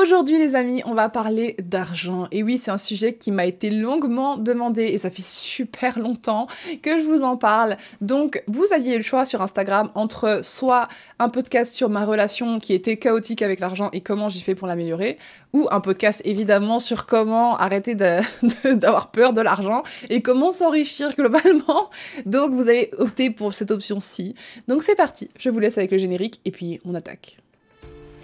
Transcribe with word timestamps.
Aujourd'hui 0.00 0.38
les 0.38 0.54
amis, 0.54 0.80
on 0.86 0.94
va 0.94 1.08
parler 1.08 1.56
d'argent. 1.58 2.28
Et 2.30 2.44
oui, 2.44 2.58
c'est 2.58 2.70
un 2.70 2.78
sujet 2.78 3.14
qui 3.14 3.32
m'a 3.32 3.46
été 3.46 3.68
longuement 3.68 4.36
demandé 4.36 4.84
et 4.84 4.96
ça 4.96 5.10
fait 5.10 5.24
super 5.24 5.98
longtemps 5.98 6.46
que 6.82 7.00
je 7.00 7.02
vous 7.02 7.24
en 7.24 7.36
parle. 7.36 7.76
Donc 8.00 8.44
vous 8.46 8.66
aviez 8.72 8.96
le 8.96 9.02
choix 9.02 9.26
sur 9.26 9.42
Instagram 9.42 9.90
entre 9.96 10.42
soit 10.44 10.86
un 11.18 11.28
podcast 11.28 11.74
sur 11.74 11.88
ma 11.88 12.04
relation 12.04 12.60
qui 12.60 12.74
était 12.74 12.96
chaotique 12.96 13.42
avec 13.42 13.58
l'argent 13.58 13.90
et 13.92 14.00
comment 14.00 14.28
j'ai 14.28 14.38
fait 14.38 14.54
pour 14.54 14.68
l'améliorer, 14.68 15.18
ou 15.52 15.66
un 15.72 15.80
podcast 15.80 16.22
évidemment 16.24 16.78
sur 16.78 17.04
comment 17.04 17.56
arrêter 17.56 17.96
d'avoir 18.64 19.10
peur 19.10 19.32
de 19.32 19.40
l'argent 19.40 19.82
et 20.10 20.22
comment 20.22 20.52
s'enrichir 20.52 21.12
globalement. 21.16 21.90
Donc 22.24 22.52
vous 22.52 22.68
avez 22.68 22.92
opté 22.98 23.30
pour 23.30 23.52
cette 23.52 23.72
option-ci. 23.72 24.36
Donc 24.68 24.84
c'est 24.84 24.94
parti, 24.94 25.28
je 25.40 25.50
vous 25.50 25.58
laisse 25.58 25.76
avec 25.76 25.90
le 25.90 25.98
générique 25.98 26.40
et 26.44 26.52
puis 26.52 26.80
on 26.84 26.94
attaque. 26.94 27.38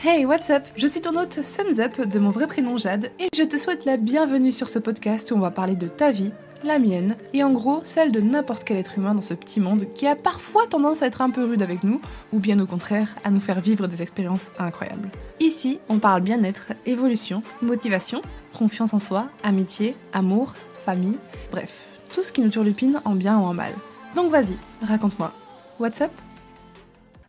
Hey, 0.03 0.27
what's 0.27 0.51
up? 0.51 0.65
Je 0.77 0.87
suis 0.87 1.01
ton 1.01 1.17
hôte 1.19 1.43
Suns 1.43 1.81
Up 1.81 2.01
de 2.07 2.19
mon 2.19 2.31
vrai 2.31 2.47
prénom 2.47 2.77
Jade 2.77 3.11
et 3.19 3.29
je 3.35 3.43
te 3.43 3.57
souhaite 3.57 3.85
la 3.85 3.97
bienvenue 3.97 4.53
sur 4.53 4.69
ce 4.69 4.79
podcast 4.79 5.31
où 5.31 5.37
on 5.37 5.41
va 5.41 5.51
parler 5.51 5.77
de 5.77 5.89
ta 5.89 6.11
vie, 6.11 6.31
la 6.63 6.79
mienne 6.79 7.17
et 7.33 7.43
en 7.43 7.51
gros 7.53 7.81
celle 7.85 8.13
de 8.13 8.21
n'importe 8.21 8.65
quel 8.65 8.77
être 8.77 8.99
humain 8.99 9.15
dans 9.15 9.23
ce 9.23 9.33
petit 9.33 9.61
monde 9.61 9.87
qui 9.95 10.07
a 10.07 10.15
parfois 10.15 10.67
tendance 10.67 11.03
à 11.03 11.07
être 11.07 11.23
un 11.23 11.31
peu 11.31 11.45
rude 11.45 11.63
avec 11.63 11.85
nous 11.85 12.01
ou 12.33 12.39
bien 12.39 12.59
au 12.61 12.67
contraire 12.67 13.15
à 13.25 13.31
nous 13.31 13.41
faire 13.41 13.61
vivre 13.61 13.87
des 13.87 14.03
expériences 14.03 14.51
incroyables. 14.59 15.11
Ici, 15.41 15.79
on 15.89 15.99
parle 15.99 16.21
bien-être, 16.21 16.73
évolution, 16.85 17.43
motivation, 17.63 18.21
confiance 18.57 18.93
en 18.93 18.99
soi, 18.99 19.29
amitié, 19.43 19.97
amour, 20.13 20.53
famille, 20.85 21.17
bref, 21.51 21.79
tout 22.15 22.23
ce 22.23 22.33
qui 22.33 22.43
nous 22.43 22.51
turlupine 22.51 23.01
en 23.07 23.15
bien 23.15 23.39
ou 23.39 23.45
en 23.45 23.55
mal. 23.55 23.73
Donc 24.15 24.31
vas-y, 24.31 24.57
raconte-moi. 24.87 25.33
What's 25.81 26.03
up? 26.03 26.13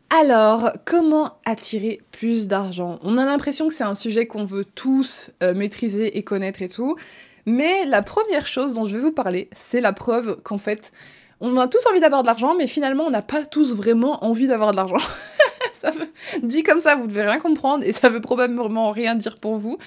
Alors, 0.10 0.72
comment 0.86 1.38
attirer 1.46 2.00
plus 2.12 2.48
d'argent? 2.48 3.00
On 3.04 3.18
a 3.18 3.26
l'impression 3.26 3.68
que 3.68 3.74
c'est 3.74 3.84
un 3.84 3.96
sujet 3.96 4.28
qu'on 4.28 4.46
veut 4.46 4.64
tous 4.64 5.32
euh, 5.44 5.54
maîtriser 5.54 6.18
et 6.18 6.24
connaître 6.24 6.62
et 6.62 6.70
tout. 6.70 6.96
Mais 7.46 7.86
la 7.86 8.02
première 8.02 8.46
chose 8.46 8.76
dont 8.76 8.86
je 8.86 8.96
vais 8.96 9.02
vous 9.02 9.12
parler, 9.12 9.50
c'est 9.54 9.82
la 9.82 9.94
preuve 9.94 10.38
qu'en 10.44 10.58
fait, 10.58 10.92
on 11.42 11.58
a 11.58 11.68
tous 11.68 11.86
envie 11.88 12.00
d'avoir 12.00 12.22
de 12.22 12.28
l'argent, 12.28 12.56
mais 12.56 12.68
finalement, 12.68 13.04
on 13.06 13.10
n'a 13.10 13.22
pas 13.22 13.46
tous 13.46 13.74
vraiment 13.74 14.24
envie 14.24 14.48
d'avoir 14.48 14.72
de 14.72 14.78
l'argent. 14.78 15.06
Dit 16.44 16.64
comme 16.64 16.82
ça, 16.82 16.96
vous 16.96 17.08
devez 17.08 17.24
rien 17.24 17.40
comprendre 17.40 17.84
et 17.84 17.92
ça 17.92 18.10
veut 18.10 18.22
probablement 18.22 18.92
rien 18.92 19.16
dire 19.16 19.38
pour 19.38 19.58
vous. 19.58 19.78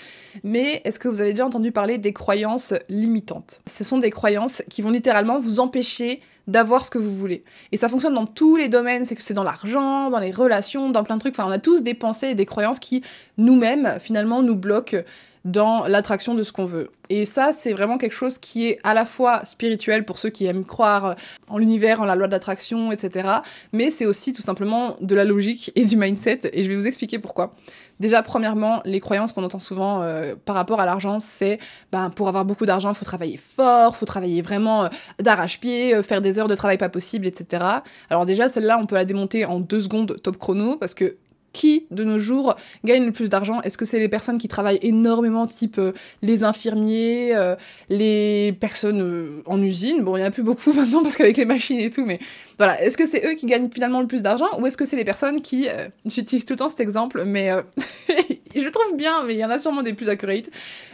Mais 0.45 0.81
est-ce 0.85 0.99
que 0.99 1.09
vous 1.09 1.21
avez 1.21 1.31
déjà 1.31 1.47
entendu 1.47 1.73
parler 1.73 1.99
des 1.99 2.13
croyances 2.13 2.75
limitantes? 2.89 3.61
Ce 3.67 3.83
sont 3.83 3.99
des 3.99 4.11
croyances 4.11 4.63
qui 4.71 4.83
vont 4.83 4.91
littéralement 4.91 5.39
vous 5.39 5.59
empêcher 5.59 6.21
d'avoir 6.49 6.85
ce 6.85 6.91
que 6.91 6.99
vous 6.99 7.15
voulez. 7.15 7.45
Et 7.71 7.77
ça 7.77 7.89
fonctionne 7.89 8.15
dans 8.15 8.27
tous 8.27 8.57
les 8.57 8.69
domaines, 8.69 9.05
c'est 9.05 9.15
que 9.15 9.23
c'est 9.23 9.35
dans 9.35 9.45
l'argent, 9.45 10.11
dans 10.11 10.19
les 10.19 10.33
relations, 10.33 10.91
dans 10.91 11.05
plein 11.05 11.17
de 11.17 11.21
trucs. 11.21 11.35
Enfin, 11.35 11.47
on 11.47 11.53
a 11.53 11.59
tous 11.59 11.83
des 11.83 11.95
pensées 11.95 12.29
et 12.29 12.35
des 12.35 12.47
croyances 12.47 12.81
qui, 12.81 13.03
nous-mêmes, 13.37 13.99
finalement, 14.01 14.43
nous 14.43 14.57
bloquent 14.57 15.03
dans 15.45 15.87
l'attraction 15.87 16.35
de 16.35 16.43
ce 16.43 16.53
qu'on 16.53 16.65
veut. 16.65 16.91
Et 17.11 17.25
ça, 17.25 17.53
c'est 17.53 17.73
vraiment 17.73 17.97
quelque 17.97 18.15
chose 18.15 18.39
qui 18.39 18.67
est 18.69 18.79
à 18.85 18.93
la 18.93 19.05
fois 19.05 19.45
spirituel 19.45 20.05
pour 20.05 20.19
ceux 20.19 20.29
qui 20.29 20.45
aiment 20.45 20.65
croire 20.65 21.17
en 21.49 21.59
l'univers, 21.59 22.01
en 22.03 22.05
la 22.05 22.15
loi 22.15 22.27
de 22.27 22.33
l'attraction, 22.33 22.93
etc. 22.93 23.29
Mais 23.73 23.91
c'est 23.91 24.05
aussi 24.05 24.33
tout 24.33 24.43
simplement 24.43 24.97
de 25.01 25.15
la 25.15 25.25
logique 25.25 25.73
et 25.75 25.87
du 25.87 25.97
mindset. 25.97 26.41
Et 26.53 26.63
je 26.63 26.69
vais 26.69 26.77
vous 26.77 26.87
expliquer 26.87 27.19
pourquoi. 27.19 27.55
Déjà, 28.01 28.23
premièrement, 28.23 28.81
les 28.85 29.01
croyances 29.01 29.33
qu'on 29.33 29.43
entend 29.43 29.59
souvent 29.59 30.03
euh, 30.03 30.35
par 30.45 30.55
rapport 30.55 30.81
à 30.81 30.87
l'argent, 30.87 31.19
c'est 31.19 31.59
ben, 31.91 32.11
pour 32.11 32.29
avoir 32.29 32.45
beaucoup 32.45 32.67
d'argent, 32.67 32.91
il 32.91 32.95
faut 32.95 33.05
travailler 33.05 33.37
fort, 33.37 33.97
faut 33.97 34.07
travailler 34.07 34.41
vraiment 34.41 34.85
euh, 34.85 34.89
d'arrache-pied, 35.19 35.95
euh, 35.95 36.03
faire 36.03 36.21
des 36.21 36.39
heures 36.39 36.47
de 36.47 36.55
travail 36.55 36.79
pas 36.79 36.89
possible, 36.89 37.27
etc. 37.27 37.65
Alors 38.09 38.25
déjà, 38.25 38.49
celle-là, 38.49 38.79
on 38.81 38.87
peut 38.87 38.95
la 38.95 39.05
démonter 39.05 39.45
en 39.45 39.59
deux 39.59 39.81
secondes 39.81 40.17
top 40.23 40.37
chrono, 40.37 40.77
parce 40.77 40.95
que 40.95 41.17
qui 41.59 41.87
de 41.91 42.05
nos 42.05 42.21
jours 42.21 42.55
gagne 42.85 43.05
le 43.05 43.11
plus 43.11 43.29
d'argent? 43.29 43.61
Est-ce 43.63 43.77
que 43.77 43.85
c'est 43.85 43.99
les 43.99 44.09
personnes 44.09 44.39
qui 44.39 44.47
travaillent 44.47 44.79
énormément, 44.81 45.49
type 45.49 45.79
euh, 45.79 45.93
les 46.23 46.45
infirmiers, 46.45 47.35
euh, 47.35 47.57
les 47.89 48.53
personnes 48.61 49.03
euh, 49.03 49.43
en 49.45 49.61
usine? 49.61 50.05
Bon, 50.05 50.17
il 50.17 50.21
n'y 50.21 50.25
en 50.25 50.29
a 50.29 50.31
plus 50.31 50.45
beaucoup 50.45 50.73
maintenant 50.79 51.03
parce 51.03 51.17
qu'avec 51.17 51.37
les 51.37 51.45
machines 51.45 51.81
et 51.81 51.91
tout, 51.91 52.07
mais 52.07 52.21
voilà. 52.59 52.83
Est-ce 52.83 52.97
que 52.97 53.07
c'est 53.07 53.25
eux 53.27 53.35
qui 53.35 53.47
gagnent 53.47 53.71
finalement 53.71 54.01
le 54.01 54.07
plus 54.07 54.23
d'argent 54.23 54.59
ou 54.59 54.67
est-ce 54.67 54.77
que 54.77 54.85
c'est 54.85 54.97
les 54.97 55.05
personnes 55.05 55.41
qui. 55.41 55.69
J'utilise 56.05 56.45
tout 56.45 56.55
le 56.55 56.59
temps 56.59 56.69
cet 56.69 56.81
exemple, 56.81 57.25
mais 57.25 57.51
je 58.57 58.65
le 58.65 58.71
trouve 58.71 58.97
bien, 58.97 59.25
mais 59.25 59.35
il 59.35 59.39
y 59.39 59.45
en 59.45 59.51
a 59.51 59.59
sûrement 59.59 59.83
des 59.83 59.93
plus 59.93 60.09
accurate, 60.09 60.51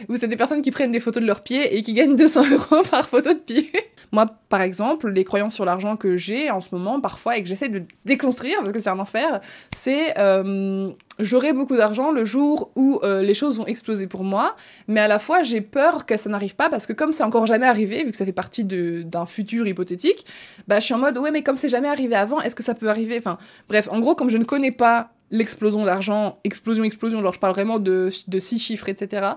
où 0.09 0.15
c'est 0.17 0.27
des 0.27 0.35
personnes 0.35 0.61
qui 0.61 0.71
prennent 0.71 0.91
des 0.91 0.99
photos 0.99 1.21
de 1.21 1.27
leurs 1.27 1.41
pieds 1.41 1.75
et 1.75 1.81
qui 1.81 1.93
gagnent 1.93 2.15
200 2.17 2.43
euros 2.51 2.83
par 2.89 3.09
photo 3.09 3.33
de 3.33 3.39
pied. 3.39 3.71
Moi, 4.11 4.27
par 4.49 4.61
exemple, 4.61 5.09
les 5.09 5.23
croyances 5.23 5.55
sur 5.55 5.65
l'argent 5.65 5.97
que 5.97 6.15
j'ai 6.15 6.49
en 6.49 6.61
ce 6.61 6.69
moment, 6.71 7.01
parfois, 7.01 7.37
et 7.37 7.43
que 7.43 7.49
j'essaie 7.49 7.69
de 7.69 7.83
déconstruire, 8.05 8.59
parce 8.59 8.71
que 8.71 8.79
c'est 8.79 8.89
un 8.89 8.99
enfer, 8.99 9.41
c'est 9.75 10.17
euh, 10.17 10.89
j'aurai 11.19 11.53
beaucoup 11.53 11.75
d'argent 11.75 12.11
le 12.11 12.25
jour 12.25 12.71
où 12.75 12.99
euh, 13.03 13.21
les 13.21 13.33
choses 13.33 13.57
vont 13.57 13.65
exploser 13.65 14.07
pour 14.07 14.23
moi, 14.23 14.55
mais 14.87 14.99
à 14.99 15.07
la 15.07 15.19
fois, 15.19 15.43
j'ai 15.43 15.61
peur 15.61 16.05
que 16.05 16.17
ça 16.17 16.29
n'arrive 16.29 16.55
pas, 16.55 16.69
parce 16.69 16.85
que 16.87 16.93
comme 16.93 17.11
c'est 17.11 17.23
encore 17.23 17.45
jamais 17.45 17.67
arrivé, 17.67 18.03
vu 18.03 18.11
que 18.11 18.17
ça 18.17 18.25
fait 18.25 18.31
partie 18.31 18.63
d'un 18.63 19.25
futur 19.25 19.67
hypothétique, 19.67 20.25
bah, 20.67 20.79
je 20.79 20.85
suis 20.85 20.93
en 20.93 20.99
mode, 20.99 21.17
ouais, 21.17 21.31
mais 21.31 21.43
comme 21.43 21.55
c'est 21.55 21.69
jamais 21.69 21.89
arrivé 21.89 22.15
avant, 22.15 22.41
est-ce 22.41 22.55
que 22.55 22.63
ça 22.63 22.73
peut 22.73 22.89
arriver? 22.89 23.17
Enfin, 23.17 23.37
bref, 23.69 23.87
en 23.91 23.99
gros, 23.99 24.15
comme 24.15 24.29
je 24.29 24.37
ne 24.37 24.43
connais 24.43 24.71
pas 24.71 25.11
l'explosion 25.31 25.83
d'argent, 25.85 26.39
explosion, 26.43 26.83
explosion, 26.83 27.21
genre 27.21 27.33
je 27.33 27.39
parle 27.39 27.53
vraiment 27.53 27.79
de, 27.79 28.09
de 28.27 28.39
six 28.39 28.59
chiffres, 28.59 28.89
etc 28.89 29.35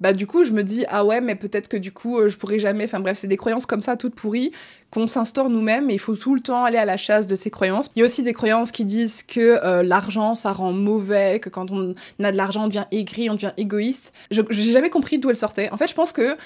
bah 0.00 0.12
du 0.12 0.26
coup 0.26 0.44
je 0.44 0.52
me 0.52 0.62
dis 0.62 0.84
ah 0.88 1.04
ouais 1.04 1.20
mais 1.20 1.34
peut-être 1.34 1.68
que 1.68 1.76
du 1.76 1.92
coup 1.92 2.18
euh, 2.18 2.28
je 2.28 2.36
pourrais 2.36 2.58
jamais 2.58 2.84
enfin 2.84 3.00
bref 3.00 3.18
c'est 3.18 3.28
des 3.28 3.36
croyances 3.36 3.66
comme 3.66 3.82
ça 3.82 3.96
toutes 3.96 4.14
pourries 4.14 4.52
qu'on 4.90 5.06
s'instaure 5.06 5.50
nous-mêmes 5.50 5.88
et 5.90 5.94
il 5.94 5.98
faut 5.98 6.16
tout 6.16 6.34
le 6.34 6.40
temps 6.40 6.64
aller 6.64 6.78
à 6.78 6.84
la 6.84 6.96
chasse 6.96 7.28
de 7.28 7.36
ces 7.36 7.48
croyances. 7.48 7.90
Il 7.94 8.00
y 8.00 8.02
a 8.02 8.06
aussi 8.06 8.24
des 8.24 8.32
croyances 8.32 8.72
qui 8.72 8.84
disent 8.84 9.22
que 9.22 9.64
euh, 9.64 9.82
l'argent 9.82 10.34
ça 10.34 10.52
rend 10.52 10.72
mauvais 10.72 11.38
que 11.38 11.48
quand 11.48 11.70
on 11.70 11.94
a 12.22 12.32
de 12.32 12.36
l'argent 12.36 12.64
on 12.64 12.68
devient 12.68 12.86
aigri 12.90 13.30
on 13.30 13.34
devient 13.34 13.52
égoïste. 13.56 14.12
Je 14.30 14.42
j'ai 14.50 14.72
jamais 14.72 14.90
compris 14.90 15.18
d'où 15.18 15.30
elles 15.30 15.36
sortaient 15.36 15.70
en 15.70 15.76
fait 15.76 15.88
je 15.88 15.94
pense 15.94 16.12
que 16.12 16.36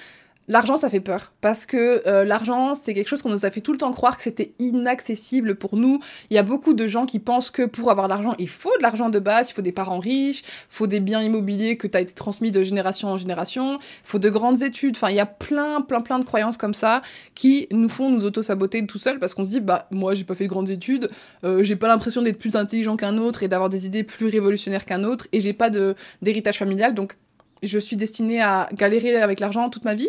L'argent, 0.47 0.77
ça 0.77 0.91
fait 0.91 1.00
peur 1.00 1.32
parce 1.41 1.65
que 1.65 2.06
euh, 2.06 2.25
l'argent, 2.25 2.75
c'est 2.75 2.93
quelque 2.93 3.09
chose 3.09 3.22
qu'on 3.22 3.31
nous 3.31 3.47
a 3.47 3.50
fait 3.50 3.62
tout 3.62 3.72
le 3.72 3.78
temps 3.78 3.91
croire 3.93 4.16
que 4.16 4.22
c'était 4.22 4.53
inaccessible 4.59 5.55
pour 5.55 5.77
nous. 5.77 6.00
Il 6.28 6.34
y 6.34 6.38
a 6.38 6.43
beaucoup 6.43 6.75
de 6.75 6.87
gens 6.87 7.06
qui 7.06 7.19
pensent 7.19 7.50
que 7.50 7.62
pour 7.62 7.91
avoir 7.91 8.09
l'argent, 8.09 8.34
il 8.38 8.49
faut 8.50 8.77
de 8.77 8.82
l'argent 8.82 9.09
de 9.09 9.19
base, 9.19 9.50
il 9.50 9.55
faut 9.55 9.62
des 9.62 9.72
parents 9.72 9.99
riches, 9.99 10.43
il 10.43 10.66
faut 10.69 10.87
des 10.87 11.00
biens 11.00 11.22
immobiliers 11.22 11.78
que 11.78 11.87
tu 11.87 11.97
as 11.97 12.03
été 12.03 12.12
transmis 12.12 12.50
de 12.50 12.62
génération 12.62 13.09
en 13.09 13.16
génération, 13.16 13.78
il 13.81 13.81
faut 14.05 14.19
de 14.19 14.28
grandes 14.28 14.62
études. 14.62 14.97
Enfin, 14.97 15.09
il 15.09 15.16
y 15.16 15.21
a 15.21 15.27
plein, 15.27 15.81
plein, 15.81 16.03
plein 16.03 16.19
de 16.19 16.27
croyances 16.27 16.59
comme 16.59 16.75
ça 16.75 17.00
qui 17.34 17.66
nous 17.72 17.88
font 17.88 18.11
nous 18.11 18.25
auto-saboter 18.26 18.87
tout 18.87 18.99
seul 18.99 19.19
parce 19.19 19.32
qu'on 19.32 19.44
se 19.44 19.50
dit, 19.50 19.61
bah, 19.61 19.87
moi, 19.91 20.12
j'ai 20.12 20.25
pas 20.25 20.34
fait 20.34 20.44
de 20.44 20.50
grandes 20.50 20.69
études, 20.69 21.09
euh, 21.44 21.65
j'ai 21.65 21.76
pas 21.76 21.88
l'impression 21.88 22.21
d'être 22.21 22.38
plus 22.38 22.55
intelligent 22.55 22.97
qu'un 22.97 23.16
autre 23.16 23.43
et 23.43 23.49
d'avoir 23.49 23.71
des 23.71 23.87
idées 23.87 24.05
plus 24.05 24.26
révolutionnaires 24.26 24.84
qu'un 24.84 25.05
autre 25.05 25.26
et 25.32 25.41
j'ai 25.41 25.55
pas 25.55 25.71
d'héritage 26.21 26.59
familial, 26.59 26.94
donc 26.94 27.16
je 27.66 27.78
suis 27.78 27.97
destinée 27.97 28.41
à 28.41 28.69
galérer 28.72 29.16
avec 29.16 29.41
l'argent 29.41 29.70
toute 29.70 29.84
ma 29.84 29.94
vie, 29.94 30.08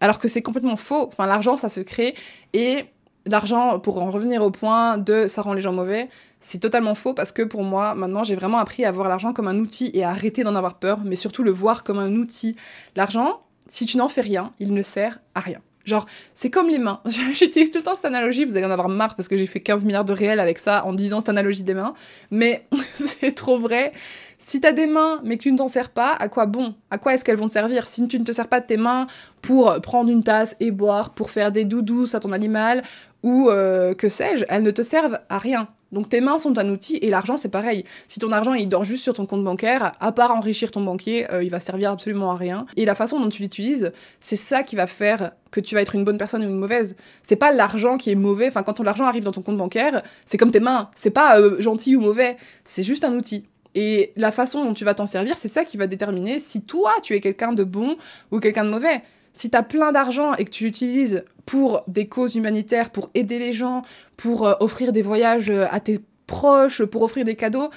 alors 0.00 0.18
que 0.18 0.28
c'est 0.28 0.42
complètement 0.42 0.76
faux. 0.76 1.06
Enfin, 1.08 1.26
l'argent, 1.26 1.56
ça 1.56 1.68
se 1.68 1.80
crée, 1.80 2.14
et 2.52 2.86
l'argent, 3.26 3.78
pour 3.78 4.02
en 4.02 4.10
revenir 4.10 4.42
au 4.42 4.50
point 4.50 4.98
de 4.98 5.26
ça 5.26 5.42
rend 5.42 5.52
les 5.52 5.60
gens 5.60 5.72
mauvais, 5.72 6.08
c'est 6.40 6.58
totalement 6.58 6.94
faux 6.94 7.14
parce 7.14 7.32
que 7.32 7.42
pour 7.42 7.62
moi, 7.62 7.94
maintenant, 7.94 8.24
j'ai 8.24 8.34
vraiment 8.34 8.58
appris 8.58 8.84
à 8.84 8.90
voir 8.90 9.08
l'argent 9.08 9.32
comme 9.32 9.48
un 9.48 9.58
outil 9.58 9.90
et 9.94 10.04
à 10.04 10.10
arrêter 10.10 10.42
d'en 10.42 10.54
avoir 10.54 10.74
peur, 10.74 11.00
mais 11.04 11.16
surtout 11.16 11.42
le 11.44 11.52
voir 11.52 11.84
comme 11.84 11.98
un 11.98 12.14
outil. 12.16 12.56
L'argent, 12.96 13.42
si 13.68 13.86
tu 13.86 13.96
n'en 13.96 14.08
fais 14.08 14.22
rien, 14.22 14.50
il 14.58 14.74
ne 14.74 14.82
sert 14.82 15.20
à 15.34 15.40
rien. 15.40 15.60
Genre, 15.84 16.06
c'est 16.34 16.50
comme 16.50 16.68
les 16.68 16.78
mains. 16.78 17.00
J'utilise 17.32 17.70
tout 17.70 17.78
le 17.78 17.84
temps 17.84 17.94
cette 17.94 18.04
analogie, 18.04 18.44
vous 18.44 18.56
allez 18.56 18.66
en 18.66 18.70
avoir 18.70 18.88
marre 18.88 19.16
parce 19.16 19.28
que 19.28 19.36
j'ai 19.36 19.46
fait 19.46 19.60
15 19.60 19.84
milliards 19.84 20.04
de 20.04 20.12
réels 20.12 20.40
avec 20.40 20.58
ça 20.58 20.84
en 20.84 20.92
disant 20.92 21.20
cette 21.20 21.28
analogie 21.28 21.62
des 21.62 21.74
mains, 21.74 21.94
mais 22.30 22.66
c'est 22.98 23.32
trop 23.34 23.58
vrai. 23.58 23.92
Si 24.38 24.60
t'as 24.60 24.72
des 24.72 24.86
mains 24.86 25.20
mais 25.24 25.36
que 25.36 25.44
tu 25.44 25.52
ne 25.52 25.58
t'en 25.58 25.68
sers 25.68 25.90
pas, 25.90 26.12
à 26.12 26.28
quoi 26.28 26.46
bon? 26.46 26.74
À 26.90 26.98
quoi 26.98 27.14
est-ce 27.14 27.24
qu'elles 27.24 27.36
vont 27.36 27.48
servir? 27.48 27.86
Si 27.86 28.06
tu 28.08 28.18
ne 28.18 28.24
te 28.24 28.32
sers 28.32 28.48
pas 28.48 28.60
de 28.60 28.66
tes 28.66 28.76
mains 28.76 29.06
pour 29.40 29.80
prendre 29.80 30.10
une 30.10 30.24
tasse 30.24 30.56
et 30.60 30.70
boire, 30.70 31.10
pour 31.10 31.30
faire 31.30 31.52
des 31.52 31.64
doudous 31.64 32.14
à 32.14 32.20
ton 32.20 32.32
animal, 32.32 32.82
ou 33.22 33.50
euh, 33.50 33.94
que 33.94 34.08
sais-je, 34.08 34.44
elles 34.48 34.62
ne 34.62 34.70
te 34.70 34.82
servent 34.82 35.20
à 35.28 35.38
rien. 35.38 35.68
Donc 35.92 36.08
tes 36.08 36.20
mains 36.20 36.38
sont 36.38 36.58
un 36.58 36.68
outil 36.68 36.96
et 36.96 37.10
l'argent 37.10 37.36
c'est 37.36 37.50
pareil. 37.50 37.84
Si 38.06 38.18
ton 38.18 38.32
argent 38.32 38.54
il 38.54 38.68
dort 38.68 38.84
juste 38.84 39.02
sur 39.02 39.14
ton 39.14 39.26
compte 39.26 39.44
bancaire, 39.44 39.92
à 40.00 40.12
part 40.12 40.34
enrichir 40.34 40.70
ton 40.70 40.82
banquier, 40.82 41.30
euh, 41.32 41.44
il 41.44 41.50
va 41.50 41.60
servir 41.60 41.92
absolument 41.92 42.32
à 42.32 42.36
rien. 42.36 42.66
Et 42.76 42.84
la 42.84 42.94
façon 42.94 43.20
dont 43.20 43.28
tu 43.28 43.42
l'utilises, 43.42 43.92
c'est 44.20 44.36
ça 44.36 44.62
qui 44.62 44.76
va 44.76 44.86
faire 44.86 45.32
que 45.50 45.60
tu 45.60 45.74
vas 45.74 45.82
être 45.82 45.94
une 45.94 46.04
bonne 46.04 46.18
personne 46.18 46.42
ou 46.42 46.48
une 46.48 46.58
mauvaise. 46.58 46.96
C'est 47.22 47.36
pas 47.36 47.52
l'argent 47.52 47.98
qui 47.98 48.10
est 48.10 48.14
mauvais. 48.14 48.48
Enfin 48.48 48.62
quand 48.62 48.74
ton 48.74 48.86
argent 48.86 49.04
arrive 49.04 49.24
dans 49.24 49.32
ton 49.32 49.42
compte 49.42 49.58
bancaire, 49.58 50.02
c'est 50.24 50.38
comme 50.38 50.50
tes 50.50 50.60
mains. 50.60 50.90
C'est 50.96 51.10
pas 51.10 51.38
euh, 51.38 51.60
gentil 51.60 51.94
ou 51.94 52.00
mauvais. 52.00 52.36
C'est 52.64 52.82
juste 52.82 53.04
un 53.04 53.14
outil. 53.14 53.46
Et 53.74 54.12
la 54.16 54.30
façon 54.30 54.64
dont 54.64 54.74
tu 54.74 54.84
vas 54.84 54.94
t'en 54.94 55.06
servir, 55.06 55.36
c'est 55.38 55.48
ça 55.48 55.64
qui 55.64 55.76
va 55.76 55.86
déterminer 55.86 56.38
si 56.38 56.62
toi, 56.62 56.92
tu 57.02 57.14
es 57.14 57.20
quelqu'un 57.20 57.52
de 57.52 57.64
bon 57.64 57.96
ou 58.30 58.38
quelqu'un 58.38 58.64
de 58.64 58.70
mauvais. 58.70 59.02
Si 59.32 59.50
tu 59.50 59.56
as 59.56 59.62
plein 59.62 59.92
d'argent 59.92 60.34
et 60.34 60.44
que 60.44 60.50
tu 60.50 60.64
l'utilises 60.64 61.24
pour 61.46 61.82
des 61.88 62.06
causes 62.06 62.36
humanitaires, 62.36 62.90
pour 62.90 63.10
aider 63.14 63.38
les 63.38 63.52
gens, 63.52 63.82
pour 64.16 64.46
euh, 64.46 64.54
offrir 64.60 64.92
des 64.92 65.02
voyages 65.02 65.50
euh, 65.50 65.66
à 65.70 65.80
tes 65.80 66.00
proches, 66.26 66.84
pour 66.84 67.02
offrir 67.02 67.24
des 67.24 67.34
cadeaux, 67.34 67.70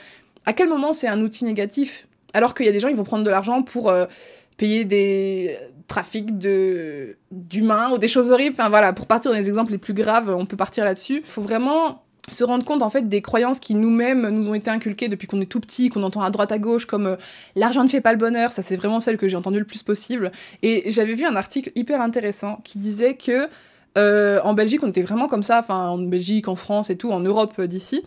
à 0.45 0.53
quel 0.53 0.69
moment 0.69 0.93
c'est 0.93 1.07
un 1.07 1.21
outil 1.21 1.45
négatif? 1.45 2.07
Alors 2.33 2.53
qu'il 2.53 2.65
y 2.65 2.69
a 2.69 2.71
des 2.71 2.79
gens, 2.79 2.89
ils 2.89 2.95
vont 2.95 3.03
prendre 3.03 3.23
de 3.23 3.29
l'argent 3.29 3.63
pour 3.63 3.89
euh, 3.89 4.05
payer 4.57 4.85
des 4.85 5.57
trafics 5.87 6.37
de 6.37 7.17
d'humains 7.31 7.91
ou 7.91 7.97
des 7.97 8.07
choses 8.07 8.31
horribles. 8.31 8.55
Enfin 8.57 8.69
voilà, 8.69 8.93
pour 8.93 9.07
partir 9.07 9.31
dans 9.31 9.37
les 9.37 9.47
exemples 9.47 9.71
les 9.71 9.77
plus 9.77 9.93
graves, 9.93 10.29
on 10.29 10.45
peut 10.45 10.57
partir 10.57 10.83
là-dessus. 10.85 11.21
Il 11.23 11.29
faut 11.29 11.41
vraiment 11.41 12.04
se 12.31 12.43
rendre 12.43 12.65
compte 12.65 12.81
en 12.81 12.89
fait 12.89 13.07
des 13.07 13.21
croyances 13.21 13.59
qui 13.59 13.75
nous-mêmes 13.75 14.29
nous 14.29 14.49
ont 14.49 14.53
été 14.53 14.69
inculquées 14.69 15.09
depuis 15.09 15.27
qu'on 15.27 15.41
est 15.41 15.45
tout 15.45 15.59
petit, 15.59 15.89
qu'on 15.89 16.03
entend 16.03 16.21
à 16.21 16.31
droite 16.31 16.51
à 16.51 16.57
gauche 16.57 16.85
comme 16.85 17.07
euh, 17.07 17.15
l'argent 17.55 17.83
ne 17.83 17.89
fait 17.89 18.01
pas 18.01 18.11
le 18.11 18.17
bonheur, 18.17 18.51
ça 18.51 18.61
c'est 18.61 18.75
vraiment 18.75 18.99
celle 18.99 19.17
que 19.17 19.27
j'ai 19.27 19.37
entendue 19.37 19.59
le 19.59 19.65
plus 19.65 19.83
possible. 19.83 20.31
Et 20.63 20.91
j'avais 20.91 21.13
vu 21.13 21.25
un 21.25 21.35
article 21.35 21.71
hyper 21.75 22.01
intéressant 22.01 22.59
qui 22.63 22.79
disait 22.79 23.15
que 23.15 23.47
euh, 23.97 24.41
en 24.43 24.53
Belgique 24.53 24.81
on 24.83 24.89
était 24.89 25.01
vraiment 25.01 25.27
comme 25.27 25.43
ça, 25.43 25.59
enfin 25.59 25.89
en 25.89 25.97
Belgique, 25.97 26.47
en 26.47 26.55
France 26.55 26.89
et 26.89 26.97
tout, 26.97 27.11
en 27.11 27.19
Europe 27.19 27.53
euh, 27.59 27.67
d'ici. 27.67 28.03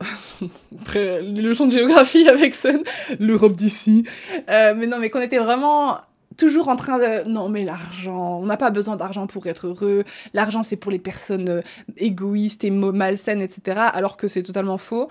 Très 0.84 1.22
les 1.22 1.40
leçons 1.40 1.66
de 1.66 1.72
géographie 1.72 2.28
avec 2.28 2.54
Sun, 2.54 2.82
l'Europe 3.18 3.56
d'ici. 3.56 4.04
mais 4.48 4.86
non, 4.86 4.98
mais 4.98 5.08
qu'on 5.08 5.22
était 5.22 5.38
vraiment 5.38 6.00
toujours 6.36 6.68
en 6.68 6.76
train 6.76 6.98
de 6.98 7.28
non 7.28 7.48
mais 7.48 7.64
l'argent, 7.64 8.40
on 8.40 8.46
n'a 8.46 8.56
pas 8.56 8.70
besoin 8.70 8.96
d'argent 8.96 9.26
pour 9.26 9.46
être 9.46 9.68
heureux, 9.68 10.04
l'argent 10.34 10.62
c'est 10.62 10.76
pour 10.76 10.90
les 10.90 10.98
personnes 10.98 11.48
euh, 11.48 11.62
égoïstes 11.96 12.64
et 12.64 12.70
malsaines, 12.70 13.40
etc. 13.40 13.80
Alors 13.92 14.16
que 14.16 14.28
c'est 14.28 14.42
totalement 14.42 14.78
faux. 14.78 15.08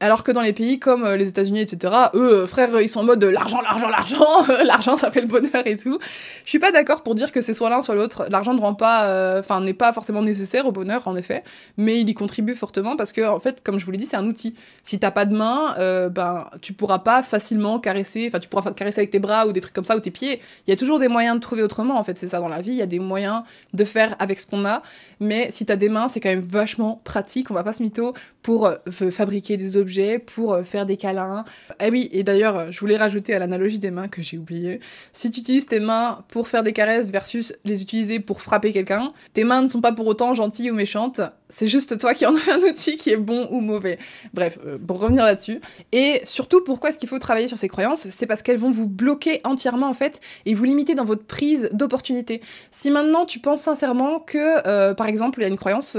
Alors 0.00 0.22
que 0.22 0.30
dans 0.30 0.42
les 0.42 0.52
pays 0.52 0.78
comme 0.78 1.04
euh, 1.04 1.16
les 1.16 1.28
États-Unis, 1.28 1.60
etc., 1.60 1.92
eux, 2.14 2.42
euh, 2.42 2.46
frères, 2.46 2.80
ils 2.80 2.88
sont 2.88 3.00
en 3.00 3.04
mode 3.04 3.22
l'argent, 3.24 3.60
l'argent, 3.60 3.88
l'argent, 3.88 4.46
l'argent, 4.64 4.96
ça 4.96 5.10
fait 5.10 5.20
le 5.20 5.26
bonheur 5.26 5.66
et 5.66 5.76
tout. 5.76 5.98
Je 6.44 6.48
suis 6.48 6.60
pas 6.60 6.70
d'accord 6.70 7.02
pour 7.02 7.16
dire 7.16 7.32
que 7.32 7.40
c'est 7.40 7.54
soit 7.54 7.68
l'un, 7.68 7.80
soit 7.80 7.96
l'autre. 7.96 8.26
L'argent 8.30 8.54
ne 8.54 8.60
rend 8.60 8.74
pas, 8.74 9.06
euh, 9.06 9.40
enfin, 9.40 9.60
n'est 9.60 9.74
pas 9.74 9.92
forcément 9.92 10.22
nécessaire 10.22 10.66
au 10.66 10.72
bonheur, 10.72 11.08
en 11.08 11.16
effet, 11.16 11.42
mais 11.76 12.00
il 12.00 12.08
y 12.08 12.14
contribue 12.14 12.54
fortement 12.54 12.96
parce 12.96 13.12
que, 13.12 13.26
en 13.26 13.40
fait, 13.40 13.60
comme 13.64 13.80
je 13.80 13.84
vous 13.84 13.90
l'ai 13.90 13.98
dit, 13.98 14.04
c'est 14.04 14.16
un 14.16 14.26
outil. 14.26 14.54
Si 14.84 15.00
t'as 15.00 15.10
pas 15.10 15.24
de 15.24 15.34
main, 15.34 15.74
ben, 16.10 16.48
tu 16.62 16.72
pourras 16.72 17.00
pas 17.00 17.22
facilement 17.22 17.80
caresser, 17.80 18.26
enfin, 18.28 18.38
tu 18.38 18.48
pourras 18.48 18.70
caresser 18.70 19.00
avec 19.00 19.10
tes 19.10 19.18
bras 19.18 19.46
ou 19.46 19.52
des 19.52 19.60
trucs 19.60 19.74
comme 19.74 19.84
ça 19.84 19.96
ou 19.96 20.00
tes 20.00 20.10
pieds. 20.10 20.40
Il 20.66 20.70
y 20.70 20.72
a 20.72 20.76
toujours 20.76 21.00
des 21.00 21.08
moyens 21.08 21.36
de 21.36 21.40
trouver 21.40 21.62
autrement, 21.62 21.98
en 21.98 22.04
fait, 22.04 22.16
c'est 22.16 22.28
ça 22.28 22.38
dans 22.38 22.48
la 22.48 22.60
vie. 22.60 22.70
Il 22.70 22.76
y 22.76 22.82
a 22.82 22.86
des 22.86 23.00
moyens 23.00 23.42
de 23.74 23.84
faire 23.84 24.14
avec 24.20 24.38
ce 24.38 24.46
qu'on 24.46 24.64
a, 24.64 24.82
mais 25.18 25.48
si 25.50 25.66
t'as 25.66 25.76
des 25.76 25.88
mains, 25.88 26.06
c'est 26.06 26.20
quand 26.20 26.28
même 26.28 26.46
vachement 26.48 27.00
pratique. 27.02 27.50
On 27.50 27.54
va 27.54 27.64
pas 27.64 27.72
se 27.72 27.82
mytho 27.82 28.14
pour 28.42 28.70
fabriquer 29.10 29.56
des 29.56 29.76
objets 29.76 29.87
pour 30.26 30.52
euh, 30.52 30.62
faire 30.62 30.84
des 30.84 30.96
câlins. 30.96 31.44
Eh 31.80 31.90
oui, 31.90 32.08
et 32.12 32.22
d'ailleurs, 32.22 32.58
euh, 32.58 32.70
je 32.70 32.78
voulais 32.80 32.96
rajouter 32.96 33.34
à 33.34 33.38
l'analogie 33.38 33.78
des 33.78 33.90
mains 33.90 34.08
que 34.08 34.22
j'ai 34.22 34.38
oublié. 34.38 34.80
Si 35.12 35.30
tu 35.30 35.40
utilises 35.40 35.66
tes 35.66 35.80
mains 35.80 36.24
pour 36.28 36.48
faire 36.48 36.62
des 36.62 36.72
caresses 36.72 37.10
versus 37.10 37.54
les 37.64 37.82
utiliser 37.82 38.20
pour 38.20 38.40
frapper 38.40 38.72
quelqu'un, 38.72 39.12
tes 39.32 39.44
mains 39.44 39.62
ne 39.62 39.68
sont 39.68 39.80
pas 39.80 39.92
pour 39.92 40.06
autant 40.06 40.34
gentilles 40.34 40.70
ou 40.70 40.74
méchantes. 40.74 41.20
C'est 41.48 41.66
juste 41.66 41.98
toi 41.98 42.12
qui 42.12 42.26
en 42.26 42.34
as 42.34 42.52
un 42.52 42.58
outil 42.58 42.96
qui 42.96 43.10
est 43.10 43.16
bon 43.16 43.48
ou 43.50 43.60
mauvais. 43.60 43.98
Bref, 44.34 44.58
euh, 44.66 44.76
pour 44.78 45.00
revenir 45.00 45.24
là-dessus. 45.24 45.60
Et 45.92 46.20
surtout, 46.24 46.62
pourquoi 46.62 46.90
est-ce 46.90 46.98
qu'il 46.98 47.08
faut 47.08 47.18
travailler 47.18 47.48
sur 47.48 47.56
ces 47.56 47.68
croyances? 47.68 48.00
C'est 48.00 48.26
parce 48.26 48.42
qu'elles 48.42 48.58
vont 48.58 48.70
vous 48.70 48.86
bloquer 48.86 49.40
entièrement 49.44 49.88
en 49.88 49.94
fait 49.94 50.20
et 50.44 50.54
vous 50.54 50.64
limiter 50.64 50.94
dans 50.94 51.04
votre 51.04 51.24
prise 51.24 51.70
d'opportunité. 51.72 52.42
Si 52.70 52.90
maintenant 52.90 53.24
tu 53.24 53.38
penses 53.38 53.62
sincèrement 53.62 54.20
que, 54.20 54.92
par 54.92 55.06
exemple, 55.06 55.40
il 55.40 55.42
y 55.42 55.44
a 55.46 55.48
une 55.48 55.56
croyance 55.56 55.96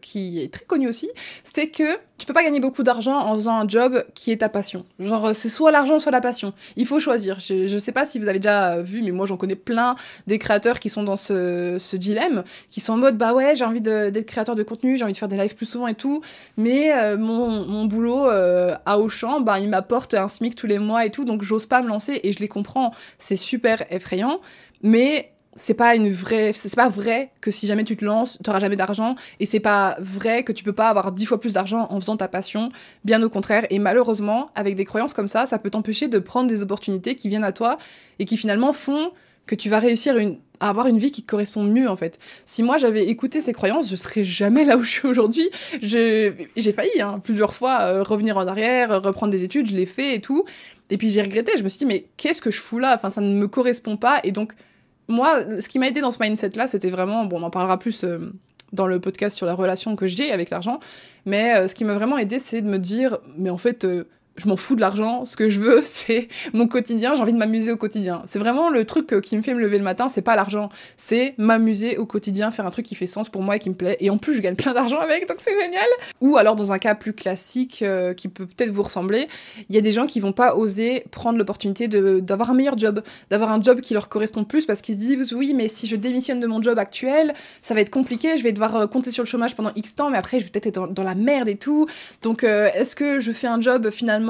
qui 0.00 0.40
est 0.40 0.52
très 0.52 0.64
connue 0.64 0.88
aussi, 0.88 1.10
c'est 1.54 1.68
que 1.68 1.84
tu 2.18 2.26
peux 2.26 2.32
pas 2.32 2.42
gagner 2.42 2.60
beaucoup 2.60 2.82
d'argent 2.82 3.18
en 3.18 3.34
faisant 3.34 3.56
un 3.56 3.68
job 3.68 4.04
qui 4.14 4.32
est 4.32 4.38
ta 4.38 4.48
passion. 4.48 4.86
Genre, 4.98 5.34
c'est 5.34 5.48
soit 5.48 5.70
l'argent, 5.70 5.98
soit 5.98 6.12
la 6.12 6.20
passion. 6.20 6.52
Il 6.76 6.86
faut 6.86 6.98
choisir. 6.98 7.40
Je, 7.40 7.66
je 7.66 7.78
sais 7.78 7.92
pas 7.92 8.06
si 8.06 8.18
vous 8.18 8.28
avez 8.28 8.38
déjà 8.38 8.80
vu, 8.80 9.02
mais 9.02 9.10
moi 9.10 9.26
j'en 9.26 9.36
connais 9.36 9.56
plein 9.56 9.96
des 10.26 10.38
créateurs 10.38 10.80
qui 10.80 10.88
sont 10.88 11.02
dans 11.02 11.16
ce, 11.16 11.96
dilemme, 11.96 12.44
qui 12.70 12.80
sont 12.80 12.94
en 12.94 12.98
mode 12.98 13.18
bah 13.18 13.34
ouais, 13.34 13.56
j'ai 13.56 13.64
envie 13.64 13.80
d'être 13.80 14.26
créateur 14.26 14.54
de 14.54 14.62
contenu, 14.62 14.96
j'ai 14.96 15.04
envie 15.04 15.12
de 15.12 15.18
faire 15.18 15.28
des 15.28 15.36
lives 15.36 15.54
plus 15.54 15.66
souvent 15.66 15.86
et 15.86 15.94
tout, 15.94 16.22
mais 16.56 16.92
euh, 16.94 17.16
mon, 17.16 17.84
boulot 17.86 18.28
euh, 18.28 18.74
à 18.84 18.98
Auchan, 18.98 19.40
bah 19.40 19.60
il 19.60 19.68
m'apporte 19.68 20.14
un 20.14 20.28
SMIC 20.28 20.54
tous 20.54 20.66
les 20.66 20.78
mois 20.78 21.04
et 21.04 21.10
tout, 21.10 21.24
donc 21.24 21.42
j'ose 21.42 21.66
pas 21.66 21.82
me 21.82 21.88
lancer 21.88 22.20
et 22.22 22.32
je 22.32 22.38
les 22.40 22.48
comprends. 22.48 22.92
C'est 23.18 23.36
super 23.36 23.84
effrayant, 23.90 24.40
mais 24.82 25.32
c'est 25.56 25.74
pas 25.74 25.94
une 25.94 26.10
vraie 26.10 26.52
c'est 26.52 26.74
pas 26.74 26.88
vrai 26.88 27.30
que 27.40 27.50
si 27.50 27.66
jamais 27.66 27.84
tu 27.84 27.96
te 27.96 28.04
lances 28.04 28.38
tu 28.42 28.50
auras 28.50 28.60
jamais 28.60 28.76
d'argent 28.76 29.14
et 29.40 29.46
c'est 29.46 29.60
pas 29.60 29.96
vrai 30.00 30.44
que 30.44 30.52
tu 30.52 30.64
peux 30.64 30.72
pas 30.72 30.88
avoir 30.88 31.12
dix 31.12 31.26
fois 31.26 31.40
plus 31.40 31.54
d'argent 31.54 31.86
en 31.90 32.00
faisant 32.00 32.16
ta 32.16 32.28
passion 32.28 32.70
bien 33.04 33.22
au 33.22 33.28
contraire 33.28 33.66
et 33.70 33.78
malheureusement 33.78 34.46
avec 34.54 34.74
des 34.76 34.84
croyances 34.84 35.14
comme 35.14 35.28
ça 35.28 35.46
ça 35.46 35.58
peut 35.58 35.70
t'empêcher 35.70 36.08
de 36.08 36.18
prendre 36.18 36.48
des 36.48 36.62
opportunités 36.62 37.14
qui 37.14 37.28
viennent 37.28 37.44
à 37.44 37.52
toi 37.52 37.78
et 38.18 38.24
qui 38.24 38.36
finalement 38.36 38.72
font 38.72 39.10
que 39.46 39.54
tu 39.54 39.68
vas 39.68 39.78
réussir 39.78 40.16
une, 40.16 40.38
à 40.60 40.68
avoir 40.68 40.86
une 40.86 40.98
vie 40.98 41.10
qui 41.10 41.22
correspond 41.22 41.62
mieux 41.62 41.88
en 41.88 41.96
fait. 41.96 42.18
Si 42.44 42.62
moi 42.62 42.78
j'avais 42.78 43.06
écouté 43.06 43.40
ces 43.40 43.52
croyances, 43.52 43.88
je 43.88 43.96
serais 43.96 44.24
jamais 44.24 44.64
là 44.64 44.76
où 44.76 44.82
je 44.82 44.90
suis 44.90 45.06
aujourd'hui. 45.06 45.48
J'ai 45.80 46.48
failli 46.74 47.00
hein, 47.00 47.20
plusieurs 47.22 47.54
fois 47.54 47.82
euh, 47.82 48.02
revenir 48.02 48.36
en 48.36 48.46
arrière, 48.46 49.02
reprendre 49.02 49.32
des 49.32 49.44
études, 49.44 49.68
je 49.68 49.76
l'ai 49.76 49.86
fait 49.86 50.16
et 50.16 50.20
tout. 50.20 50.44
Et 50.90 50.98
puis 50.98 51.10
j'ai 51.10 51.22
regretté, 51.22 51.52
je 51.56 51.64
me 51.64 51.68
suis 51.68 51.78
dit 51.78 51.86
mais 51.86 52.06
qu'est-ce 52.16 52.42
que 52.42 52.50
je 52.50 52.60
fous 52.60 52.78
là? 52.78 52.94
Enfin 52.94 53.10
ça 53.10 53.20
ne 53.20 53.32
me 53.34 53.48
correspond 53.48 53.96
pas 53.96 54.20
et 54.24 54.32
donc 54.32 54.54
moi, 55.08 55.60
ce 55.60 55.68
qui 55.68 55.78
m'a 55.78 55.88
aidé 55.88 56.00
dans 56.00 56.10
ce 56.10 56.18
mindset-là, 56.20 56.66
c'était 56.66 56.90
vraiment, 56.90 57.24
bon, 57.24 57.40
on 57.40 57.44
en 57.44 57.50
parlera 57.50 57.78
plus 57.78 58.04
euh, 58.04 58.32
dans 58.72 58.86
le 58.86 59.00
podcast 59.00 59.36
sur 59.36 59.46
la 59.46 59.54
relation 59.54 59.96
que 59.96 60.06
j'ai 60.06 60.32
avec 60.32 60.50
l'argent, 60.50 60.80
mais 61.24 61.56
euh, 61.56 61.68
ce 61.68 61.74
qui 61.74 61.84
m'a 61.84 61.94
vraiment 61.94 62.18
aidé, 62.18 62.38
c'est 62.38 62.62
de 62.62 62.68
me 62.68 62.78
dire, 62.78 63.18
mais 63.36 63.50
en 63.50 63.58
fait, 63.58 63.84
euh, 63.84 64.04
je 64.36 64.48
m'en 64.48 64.56
fous 64.56 64.76
de 64.76 64.80
l'argent. 64.80 65.24
Ce 65.24 65.36
que 65.36 65.48
je 65.48 65.60
veux, 65.60 65.82
c'est 65.84 66.28
mon 66.52 66.66
quotidien. 66.66 67.14
J'ai 67.14 67.22
envie 67.22 67.32
de 67.32 67.38
m'amuser 67.38 67.72
au 67.72 67.76
quotidien. 67.76 68.22
C'est 68.26 68.38
vraiment 68.38 68.70
le 68.70 68.84
truc 68.84 69.12
euh, 69.12 69.20
qui 69.20 69.36
me 69.36 69.42
fait 69.42 69.54
me 69.54 69.60
lever 69.60 69.78
le 69.78 69.84
matin. 69.84 70.08
C'est 70.08 70.22
pas 70.22 70.36
l'argent. 70.36 70.68
C'est 70.96 71.34
m'amuser 71.38 71.96
au 71.98 72.06
quotidien, 72.06 72.50
faire 72.50 72.66
un 72.66 72.70
truc 72.70 72.86
qui 72.86 72.94
fait 72.94 73.06
sens 73.06 73.28
pour 73.28 73.42
moi 73.42 73.56
et 73.56 73.58
qui 73.58 73.70
me 73.70 73.74
plaît. 73.74 73.96
Et 74.00 74.10
en 74.10 74.18
plus, 74.18 74.34
je 74.34 74.40
gagne 74.40 74.56
plein 74.56 74.74
d'argent 74.74 74.98
avec, 74.98 75.28
donc 75.28 75.38
c'est 75.40 75.58
génial. 75.58 75.86
Ou 76.20 76.36
alors, 76.36 76.56
dans 76.56 76.72
un 76.72 76.78
cas 76.78 76.94
plus 76.94 77.12
classique, 77.12 77.82
euh, 77.82 78.14
qui 78.14 78.28
peut 78.28 78.46
peut-être 78.46 78.70
vous 78.70 78.82
ressembler, 78.82 79.28
il 79.68 79.74
y 79.74 79.78
a 79.78 79.80
des 79.80 79.92
gens 79.92 80.06
qui 80.06 80.20
vont 80.20 80.32
pas 80.32 80.56
oser 80.56 81.04
prendre 81.10 81.38
l'opportunité 81.38 81.88
d'avoir 81.88 82.50
un 82.50 82.54
meilleur 82.54 82.78
job, 82.78 83.02
d'avoir 83.30 83.50
un 83.52 83.62
job 83.62 83.80
qui 83.80 83.94
leur 83.94 84.08
correspond 84.08 84.44
plus 84.44 84.66
parce 84.66 84.80
qu'ils 84.80 84.94
se 84.96 85.00
disent, 85.00 85.32
oui, 85.32 85.54
mais 85.54 85.68
si 85.68 85.86
je 85.86 85.96
démissionne 85.96 86.40
de 86.40 86.46
mon 86.46 86.62
job 86.62 86.78
actuel, 86.78 87.34
ça 87.62 87.74
va 87.74 87.80
être 87.80 87.90
compliqué. 87.90 88.36
Je 88.36 88.42
vais 88.42 88.52
devoir 88.52 88.76
euh, 88.76 88.86
compter 88.86 89.10
sur 89.10 89.22
le 89.22 89.28
chômage 89.28 89.56
pendant 89.56 89.72
X 89.74 89.94
temps, 89.94 90.10
mais 90.10 90.18
après, 90.18 90.38
je 90.40 90.44
vais 90.44 90.50
peut-être 90.50 90.66
être 90.66 90.74
dans, 90.74 90.86
dans, 90.86 91.02
la 91.02 91.14
merde 91.14 91.48
et 91.48 91.56
tout. 91.56 91.86
Donc, 92.22 92.42
est-ce 92.42 92.96
que 92.96 93.20
je 93.20 93.30
fais 93.32 93.46
un 93.46 93.60
job 93.60 93.90
finalement 93.90 94.25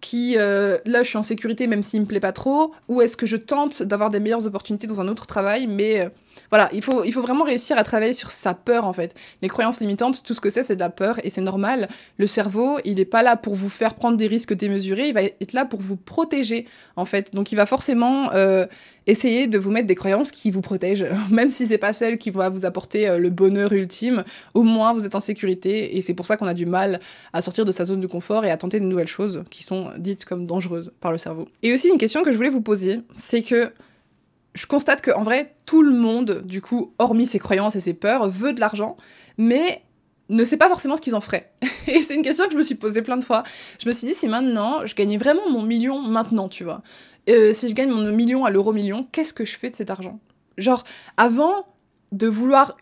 qui, 0.00 0.36
euh, 0.36 0.78
là, 0.84 1.02
je 1.02 1.08
suis 1.08 1.18
en 1.18 1.22
sécurité 1.22 1.66
même 1.66 1.82
s'il 1.82 2.00
me 2.00 2.06
plaît 2.06 2.20
pas 2.20 2.32
trop, 2.32 2.72
ou 2.88 3.00
est-ce 3.02 3.16
que 3.16 3.26
je 3.26 3.36
tente 3.36 3.82
d'avoir 3.82 4.10
des 4.10 4.20
meilleures 4.20 4.46
opportunités 4.46 4.86
dans 4.86 5.00
un 5.00 5.08
autre 5.08 5.26
travail, 5.26 5.66
mais 5.66 6.00
euh, 6.00 6.08
voilà, 6.50 6.68
il 6.72 6.82
faut, 6.82 7.04
il 7.04 7.12
faut 7.12 7.22
vraiment 7.22 7.44
réussir 7.44 7.78
à 7.78 7.84
travailler 7.84 8.12
sur 8.12 8.30
sa 8.30 8.54
peur 8.54 8.84
en 8.84 8.92
fait. 8.92 9.14
Les 9.42 9.48
croyances 9.48 9.80
limitantes, 9.80 10.22
tout 10.22 10.34
ce 10.34 10.40
que 10.40 10.50
c'est, 10.50 10.62
c'est 10.62 10.76
de 10.76 10.80
la 10.80 10.90
peur 10.90 11.18
et 11.24 11.30
c'est 11.30 11.40
normal. 11.40 11.88
Le 12.16 12.26
cerveau, 12.26 12.78
il 12.84 12.96
n'est 12.96 13.04
pas 13.04 13.22
là 13.22 13.36
pour 13.36 13.54
vous 13.54 13.68
faire 13.68 13.94
prendre 13.94 14.16
des 14.16 14.26
risques 14.26 14.54
démesurés, 14.54 15.08
il 15.08 15.14
va 15.14 15.22
être 15.22 15.52
là 15.52 15.64
pour 15.64 15.80
vous 15.80 15.96
protéger 15.96 16.66
en 16.96 17.04
fait. 17.04 17.34
Donc 17.34 17.52
il 17.52 17.56
va 17.56 17.66
forcément 17.66 18.32
euh, 18.32 18.66
essayer 19.06 19.46
de 19.46 19.58
vous 19.58 19.70
mettre 19.70 19.86
des 19.86 19.94
croyances 19.94 20.30
qui 20.30 20.50
vous 20.50 20.60
protègent, 20.60 21.06
même 21.30 21.50
si 21.50 21.66
c'est 21.66 21.78
pas 21.78 21.92
celle 21.92 22.18
qui 22.18 22.30
va 22.30 22.48
vous 22.48 22.64
apporter 22.64 23.08
euh, 23.08 23.18
le 23.18 23.30
bonheur 23.30 23.72
ultime. 23.72 24.24
Au 24.54 24.62
moins 24.62 24.92
vous 24.92 25.04
êtes 25.04 25.14
en 25.14 25.20
sécurité 25.20 25.96
et 25.96 26.00
c'est 26.00 26.14
pour 26.14 26.26
ça 26.26 26.36
qu'on 26.36 26.46
a 26.46 26.54
du 26.54 26.66
mal 26.66 27.00
à 27.32 27.40
sortir 27.40 27.64
de 27.64 27.72
sa 27.72 27.84
zone 27.84 28.00
de 28.00 28.06
confort 28.06 28.44
et 28.44 28.50
à 28.50 28.56
tenter 28.56 28.80
de 28.80 28.84
nouvelles 28.84 29.06
choses 29.06 29.42
qui 29.50 29.62
sont 29.62 29.90
dites 29.98 30.24
comme 30.24 30.46
dangereuses 30.46 30.92
par 31.00 31.12
le 31.12 31.18
cerveau. 31.18 31.48
Et 31.62 31.72
aussi 31.72 31.88
une 31.88 31.98
question 31.98 32.22
que 32.22 32.32
je 32.32 32.36
voulais 32.36 32.50
vous 32.50 32.60
poser, 32.62 33.00
c'est 33.14 33.42
que 33.42 33.72
je 34.58 34.66
constate 34.66 35.02
qu'en 35.02 35.22
vrai, 35.22 35.54
tout 35.66 35.82
le 35.82 35.94
monde, 35.94 36.42
du 36.44 36.60
coup, 36.60 36.92
hormis 36.98 37.26
ses 37.26 37.38
croyances 37.38 37.76
et 37.76 37.80
ses 37.80 37.94
peurs, 37.94 38.28
veut 38.28 38.52
de 38.52 38.58
l'argent, 38.58 38.96
mais 39.36 39.82
ne 40.30 40.42
sait 40.42 40.56
pas 40.56 40.68
forcément 40.68 40.96
ce 40.96 41.00
qu'ils 41.00 41.14
en 41.14 41.20
feraient. 41.20 41.52
et 41.86 42.02
c'est 42.02 42.16
une 42.16 42.22
question 42.22 42.46
que 42.46 42.52
je 42.52 42.58
me 42.58 42.64
suis 42.64 42.74
posée 42.74 43.02
plein 43.02 43.16
de 43.16 43.22
fois. 43.22 43.44
Je 43.80 43.88
me 43.88 43.92
suis 43.92 44.08
dit, 44.08 44.14
si 44.14 44.26
maintenant, 44.26 44.84
je 44.84 44.96
gagnais 44.96 45.16
vraiment 45.16 45.48
mon 45.48 45.62
million 45.62 46.00
maintenant, 46.00 46.48
tu 46.48 46.64
vois, 46.64 46.82
euh, 47.30 47.54
si 47.54 47.68
je 47.68 47.74
gagne 47.74 47.90
mon 47.90 48.10
million 48.10 48.44
à 48.44 48.50
l'euro 48.50 48.72
million, 48.72 49.06
qu'est-ce 49.12 49.32
que 49.32 49.44
je 49.44 49.56
fais 49.56 49.70
de 49.70 49.76
cet 49.76 49.90
argent? 49.90 50.18
Genre, 50.56 50.82
avant 51.16 51.64
de 52.10 52.26
vouloir 52.26 52.76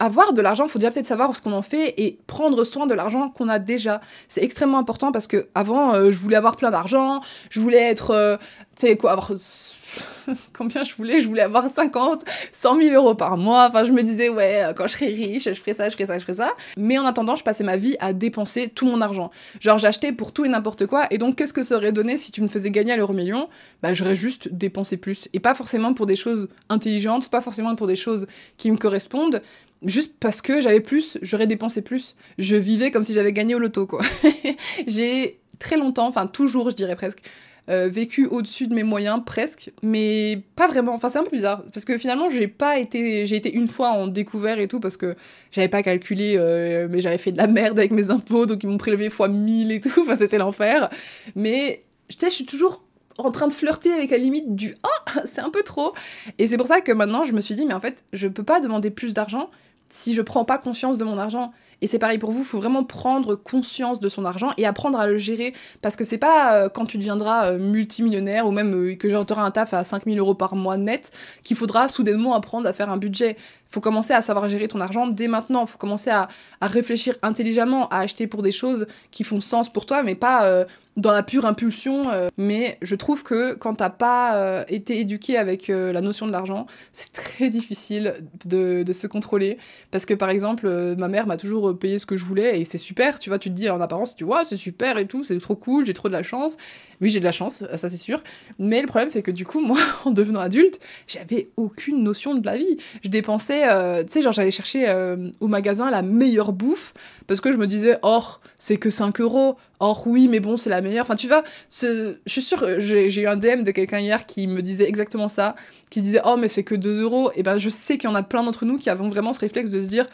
avoir 0.00 0.32
de 0.32 0.40
l'argent, 0.40 0.64
il 0.64 0.70
faut 0.70 0.78
déjà 0.78 0.90
peut-être 0.90 1.06
savoir 1.06 1.36
ce 1.36 1.42
qu'on 1.42 1.52
en 1.52 1.62
fait 1.62 1.94
et 1.98 2.18
prendre 2.26 2.64
soin 2.64 2.86
de 2.86 2.94
l'argent 2.94 3.28
qu'on 3.28 3.48
a 3.48 3.58
déjà. 3.58 4.00
C'est 4.28 4.42
extrêmement 4.42 4.78
important 4.78 5.12
parce 5.12 5.26
que 5.26 5.46
avant, 5.54 5.94
euh, 5.94 6.10
je 6.10 6.18
voulais 6.18 6.36
avoir 6.36 6.56
plein 6.56 6.70
d'argent, 6.70 7.20
je 7.50 7.60
voulais 7.60 7.82
être, 7.82 8.10
euh, 8.10 8.36
tu 8.76 8.86
sais 8.86 8.96
quoi, 8.96 9.12
avoir 9.12 9.30
combien 10.52 10.84
je 10.84 10.94
voulais, 10.94 11.20
je 11.20 11.28
voulais 11.28 11.42
avoir 11.42 11.68
50, 11.68 12.24
100 12.52 12.80
000 12.80 12.94
euros 12.94 13.14
par 13.14 13.36
mois. 13.36 13.68
Enfin, 13.68 13.84
je 13.84 13.92
me 13.92 14.02
disais, 14.02 14.28
ouais, 14.30 14.72
quand 14.74 14.86
je 14.86 14.92
serai 14.92 15.06
riche, 15.08 15.44
je 15.44 15.54
ferai 15.54 15.74
ça, 15.74 15.88
je 15.88 15.94
ferai 15.94 16.06
ça, 16.06 16.18
je 16.18 16.22
ferai 16.22 16.34
ça. 16.34 16.52
Mais 16.76 16.98
en 16.98 17.04
attendant, 17.04 17.36
je 17.36 17.42
passais 17.42 17.64
ma 17.64 17.76
vie 17.76 17.96
à 18.00 18.12
dépenser 18.12 18.68
tout 18.68 18.86
mon 18.86 19.00
argent. 19.00 19.30
Genre, 19.60 19.78
j'achetais 19.78 20.12
pour 20.12 20.32
tout 20.32 20.44
et 20.44 20.48
n'importe 20.48 20.86
quoi. 20.86 21.06
Et 21.10 21.18
donc, 21.18 21.36
qu'est-ce 21.36 21.52
que 21.52 21.62
ça 21.62 21.76
aurait 21.76 21.92
donné 21.92 22.16
si 22.16 22.32
tu 22.32 22.40
me 22.40 22.48
faisais 22.48 22.70
gagner 22.70 22.92
à 22.92 22.96
l'euro 22.96 23.12
million? 23.12 23.48
Bah, 23.82 23.92
j'aurais 23.92 24.14
juste 24.14 24.48
dépensé 24.52 24.96
plus. 24.96 25.28
Et 25.32 25.40
pas 25.40 25.54
forcément 25.54 25.92
pour 25.92 26.06
des 26.06 26.16
choses 26.16 26.48
intelligentes, 26.68 27.28
pas 27.28 27.40
forcément 27.40 27.74
pour 27.74 27.86
des 27.86 27.96
choses 27.96 28.26
qui 28.56 28.70
me 28.70 28.76
correspondent, 28.76 29.42
juste 29.84 30.14
parce 30.20 30.42
que 30.42 30.60
j'avais 30.60 30.80
plus, 30.80 31.18
j'aurais 31.22 31.46
dépensé 31.46 31.82
plus. 31.82 32.16
Je 32.38 32.56
vivais 32.56 32.90
comme 32.90 33.02
si 33.02 33.12
j'avais 33.12 33.32
gagné 33.32 33.54
au 33.54 33.58
loto, 33.58 33.86
quoi. 33.86 34.00
j'ai 34.86 35.40
très 35.58 35.76
longtemps, 35.76 36.06
enfin 36.06 36.26
toujours, 36.26 36.70
je 36.70 36.74
dirais 36.74 36.96
presque, 36.96 37.20
euh, 37.68 37.88
vécu 37.88 38.26
au-dessus 38.26 38.66
de 38.66 38.74
mes 38.74 38.82
moyens 38.82 39.20
presque, 39.24 39.70
mais 39.82 40.42
pas 40.56 40.66
vraiment. 40.66 40.94
Enfin, 40.94 41.08
c'est 41.08 41.18
un 41.18 41.24
peu 41.24 41.30
bizarre 41.30 41.62
parce 41.72 41.84
que 41.84 41.98
finalement, 41.98 42.28
j'ai 42.28 42.48
pas 42.48 42.78
été, 42.78 43.26
j'ai 43.26 43.36
été 43.36 43.54
une 43.54 43.68
fois 43.68 43.90
en 43.90 44.08
découvert 44.08 44.58
et 44.58 44.66
tout 44.66 44.80
parce 44.80 44.96
que 44.96 45.14
j'avais 45.52 45.68
pas 45.68 45.82
calculé, 45.82 46.34
euh, 46.36 46.88
mais 46.90 47.00
j'avais 47.00 47.18
fait 47.18 47.32
de 47.32 47.36
la 47.36 47.46
merde 47.46 47.78
avec 47.78 47.92
mes 47.92 48.10
impôts, 48.10 48.46
donc 48.46 48.64
ils 48.64 48.68
m'ont 48.68 48.78
prélevé 48.78 49.08
fois 49.08 49.28
1000 49.28 49.70
et 49.72 49.80
tout. 49.80 49.90
Enfin, 50.00 50.16
c'était 50.16 50.38
l'enfer. 50.38 50.90
Mais 51.36 51.84
je 52.08 52.28
suis 52.28 52.46
toujours 52.46 52.82
en 53.26 53.30
train 53.30 53.48
de 53.48 53.52
flirter 53.52 53.92
avec 53.92 54.10
la 54.10 54.18
limite 54.18 54.54
du 54.54 54.74
oh 54.84 55.20
c'est 55.24 55.40
un 55.40 55.50
peu 55.50 55.62
trop 55.62 55.94
et 56.38 56.46
c'est 56.46 56.56
pour 56.56 56.66
ça 56.66 56.80
que 56.80 56.92
maintenant 56.92 57.24
je 57.24 57.32
me 57.32 57.40
suis 57.40 57.54
dit 57.54 57.66
mais 57.66 57.74
en 57.74 57.80
fait 57.80 58.04
je 58.12 58.28
peux 58.28 58.42
pas 58.42 58.60
demander 58.60 58.90
plus 58.90 59.14
d'argent 59.14 59.50
si 59.90 60.14
je 60.14 60.22
prends 60.22 60.44
pas 60.44 60.58
conscience 60.58 60.98
de 60.98 61.04
mon 61.04 61.18
argent 61.18 61.52
Et 61.82 61.86
c'est 61.86 61.98
pareil 61.98 62.18
pour 62.18 62.30
vous, 62.30 62.40
il 62.40 62.44
faut 62.44 62.58
vraiment 62.58 62.84
prendre 62.84 63.34
conscience 63.34 64.00
de 64.00 64.08
son 64.08 64.24
argent 64.24 64.52
et 64.56 64.66
apprendre 64.66 64.98
à 64.98 65.06
le 65.06 65.18
gérer. 65.18 65.54
Parce 65.82 65.96
que 65.96 66.04
c'est 66.04 66.18
pas 66.18 66.54
euh, 66.54 66.68
quand 66.68 66.84
tu 66.84 66.98
deviendras 66.98 67.52
euh, 67.52 67.58
multimillionnaire 67.58 68.46
ou 68.46 68.50
même 68.50 68.74
euh, 68.74 68.94
que 68.96 69.08
j'aurai 69.08 69.40
un 69.40 69.50
taf 69.50 69.72
à 69.74 69.84
5000 69.84 70.18
euros 70.18 70.34
par 70.34 70.54
mois 70.56 70.76
net 70.76 71.10
qu'il 71.42 71.56
faudra 71.56 71.88
soudainement 71.88 72.34
apprendre 72.34 72.68
à 72.68 72.72
faire 72.72 72.90
un 72.90 72.96
budget. 72.96 73.36
Il 73.38 73.72
faut 73.72 73.80
commencer 73.80 74.12
à 74.12 74.20
savoir 74.20 74.48
gérer 74.48 74.68
ton 74.68 74.80
argent 74.80 75.06
dès 75.06 75.28
maintenant. 75.28 75.62
Il 75.62 75.68
faut 75.68 75.78
commencer 75.78 76.10
à, 76.10 76.28
réfléchir 76.60 77.14
intelligemment, 77.22 77.88
à 77.88 78.00
acheter 78.00 78.26
pour 78.26 78.42
des 78.42 78.52
choses 78.52 78.86
qui 79.10 79.24
font 79.24 79.40
sens 79.40 79.72
pour 79.72 79.86
toi, 79.86 80.02
mais 80.02 80.16
pas 80.16 80.66
dans 80.96 81.12
la 81.12 81.22
pure 81.22 81.46
impulsion. 81.46 82.02
Mais 82.36 82.78
je 82.82 82.96
trouve 82.96 83.22
que 83.22 83.54
quand 83.54 83.76
t'as 83.76 83.90
pas 83.90 84.64
été 84.68 84.98
éduqué 84.98 85.38
avec 85.38 85.68
la 85.68 86.00
notion 86.00 86.26
de 86.26 86.32
l'argent, 86.32 86.66
c'est 86.92 87.12
très 87.12 87.48
difficile 87.48 88.24
de, 88.44 88.84
se 88.92 89.06
contrôler. 89.06 89.56
Parce 89.92 90.04
que 90.04 90.14
par 90.14 90.30
exemple, 90.30 90.68
ma 90.98 91.06
mère 91.06 91.28
m'a 91.28 91.36
toujours 91.36 91.69
payé 91.74 91.98
ce 91.98 92.06
que 92.06 92.16
je 92.16 92.24
voulais 92.24 92.60
et 92.60 92.64
c'est 92.64 92.78
super, 92.78 93.18
tu 93.18 93.30
vois, 93.30 93.38
tu 93.38 93.50
te 93.50 93.54
dis 93.54 93.68
en 93.70 93.80
apparence, 93.80 94.16
tu 94.16 94.24
vois, 94.24 94.44
c'est 94.44 94.56
super 94.56 94.98
et 94.98 95.06
tout, 95.06 95.24
c'est 95.24 95.38
trop 95.38 95.56
cool, 95.56 95.86
j'ai 95.86 95.94
trop 95.94 96.08
de 96.08 96.12
la 96.12 96.22
chance. 96.22 96.56
Oui, 97.00 97.08
j'ai 97.08 97.20
de 97.20 97.24
la 97.24 97.32
chance, 97.32 97.64
ça 97.76 97.88
c'est 97.88 97.96
sûr. 97.96 98.22
Mais 98.58 98.82
le 98.82 98.86
problème, 98.86 99.08
c'est 99.10 99.22
que 99.22 99.30
du 99.30 99.46
coup, 99.46 99.60
moi, 99.66 99.78
en 100.04 100.10
devenant 100.10 100.40
adulte, 100.40 100.80
j'avais 101.06 101.50
aucune 101.56 102.02
notion 102.02 102.34
de 102.34 102.44
la 102.44 102.56
vie. 102.56 102.76
Je 103.02 103.08
dépensais, 103.08 103.64
tu 104.04 104.12
sais, 104.12 104.22
genre 104.22 104.32
j'allais 104.32 104.50
chercher 104.50 104.92
au 105.40 105.48
magasin 105.48 105.90
la 105.90 106.02
meilleure 106.02 106.52
bouffe 106.52 106.94
parce 107.26 107.40
que 107.40 107.52
je 107.52 107.56
me 107.56 107.66
disais, 107.66 107.98
oh, 108.02 108.22
c'est 108.58 108.76
que 108.76 108.90
5 108.90 109.20
euros. 109.20 109.56
Or, 109.78 110.06
oui, 110.06 110.28
mais 110.28 110.40
bon, 110.40 110.56
c'est 110.56 110.68
la 110.68 110.82
meilleure. 110.82 111.04
Enfin, 111.04 111.16
tu 111.16 111.26
vois, 111.26 111.42
je 111.70 112.16
suis 112.26 112.42
sûre, 112.42 112.78
j'ai 112.78 113.20
eu 113.20 113.26
un 113.26 113.36
DM 113.36 113.62
de 113.62 113.70
quelqu'un 113.70 113.98
hier 113.98 114.26
qui 114.26 114.46
me 114.46 114.62
disait 114.62 114.88
exactement 114.88 115.28
ça, 115.28 115.54
qui 115.88 116.02
disait, 116.02 116.20
oh, 116.24 116.36
mais 116.38 116.48
c'est 116.48 116.64
que 116.64 116.74
2 116.74 117.02
euros. 117.02 117.30
Et 117.36 117.42
ben, 117.42 117.56
je 117.56 117.68
sais 117.68 117.96
qu'il 117.96 118.10
y 118.10 118.12
en 118.12 118.16
a 118.16 118.22
plein 118.22 118.42
d'entre 118.42 118.64
nous 118.64 118.78
qui 118.78 118.90
avons 118.90 119.08
vraiment 119.08 119.32
ce 119.32 119.40
réflexe 119.40 119.70
de 119.70 119.80
se 119.80 119.88
dire, 119.88 120.06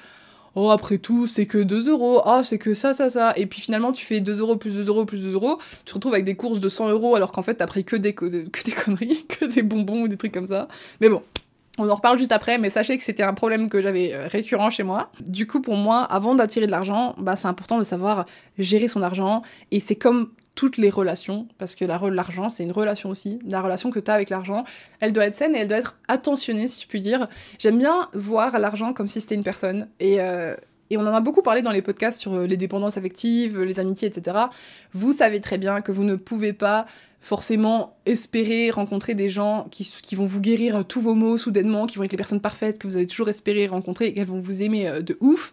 oh, 0.56 0.70
après 0.70 0.98
tout, 0.98 1.26
c'est 1.26 1.46
que 1.46 1.58
2 1.58 1.90
euros, 1.90 2.22
oh, 2.26 2.40
c'est 2.42 2.58
que 2.58 2.74
ça, 2.74 2.94
ça, 2.94 3.08
ça. 3.08 3.32
Et 3.36 3.46
puis 3.46 3.60
finalement, 3.60 3.92
tu 3.92 4.04
fais 4.04 4.20
2 4.20 4.40
euros 4.40 4.56
plus 4.56 4.74
2 4.74 4.88
euros 4.88 5.04
plus 5.04 5.22
2 5.22 5.32
euros, 5.32 5.58
tu 5.84 5.92
te 5.92 5.94
retrouves 5.94 6.14
avec 6.14 6.24
des 6.24 6.34
courses 6.34 6.58
de 6.58 6.68
100 6.68 6.88
euros 6.88 7.14
alors 7.14 7.30
qu'en 7.30 7.42
fait, 7.42 7.54
t'as 7.54 7.66
pris 7.66 7.84
que 7.84 7.94
des, 7.94 8.14
que 8.14 8.26
des 8.26 8.72
conneries, 8.84 9.24
que 9.28 9.44
des 9.44 9.62
bonbons 9.62 10.02
ou 10.02 10.08
des 10.08 10.16
trucs 10.16 10.32
comme 10.32 10.48
ça. 10.48 10.66
Mais 11.00 11.08
bon, 11.08 11.22
on 11.78 11.88
en 11.88 11.94
reparle 11.94 12.18
juste 12.18 12.32
après, 12.32 12.58
mais 12.58 12.70
sachez 12.70 12.96
que 12.96 13.04
c'était 13.04 13.22
un 13.22 13.34
problème 13.34 13.68
que 13.68 13.82
j'avais 13.82 14.14
euh, 14.14 14.28
récurrent 14.28 14.70
chez 14.70 14.82
moi. 14.82 15.10
Du 15.20 15.46
coup, 15.46 15.60
pour 15.60 15.74
moi, 15.74 16.02
avant 16.04 16.34
d'attirer 16.34 16.66
de 16.66 16.70
l'argent, 16.70 17.14
bah, 17.18 17.36
c'est 17.36 17.48
important 17.48 17.78
de 17.78 17.84
savoir 17.84 18.26
gérer 18.58 18.88
son 18.88 19.02
argent. 19.02 19.42
Et 19.70 19.80
c'est 19.80 19.96
comme 19.96 20.30
toutes 20.56 20.78
les 20.78 20.88
relations, 20.88 21.46
parce 21.58 21.74
que 21.74 21.84
l'argent, 21.84 22.48
c'est 22.48 22.64
une 22.64 22.72
relation 22.72 23.10
aussi. 23.10 23.38
La 23.46 23.60
relation 23.60 23.90
que 23.90 24.00
tu 24.00 24.10
as 24.10 24.14
avec 24.14 24.30
l'argent, 24.30 24.64
elle 25.00 25.12
doit 25.12 25.26
être 25.26 25.36
saine 25.36 25.54
et 25.54 25.58
elle 25.58 25.68
doit 25.68 25.78
être 25.78 25.98
attentionnée, 26.08 26.66
si 26.66 26.80
je 26.80 26.88
puis 26.88 27.00
dire. 27.00 27.28
J'aime 27.58 27.78
bien 27.78 28.08
voir 28.14 28.58
l'argent 28.58 28.94
comme 28.94 29.06
si 29.06 29.20
c'était 29.20 29.34
une 29.34 29.44
personne. 29.44 29.88
Et, 30.00 30.20
euh, 30.20 30.56
on 30.92 31.00
en 31.00 31.14
a 31.14 31.20
beaucoup 31.20 31.42
parlé 31.42 31.62
dans 31.62 31.72
les 31.72 31.82
podcasts 31.82 32.20
sur 32.20 32.32
euh, 32.32 32.46
les 32.46 32.56
dépendances 32.56 32.96
affectives, 32.96 33.60
les 33.60 33.80
amitiés, 33.80 34.08
etc. 34.08 34.38
Vous 34.94 35.12
savez 35.12 35.40
très 35.40 35.58
bien 35.58 35.82
que 35.82 35.92
vous 35.92 36.04
ne 36.04 36.16
pouvez 36.16 36.54
pas 36.54 36.86
forcément 37.20 37.96
espérer 38.06 38.70
rencontrer 38.70 39.14
des 39.14 39.28
gens 39.28 39.66
qui, 39.70 39.90
qui, 40.02 40.14
vont 40.14 40.26
vous 40.26 40.40
guérir 40.40 40.84
tous 40.86 41.00
vos 41.00 41.14
maux 41.14 41.38
soudainement, 41.38 41.86
qui 41.86 41.98
vont 41.98 42.04
être 42.04 42.12
les 42.12 42.16
personnes 42.16 42.40
parfaites 42.40 42.78
que 42.78 42.86
vous 42.86 42.96
avez 42.96 43.06
toujours 43.06 43.28
espéré 43.28 43.66
rencontrer 43.66 44.06
et 44.06 44.14
qu'elles 44.14 44.26
vont 44.26 44.40
vous 44.40 44.62
aimer 44.62 44.88
euh, 44.88 45.02
de 45.02 45.16
ouf. 45.20 45.52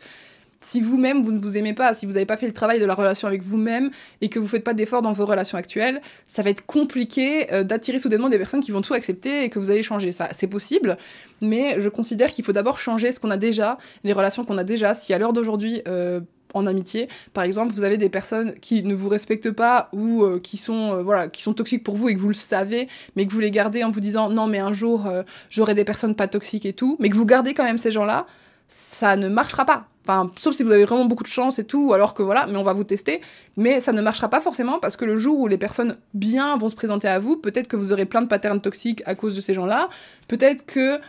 Si 0.64 0.80
vous-même, 0.80 1.24
vous 1.24 1.34
ne 1.34 1.40
vous 1.40 1.58
aimez 1.58 1.74
pas, 1.74 1.94
si 1.94 2.06
vous 2.06 2.14
n'avez 2.14 2.26
pas 2.26 2.38
fait 2.38 2.48
le 2.48 2.54
travail 2.54 2.80
de 2.80 2.86
la 2.86 2.94
relation 2.94 3.28
avec 3.28 3.44
vous-même 3.44 3.92
et 4.22 4.30
que 4.30 4.40
vous 4.40 4.46
ne 4.46 4.50
faites 4.50 4.64
pas 4.64 4.74
d'efforts 4.74 5.02
dans 5.02 5.12
vos 5.12 5.26
relations 5.26 5.58
actuelles, 5.58 6.02
ça 6.28 6.42
va 6.42 6.50
être 6.52 6.66
compliqué 6.66 7.52
euh, 7.52 7.64
d'attirer 7.64 8.00
soudainement 8.00 8.30
des 8.30 8.38
personnes 8.38 8.62
qui 8.62 8.72
vont 8.72 8.82
tout 8.82 8.94
accepter 8.94 9.44
et 9.44 9.50
que 9.50 9.60
vous 9.60 9.72
allez 9.72 9.84
changer. 9.84 10.14
Ça, 10.14 10.30
c'est 10.32 10.48
possible, 10.48 10.98
mais 11.42 11.82
je 11.82 11.90
considère 11.90 12.32
qu'il 12.32 12.46
faut 12.46 12.54
d'abord 12.54 12.80
changer 12.80 13.12
ce 13.12 13.20
qu'on 13.20 13.30
a 13.30 13.38
déjà, 13.38 13.78
les 14.06 14.14
relations 14.14 14.46
qu'on 14.46 14.58
a 14.58 14.64
déjà. 14.64 14.94
Si 14.94 15.14
à 15.14 15.18
l'heure 15.18 15.34
d'aujourd'hui, 15.34 15.82
euh, 15.88 16.22
en 16.54 16.66
amitié. 16.68 17.08
Par 17.34 17.44
exemple, 17.44 17.74
vous 17.74 17.84
avez 17.84 17.98
des 17.98 18.10
personnes 18.10 18.54
qui 18.60 18.84
ne 18.84 18.94
vous 18.94 19.10
respectent 19.10 19.52
pas 19.52 19.90
ou 19.94 20.24
euh, 20.24 20.40
qui 20.40 20.58
sont 20.58 20.96
euh, 20.96 21.04
voilà, 21.04 21.28
qui 21.28 21.42
sont 21.42 21.54
toxiques 21.54 21.84
pour 21.84 21.96
vous 21.96 22.10
et 22.10 22.16
que 22.16 22.20
vous 22.20 22.28
le 22.28 22.34
savez, 22.34 22.88
mais 23.16 23.26
que 23.26 23.32
vous 23.32 23.40
les 23.40 23.52
gardez 23.52 23.84
en 23.84 23.92
vous 23.92 24.00
disant 24.00 24.30
non 24.30 24.48
mais 24.48 24.60
un 24.60 24.74
jour 24.74 25.08
euh, 25.08 25.24
j'aurai 25.50 25.76
des 25.76 25.86
personnes 25.86 26.16
pas 26.16 26.28
toxiques 26.28 26.66
et 26.66 26.74
tout, 26.74 26.98
mais 27.00 27.10
que 27.10 27.16
vous 27.16 27.26
gardez 27.26 27.54
quand 27.54 27.64
même 27.64 27.78
ces 27.78 27.92
gens-là, 27.92 28.26
ça 28.68 29.16
ne 29.16 29.30
marchera 29.30 29.66
pas. 29.66 29.88
Enfin, 30.06 30.32
sauf 30.36 30.54
si 30.54 30.64
vous 30.64 30.72
avez 30.72 30.84
vraiment 30.84 31.06
beaucoup 31.06 31.24
de 31.24 31.30
chance 31.30 31.60
et 31.60 31.64
tout, 31.64 31.94
alors 31.94 32.14
que 32.14 32.22
voilà, 32.24 32.46
mais 32.48 32.58
on 32.58 32.64
va 32.64 32.74
vous 32.74 32.84
tester. 32.84 33.22
Mais 33.56 33.80
ça 33.80 33.94
ne 33.94 34.02
marchera 34.02 34.28
pas 34.30 34.42
forcément 34.42 34.80
parce 34.80 34.98
que 34.98 35.06
le 35.06 35.16
jour 35.16 35.40
où 35.40 35.48
les 35.48 35.58
personnes 35.58 35.98
bien 36.14 36.58
vont 36.58 36.68
se 36.68 36.76
présenter 36.76 37.08
à 37.08 37.20
vous, 37.20 37.38
peut-être 37.38 37.70
que 37.70 37.78
vous 37.78 37.94
aurez 37.94 38.06
plein 38.06 38.22
de 38.22 38.28
patterns 38.28 38.60
toxiques 38.60 39.02
à 39.06 39.16
cause 39.16 39.34
de 39.34 39.40
ces 39.40 39.54
gens-là. 39.54 39.88
Peut-être 40.28 40.66
que 40.66 41.00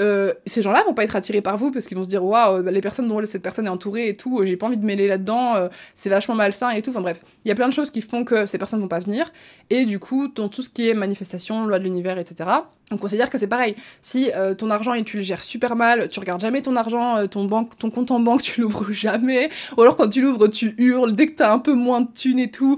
euh, 0.00 0.32
ces 0.46 0.62
gens-là 0.62 0.82
vont 0.84 0.94
pas 0.94 1.04
être 1.04 1.16
attirés 1.16 1.42
par 1.42 1.58
vous 1.58 1.70
parce 1.70 1.86
qu'ils 1.86 1.98
vont 1.98 2.04
se 2.04 2.08
dire 2.08 2.24
waouh 2.24 2.62
les 2.62 2.80
personnes 2.80 3.08
dont 3.08 3.24
cette 3.26 3.42
personne 3.42 3.66
est 3.66 3.70
entourée 3.70 4.08
et 4.08 4.14
tout 4.14 4.40
j'ai 4.44 4.56
pas 4.56 4.66
envie 4.66 4.78
de 4.78 4.84
mêler 4.86 5.06
là-dedans 5.06 5.54
euh, 5.54 5.68
c'est 5.94 6.08
vachement 6.08 6.34
malsain 6.34 6.70
et 6.70 6.80
tout. 6.80 6.90
Enfin 6.90 7.02
bref 7.02 7.20
il 7.44 7.48
y 7.48 7.52
a 7.52 7.54
plein 7.54 7.68
de 7.68 7.74
choses 7.74 7.90
qui 7.90 8.00
font 8.00 8.24
que 8.24 8.46
ces 8.46 8.56
personnes 8.56 8.80
vont 8.80 8.88
pas 8.88 9.00
venir. 9.00 9.30
Et 9.68 9.84
du 9.84 9.98
coup 9.98 10.28
dans 10.28 10.48
tout 10.48 10.62
ce 10.62 10.70
qui 10.70 10.88
est 10.88 10.94
manifestation 10.94 11.66
loi 11.66 11.78
de 11.78 11.84
l'univers 11.84 12.18
etc 12.18 12.48
on 12.92 12.96
considère 12.96 13.30
que 13.30 13.38
c'est 13.38 13.46
pareil. 13.46 13.74
Si 14.00 14.30
euh, 14.36 14.54
ton 14.54 14.70
argent 14.70 14.94
et 14.94 15.02
tu 15.02 15.16
le 15.16 15.22
gères 15.22 15.42
super 15.42 15.76
mal, 15.76 16.08
tu 16.08 16.20
regardes 16.20 16.40
jamais 16.40 16.62
ton 16.62 16.76
argent, 16.76 17.16
euh, 17.16 17.26
ton, 17.26 17.44
banque, 17.44 17.76
ton 17.78 17.90
compte 17.90 18.10
en 18.10 18.20
banque, 18.20 18.42
tu 18.42 18.60
l'ouvres 18.60 18.92
jamais, 18.92 19.50
ou 19.76 19.82
alors 19.82 19.96
quand 19.96 20.08
tu 20.08 20.22
l'ouvres, 20.22 20.48
tu 20.48 20.74
hurles. 20.78 21.14
Dès 21.14 21.26
que 21.26 21.32
t'as 21.32 21.52
un 21.52 21.58
peu 21.58 21.74
moins 21.74 22.02
de 22.02 22.08
thunes 22.12 22.38
et 22.38 22.50
tout, 22.50 22.76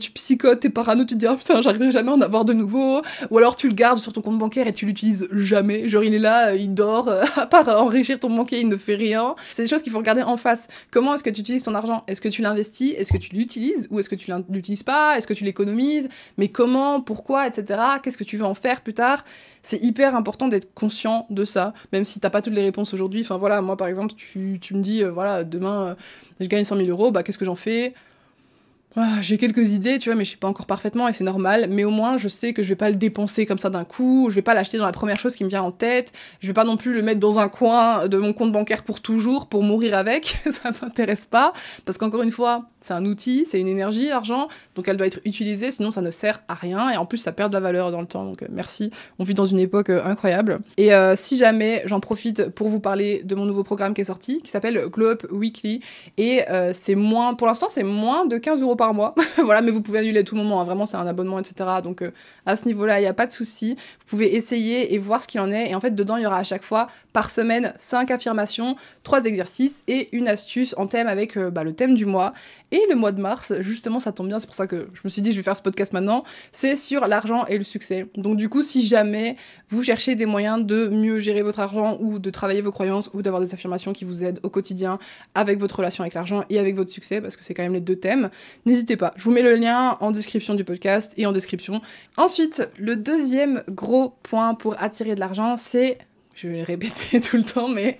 tu 0.00 0.10
psychotes, 0.10 0.60
t'es 0.60 0.70
parano, 0.70 1.04
tu 1.04 1.14
te 1.14 1.18
dis 1.18 1.26
ah 1.26 1.36
putain, 1.36 1.60
j'arriverai 1.60 1.92
jamais 1.92 2.10
à 2.10 2.14
en 2.14 2.20
avoir 2.20 2.44
de 2.44 2.52
nouveau, 2.52 3.02
ou 3.30 3.38
alors 3.38 3.56
tu 3.56 3.68
le 3.68 3.74
gardes 3.74 3.98
sur 3.98 4.12
ton 4.12 4.20
compte 4.20 4.38
bancaire 4.38 4.66
et 4.66 4.72
tu 4.72 4.86
l'utilises 4.86 5.28
jamais. 5.30 5.88
Genre 5.88 6.04
il 6.04 6.14
est 6.14 6.18
là, 6.18 6.48
euh, 6.48 6.56
il 6.56 6.74
dort, 6.74 7.08
à 7.36 7.46
part 7.46 7.68
enrichir 7.68 8.18
ton 8.18 8.30
banquier, 8.30 8.60
il 8.60 8.68
ne 8.68 8.76
fait 8.76 8.96
rien. 8.96 9.34
C'est 9.50 9.62
des 9.62 9.68
choses 9.68 9.82
qu'il 9.82 9.92
faut 9.92 9.98
regarder 9.98 10.22
en 10.22 10.36
face. 10.36 10.68
Comment 10.90 11.14
est-ce 11.14 11.24
que 11.24 11.30
tu 11.30 11.40
utilises 11.40 11.64
ton 11.64 11.74
argent? 11.74 12.04
Est-ce 12.08 12.20
que 12.20 12.28
tu 12.28 12.42
l'investis? 12.42 12.94
Est-ce 12.96 13.12
que 13.12 13.18
tu 13.18 13.34
l'utilises? 13.34 13.86
Ou 13.90 14.00
est-ce 14.00 14.08
que 14.08 14.14
tu 14.14 14.30
l'utilises 14.50 14.82
pas? 14.82 15.16
Est-ce 15.16 15.26
que 15.26 15.34
tu 15.34 15.44
l'économises? 15.44 16.08
Mais 16.38 16.48
comment? 16.48 17.00
Pourquoi? 17.00 17.46
Etc. 17.46 17.80
Qu'est-ce 18.02 18.18
que 18.18 18.24
tu 18.24 18.36
veux 18.36 18.44
en 18.44 18.54
faire 18.54 18.80
plus 18.80 18.94
tard? 18.94 19.24
C'est 19.62 19.82
hyper 19.82 20.16
important 20.16 20.48
d'être 20.48 20.74
conscient 20.74 21.26
de 21.30 21.44
ça, 21.44 21.72
même 21.92 22.04
si 22.04 22.20
t'as 22.20 22.30
pas 22.30 22.42
toutes 22.42 22.54
les 22.54 22.62
réponses 22.62 22.92
aujourd'hui. 22.94 23.20
Enfin 23.22 23.36
voilà, 23.36 23.60
moi 23.62 23.76
par 23.76 23.88
exemple, 23.88 24.14
tu, 24.14 24.58
me 24.74 24.80
dis, 24.80 25.02
euh, 25.02 25.10
voilà, 25.10 25.44
demain 25.44 25.86
euh, 25.86 25.94
je 26.40 26.48
gagne 26.48 26.64
100 26.64 26.76
000 26.76 26.88
euros, 26.88 27.10
bah 27.10 27.22
qu'est-ce 27.22 27.38
que 27.38 27.44
j'en 27.44 27.54
fais? 27.54 27.94
Ah, 28.94 29.22
j'ai 29.22 29.38
quelques 29.38 29.72
idées, 29.72 29.98
tu 29.98 30.10
vois, 30.10 30.16
mais 30.16 30.24
je 30.26 30.32
sais 30.32 30.36
pas 30.36 30.48
encore 30.48 30.66
parfaitement 30.66 31.08
et 31.08 31.14
c'est 31.14 31.24
normal. 31.24 31.66
Mais 31.70 31.84
au 31.84 31.90
moins, 31.90 32.18
je 32.18 32.28
sais 32.28 32.52
que 32.52 32.62
je 32.62 32.68
vais 32.68 32.76
pas 32.76 32.90
le 32.90 32.96
dépenser 32.96 33.46
comme 33.46 33.56
ça 33.56 33.70
d'un 33.70 33.84
coup. 33.84 34.26
Je 34.28 34.34
vais 34.34 34.42
pas 34.42 34.52
l'acheter 34.52 34.76
dans 34.76 34.84
la 34.84 34.92
première 34.92 35.18
chose 35.18 35.34
qui 35.34 35.44
me 35.44 35.48
vient 35.48 35.62
en 35.62 35.72
tête. 35.72 36.12
Je 36.40 36.46
vais 36.46 36.52
pas 36.52 36.64
non 36.64 36.76
plus 36.76 36.92
le 36.92 37.00
mettre 37.00 37.18
dans 37.18 37.38
un 37.38 37.48
coin 37.48 38.06
de 38.06 38.18
mon 38.18 38.34
compte 38.34 38.52
bancaire 38.52 38.82
pour 38.82 39.00
toujours, 39.00 39.46
pour 39.46 39.62
mourir 39.62 39.96
avec. 39.96 40.26
ça 40.50 40.72
m'intéresse 40.82 41.24
pas. 41.24 41.54
Parce 41.86 41.96
qu'encore 41.96 42.20
une 42.20 42.30
fois, 42.30 42.66
c'est 42.82 42.94
un 42.94 43.04
outil, 43.06 43.44
c'est 43.46 43.60
une 43.60 43.68
énergie, 43.68 44.08
l'argent. 44.08 44.48
Donc 44.74 44.88
elle 44.88 44.96
doit 44.96 45.06
être 45.06 45.20
utilisée, 45.24 45.70
sinon 45.70 45.90
ça 45.90 46.00
ne 46.00 46.10
sert 46.10 46.42
à 46.48 46.54
rien. 46.54 46.90
Et 46.90 46.96
en 46.96 47.06
plus, 47.06 47.18
ça 47.18 47.32
perd 47.32 47.50
de 47.50 47.54
la 47.54 47.60
valeur 47.60 47.90
dans 47.90 48.00
le 48.00 48.06
temps. 48.06 48.24
Donc 48.24 48.42
euh, 48.42 48.46
merci. 48.50 48.90
On 49.18 49.24
vit 49.24 49.34
dans 49.34 49.46
une 49.46 49.60
époque 49.60 49.90
euh, 49.90 50.04
incroyable. 50.04 50.60
Et 50.76 50.92
euh, 50.92 51.14
si 51.16 51.36
jamais, 51.36 51.82
j'en 51.86 52.00
profite 52.00 52.48
pour 52.50 52.68
vous 52.68 52.80
parler 52.80 53.22
de 53.24 53.34
mon 53.34 53.44
nouveau 53.44 53.62
programme 53.62 53.94
qui 53.94 54.00
est 54.00 54.04
sorti, 54.04 54.40
qui 54.42 54.50
s'appelle 54.50 54.86
Glow 54.88 55.10
Up 55.10 55.26
Weekly. 55.30 55.80
Et 56.18 56.42
c'est 56.72 56.94
moins, 56.94 57.34
pour 57.34 57.46
l'instant, 57.46 57.68
c'est 57.68 57.84
moins 57.84 58.26
de 58.26 58.36
15 58.36 58.62
euros 58.62 58.76
par 58.76 58.94
mois. 58.94 59.14
voilà, 59.38 59.62
mais 59.62 59.70
vous 59.70 59.82
pouvez 59.82 60.00
annuler 60.00 60.20
à 60.20 60.24
tout 60.24 60.34
moment, 60.34 60.60
hein. 60.60 60.64
vraiment 60.64 60.86
c'est 60.86 60.96
un 60.96 61.06
abonnement, 61.06 61.38
etc. 61.38 61.70
Donc 61.82 62.02
à 62.46 62.56
ce 62.56 62.66
niveau-là, 62.66 62.98
il 62.98 63.02
n'y 63.02 63.08
a 63.08 63.14
pas 63.14 63.26
de 63.26 63.32
souci. 63.32 63.74
Vous 63.74 64.06
pouvez 64.06 64.34
essayer 64.34 64.94
et 64.94 64.98
voir 64.98 65.22
ce 65.22 65.28
qu'il 65.28 65.40
en 65.40 65.50
est. 65.50 65.70
Et 65.70 65.74
en 65.74 65.80
fait, 65.80 65.94
dedans, 65.94 66.16
il 66.16 66.22
y 66.22 66.26
aura 66.26 66.38
à 66.38 66.44
chaque 66.44 66.62
fois, 66.62 66.88
par 67.12 67.30
semaine, 67.30 67.72
5 67.78 68.10
affirmations, 68.10 68.76
3 69.04 69.24
exercices 69.24 69.82
et 69.86 70.08
une 70.16 70.28
astuce 70.28 70.74
en 70.76 70.86
thème 70.86 71.06
avec 71.06 71.38
bah, 71.38 71.64
le 71.64 71.72
thème 71.72 71.94
du 71.94 72.06
mois. 72.06 72.32
Et 72.72 72.80
le 72.88 72.96
mois 72.96 73.12
de 73.12 73.20
mars, 73.20 73.52
justement, 73.60 74.00
ça 74.00 74.12
tombe 74.12 74.28
bien, 74.28 74.38
c'est 74.38 74.46
pour 74.46 74.54
ça 74.54 74.66
que 74.66 74.88
je 74.94 75.00
me 75.04 75.10
suis 75.10 75.20
dit, 75.20 75.30
je 75.30 75.36
vais 75.36 75.42
faire 75.42 75.56
ce 75.56 75.62
podcast 75.62 75.92
maintenant, 75.92 76.24
c'est 76.52 76.76
sur 76.76 77.06
l'argent 77.06 77.44
et 77.44 77.58
le 77.58 77.64
succès. 77.64 78.06
Donc 78.16 78.38
du 78.38 78.48
coup, 78.48 78.62
si 78.62 78.86
jamais 78.86 79.36
vous 79.68 79.82
cherchez 79.82 80.14
des 80.14 80.24
moyens 80.24 80.64
de 80.64 80.88
mieux 80.88 81.20
gérer 81.20 81.42
votre 81.42 81.60
argent 81.60 81.98
ou 82.00 82.18
de 82.18 82.30
travailler 82.30 82.62
vos 82.62 82.72
croyances 82.72 83.10
ou 83.12 83.20
d'avoir 83.20 83.42
des 83.42 83.52
affirmations 83.52 83.92
qui 83.92 84.06
vous 84.06 84.24
aident 84.24 84.40
au 84.42 84.48
quotidien 84.48 84.98
avec 85.34 85.58
votre 85.58 85.76
relation 85.76 86.02
avec 86.02 86.14
l'argent 86.14 86.44
et 86.48 86.58
avec 86.58 86.74
votre 86.74 86.90
succès, 86.90 87.20
parce 87.20 87.36
que 87.36 87.44
c'est 87.44 87.52
quand 87.52 87.62
même 87.62 87.74
les 87.74 87.80
deux 87.80 87.96
thèmes, 87.96 88.30
n'hésitez 88.64 88.96
pas. 88.96 89.12
Je 89.16 89.24
vous 89.24 89.32
mets 89.32 89.42
le 89.42 89.56
lien 89.56 89.98
en 90.00 90.10
description 90.10 90.54
du 90.54 90.64
podcast 90.64 91.12
et 91.18 91.26
en 91.26 91.32
description. 91.32 91.82
Ensuite, 92.16 92.66
le 92.78 92.96
deuxième 92.96 93.64
gros 93.68 94.14
point 94.22 94.54
pour 94.54 94.80
attirer 94.82 95.14
de 95.14 95.20
l'argent, 95.20 95.58
c'est, 95.58 95.98
je 96.34 96.48
vais 96.48 96.58
le 96.58 96.64
répéter 96.64 97.20
tout 97.20 97.36
le 97.36 97.44
temps, 97.44 97.68
mais 97.68 97.98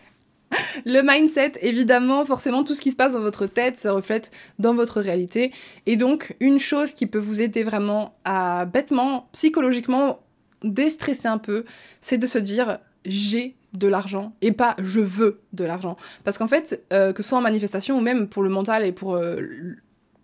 le 0.85 1.03
mindset, 1.03 1.53
évidemment, 1.61 2.25
forcément, 2.25 2.65
tout 2.65 2.75
ce 2.75 2.81
qui 2.81 2.91
se 2.91 2.97
passe 2.97 3.15
dans 3.15 3.21
votre 3.21 3.47
tête 3.47 3.79
se 3.79 3.89
reflète 3.89 4.31
dans 4.59 4.75
votre 4.75 5.01
réalité. 5.01 5.53
Et 5.87 5.97
donc, 5.97 6.37
une 6.41 6.59
chose 6.59 6.93
qui 6.93 7.07
peut 7.07 7.19
vous 7.19 7.41
aider 7.41 7.63
vraiment 7.63 8.15
à 8.25 8.67
bêtement, 8.67 9.29
psychologiquement, 9.33 10.21
déstresser 10.65 11.29
un 11.29 11.39
peu, 11.39 11.65
c'est 12.01 12.19
de 12.19 12.27
se 12.27 12.39
dire 12.39 12.79
j'ai 13.05 13.57
de 13.73 13.89
l'argent 13.89 14.35
et 14.43 14.53
pas 14.53 14.77
je 14.83 15.01
veux 15.01 15.41
de 15.53 15.65
l'argent. 15.65 15.97
Parce 16.25 16.39
qu'en 16.39 16.49
fait, 16.49 16.85
euh, 16.93 17.13
que 17.13 17.23
ce 17.23 17.31
soit 17.31 17.39
en 17.39 17.43
manifestation 17.43 17.99
ou 17.99 18.01
même 18.01 18.29
pour 18.29 18.43
le 18.43 18.51
mental 18.51 18.85
et 18.85 18.93
pour 18.93 19.15
euh, 19.15 19.41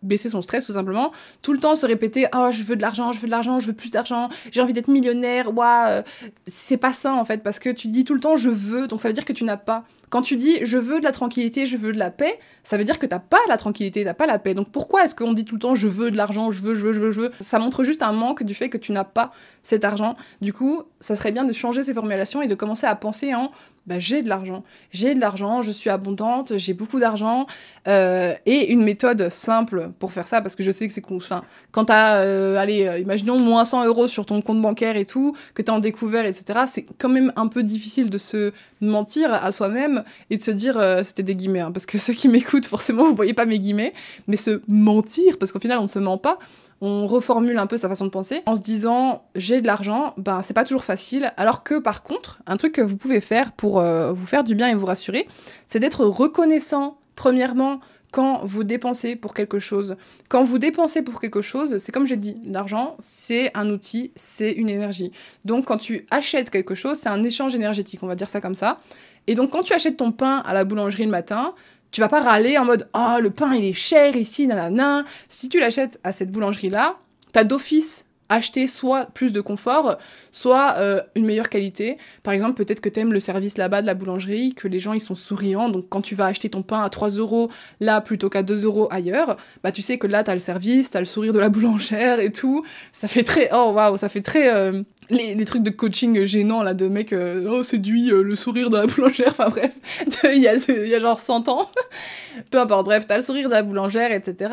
baisser 0.02 0.28
son 0.28 0.42
stress 0.42 0.66
tout 0.66 0.75
simplement, 0.75 1.12
tout 1.42 1.52
le 1.52 1.58
temps 1.58 1.75
se 1.75 1.87
répéter 1.87 2.26
oh 2.35 2.49
je 2.50 2.62
veux 2.62 2.76
de 2.76 2.82
l'argent, 2.82 3.11
je 3.11 3.20
veux 3.20 3.26
de 3.26 3.32
l'argent, 3.32 3.58
je 3.58 3.66
veux 3.66 3.73
plus 3.73 3.90
d'argent, 3.90 4.28
j'ai 4.52 4.61
envie 4.61 4.75
d'être 4.75 4.88
millionnaire, 4.88 5.56
ouah, 5.56 6.04
c'est 6.47 6.76
pas 6.76 6.92
ça 6.92 7.14
en 7.14 7.25
fait 7.25 7.42
parce 7.42 7.58
que 7.58 7.70
tu 7.70 7.88
dis 7.88 8.04
tout 8.04 8.14
le 8.14 8.20
temps 8.20 8.37
je 8.37 8.50
veux 8.50 8.87
donc 8.87 9.00
ça 9.00 9.08
veut 9.08 9.14
dire 9.14 9.25
que 9.25 9.32
tu 9.32 9.44
n'as 9.44 9.56
pas. 9.56 9.85
Quand 10.11 10.23
tu 10.23 10.37
dis 10.37 10.59
je 10.62 10.79
veux 10.79 10.99
de 11.00 11.05
la 11.05 11.12
tranquillité, 11.12 11.67
je 11.67 11.77
veux 11.77 11.93
de 11.93 11.99
la 11.99 12.11
paix, 12.11 12.38
ça 12.65 12.77
veut 12.77 12.85
dire 12.85 12.99
que 12.99 13.07
t'as 13.07 13.19
pas 13.19 13.38
la 13.49 13.57
tranquillité, 13.57 14.05
t'as 14.05 14.15
pas 14.15 14.27
la 14.27 14.38
paix. 14.38 14.55
Donc 14.55 14.71
pourquoi 14.71 15.05
est-ce 15.05 15.15
qu'on 15.15 15.33
dit 15.33 15.45
tout 15.45 15.55
le 15.55 15.61
temps 15.61 15.75
je 15.75 15.88
veux 15.88 16.11
de 16.11 16.17
l'argent, 16.17 16.50
je 16.50 16.62
veux, 16.62 16.75
je 16.75 16.87
veux, 16.87 16.93
je 16.93 17.00
veux, 17.00 17.12
je 17.12 17.21
veux? 17.21 17.33
Ça 17.41 17.59
montre 17.59 17.85
juste 17.85 18.03
un 18.03 18.12
manque 18.12 18.43
du 18.43 18.55
fait 18.55 18.69
que 18.69 18.79
tu 18.79 18.93
n'as 18.93 19.05
pas 19.05 19.33
cet 19.62 19.85
argent. 19.85 20.17
Du 20.41 20.53
coup, 20.53 20.83
ça 21.00 21.17
serait 21.17 21.33
bien 21.33 21.45
de 21.45 21.53
changer 21.53 21.83
ces 21.83 21.95
formulations 21.95 22.43
et 22.43 22.47
de 22.47 22.55
commencer 22.55 22.87
à 22.87 22.95
penser 22.95 23.35
en 23.35 23.50
bah, 23.88 23.99
j'ai 23.99 24.23
de 24.23 24.28
l'argent, 24.28 24.64
j'ai 24.92 25.14
de 25.14 25.21
l'argent, 25.21 25.62
je 25.62 25.71
suis 25.71 25.88
abondante, 25.88 26.59
j'ai 26.59 26.75
beaucoup 26.75 27.00
d'argent. 27.00 27.47
Euh, 27.87 28.35
et 28.45 28.71
une 28.71 28.83
méthode 28.83 29.30
simple 29.30 29.90
pour 29.99 30.12
faire 30.12 30.26
ça, 30.26 30.42
parce 30.42 30.54
que 30.54 30.62
je 30.62 30.71
sais 30.71 30.87
que 30.87 30.92
c'est 30.92 31.02
enfin, 31.11 31.42
quand 31.73 31.87
t'as, 31.87 32.23
euh, 32.23 32.57
allez, 32.57 32.87
euh, 32.87 32.99
imaginons 32.99 33.40
moins 33.40 33.64
100 33.64 33.87
euros 33.87 34.07
sur 34.07 34.26
ton 34.26 34.42
compte 34.42 34.61
bancaire 34.61 34.97
et 34.99 35.07
tout, 35.07 35.35
que 35.54 35.62
t'as 35.62 35.73
en 35.73 35.78
découvert, 35.78 36.26
etc., 36.26 36.61
c'est 36.66 36.85
quand 36.99 37.09
même 37.09 37.33
un 37.37 37.47
peu 37.47 37.62
difficile 37.62 38.11
de 38.11 38.18
se 38.18 38.52
mentir 38.83 39.33
à 39.33 39.50
soi-même 39.52 40.04
et 40.28 40.37
de 40.37 40.42
se 40.42 40.50
dire, 40.50 40.78
euh, 40.78 41.02
c'était 41.02 41.23
des 41.23 41.35
guillemets, 41.35 41.61
hein, 41.61 41.73
parce 41.73 41.87
que 41.87 41.97
ceux 41.99 42.12
qui 42.12 42.28
m'écoutent, 42.28 42.66
forcément, 42.66 43.04
vous 43.04 43.14
voyez 43.14 43.35
pas 43.35 43.47
mes 43.47 43.59
guillemets, 43.59 43.95
mais 44.26 44.37
se 44.37 44.61
mentir, 44.68 45.38
parce 45.38 45.50
qu'au 45.50 45.61
final, 45.61 45.78
on 45.78 45.83
ne 45.83 45.87
se 45.87 45.99
ment 45.99 46.18
pas, 46.18 46.38
on 46.80 47.06
reformule 47.06 47.58
un 47.58 47.66
peu 47.66 47.76
sa 47.76 47.88
façon 47.88 48.04
de 48.04 48.11
penser 48.11 48.42
en 48.47 48.54
se 48.54 48.61
disant 48.61 49.25
j'ai 49.35 49.61
de 49.61 49.66
l'argent, 49.66 50.14
ben 50.16 50.40
c'est 50.42 50.54
pas 50.54 50.64
toujours 50.64 50.85
facile. 50.85 51.32
Alors 51.37 51.62
que 51.62 51.78
par 51.78 52.02
contre, 52.02 52.40
un 52.47 52.56
truc 52.56 52.73
que 52.73 52.82
vous 52.82 52.97
pouvez 52.97 53.20
faire 53.20 53.52
pour 53.52 53.80
euh, 53.80 54.12
vous 54.12 54.26
faire 54.26 54.44
du 54.44 54.54
bien 54.54 54.68
et 54.68 54.75
vous 54.75 54.87
rassurer, 54.87 55.28
c'est 55.66 55.80
d'être 55.80 56.04
reconnaissant 56.04 56.99
premièrement 57.16 57.80
quand 58.11 58.44
vous 58.44 58.64
dépensez 58.64 59.16
pour 59.16 59.35
quelque 59.35 59.58
chose. 59.58 59.97
Quand 60.28 60.44
vous 60.44 60.58
dépensez 60.58 61.02
pour 61.02 61.20
quelque 61.20 61.42
chose, 61.42 61.78
c'est 61.78 61.92
comme 61.92 62.06
je 62.06 62.14
dis, 62.14 62.40
l'argent, 62.44 62.97
c'est 63.00 63.50
un 63.54 63.68
outil, 63.70 64.12
c'est 64.16 64.52
une 64.52 64.70
énergie. 64.70 65.12
Donc 65.44 65.66
quand 65.66 65.76
tu 65.76 66.06
achètes 66.11 66.50
quelque 66.50 66.75
chose, 66.75 66.99
c'est 66.99 67.08
un 67.08 67.23
échange 67.23 67.54
énergétique, 67.54 68.02
on 68.02 68.06
va 68.06 68.14
dire 68.14 68.30
ça 68.30 68.40
comme 68.40 68.54
ça. 68.54 68.80
Et 69.26 69.35
donc 69.35 69.50
quand 69.50 69.62
tu 69.62 69.75
achètes 69.75 69.99
ton 69.99 70.12
pain 70.12 70.37
à 70.37 70.54
la 70.54 70.64
boulangerie 70.64 71.04
le 71.04 71.11
matin, 71.11 71.54
tu 71.90 72.00
vas 72.00 72.09
pas 72.09 72.21
râler 72.21 72.59
en 72.59 72.64
mode 72.64 72.88
oh 72.95 73.16
le 73.21 73.30
pain 73.30 73.54
il 73.54 73.64
est 73.64 73.73
cher 73.73 74.16
ici 74.16 74.47
nanana. 74.47 75.04
Si 75.28 75.49
tu 75.49 75.61
l'achètes 75.61 75.99
à 76.04 76.12
cette 76.12 76.30
boulangerie 76.30 76.71
là, 76.71 76.97
t'as 77.33 77.45
d'office 77.45 78.04
acheté 78.28 78.66
soit 78.66 79.07
plus 79.07 79.33
de 79.33 79.40
confort, 79.40 79.97
soit 80.33 80.75
euh, 80.78 81.00
une 81.14 81.25
meilleure 81.25 81.49
qualité. 81.49 81.97
Par 82.23 82.35
exemple, 82.35 82.62
peut-être 82.62 82.80
que 82.80 82.88
t'aimes 82.88 83.12
le 83.12 83.21
service 83.21 83.57
là-bas 83.57 83.80
de 83.80 83.87
la 83.87 83.95
boulangerie, 83.95 84.54
que 84.54 84.68
les 84.68 84.80
gens 84.80 84.92
ils 84.92 85.00
sont 85.00 85.14
souriants, 85.14 85.68
donc 85.68 85.87
quand 85.88 86.02
tu 86.02 86.14
vas 86.14 86.26
acheter 86.26 86.50
ton 86.50 86.62
pain 86.62 86.83
à 86.83 86.90
3 86.90 87.11
euros 87.11 87.50
là 87.80 88.00
plutôt 88.00 88.28
qu'à 88.28 88.42
2 88.42 88.64
euros 88.64 88.88
ailleurs, 88.90 89.37
bah 89.62 89.73
tu 89.73 89.83
sais 89.83 89.99
que 89.99 90.07
là 90.07 90.25
t'as 90.25 90.35
le 90.35 90.40
service, 90.40 90.90
t'as 90.90 91.00
le 91.00 91.07
sourire 91.07 91.33
de 91.33 91.38
la 91.38 91.49
boulangère 91.49 92.21
et 92.21 92.33
tout. 92.33 92.64
Ça 92.92 93.09
fait 93.09 93.23
très 93.23 93.49
oh 93.52 93.73
waouh, 93.75 93.97
ça 93.97 94.09
fait 94.09 94.21
très 94.21 94.54
euh, 94.54 94.83
les, 95.11 95.45
trucs 95.45 95.62
de 95.62 95.71
coaching 95.71 96.25
gênants 96.25 96.62
là 96.62 96.75
de 96.75 96.88
mec 96.88 97.12
euh, 97.12 97.49
oh 97.49 97.62
séduit 97.62 98.11
euh, 98.11 98.23
le 98.23 98.37
sourire 98.37 98.71
de 98.71 98.77
la 98.77 98.87
boulangère 98.87 99.29
enfin 99.31 99.49
bref 99.49 99.73
il 100.25 100.41
y, 100.41 100.49
a, 100.49 100.55
y 100.55 100.95
a 100.95 100.99
genre 100.99 101.21
100 101.21 101.49
ans. 101.49 101.71
Peu 102.50 102.61
importe 102.61 102.85
bref 102.85 103.07
t'as 103.07 103.17
le 103.17 103.23
sourire 103.23 103.49
de 103.49 103.55
la 103.55 103.62
boulangère 103.62 104.12
etc 104.12 104.53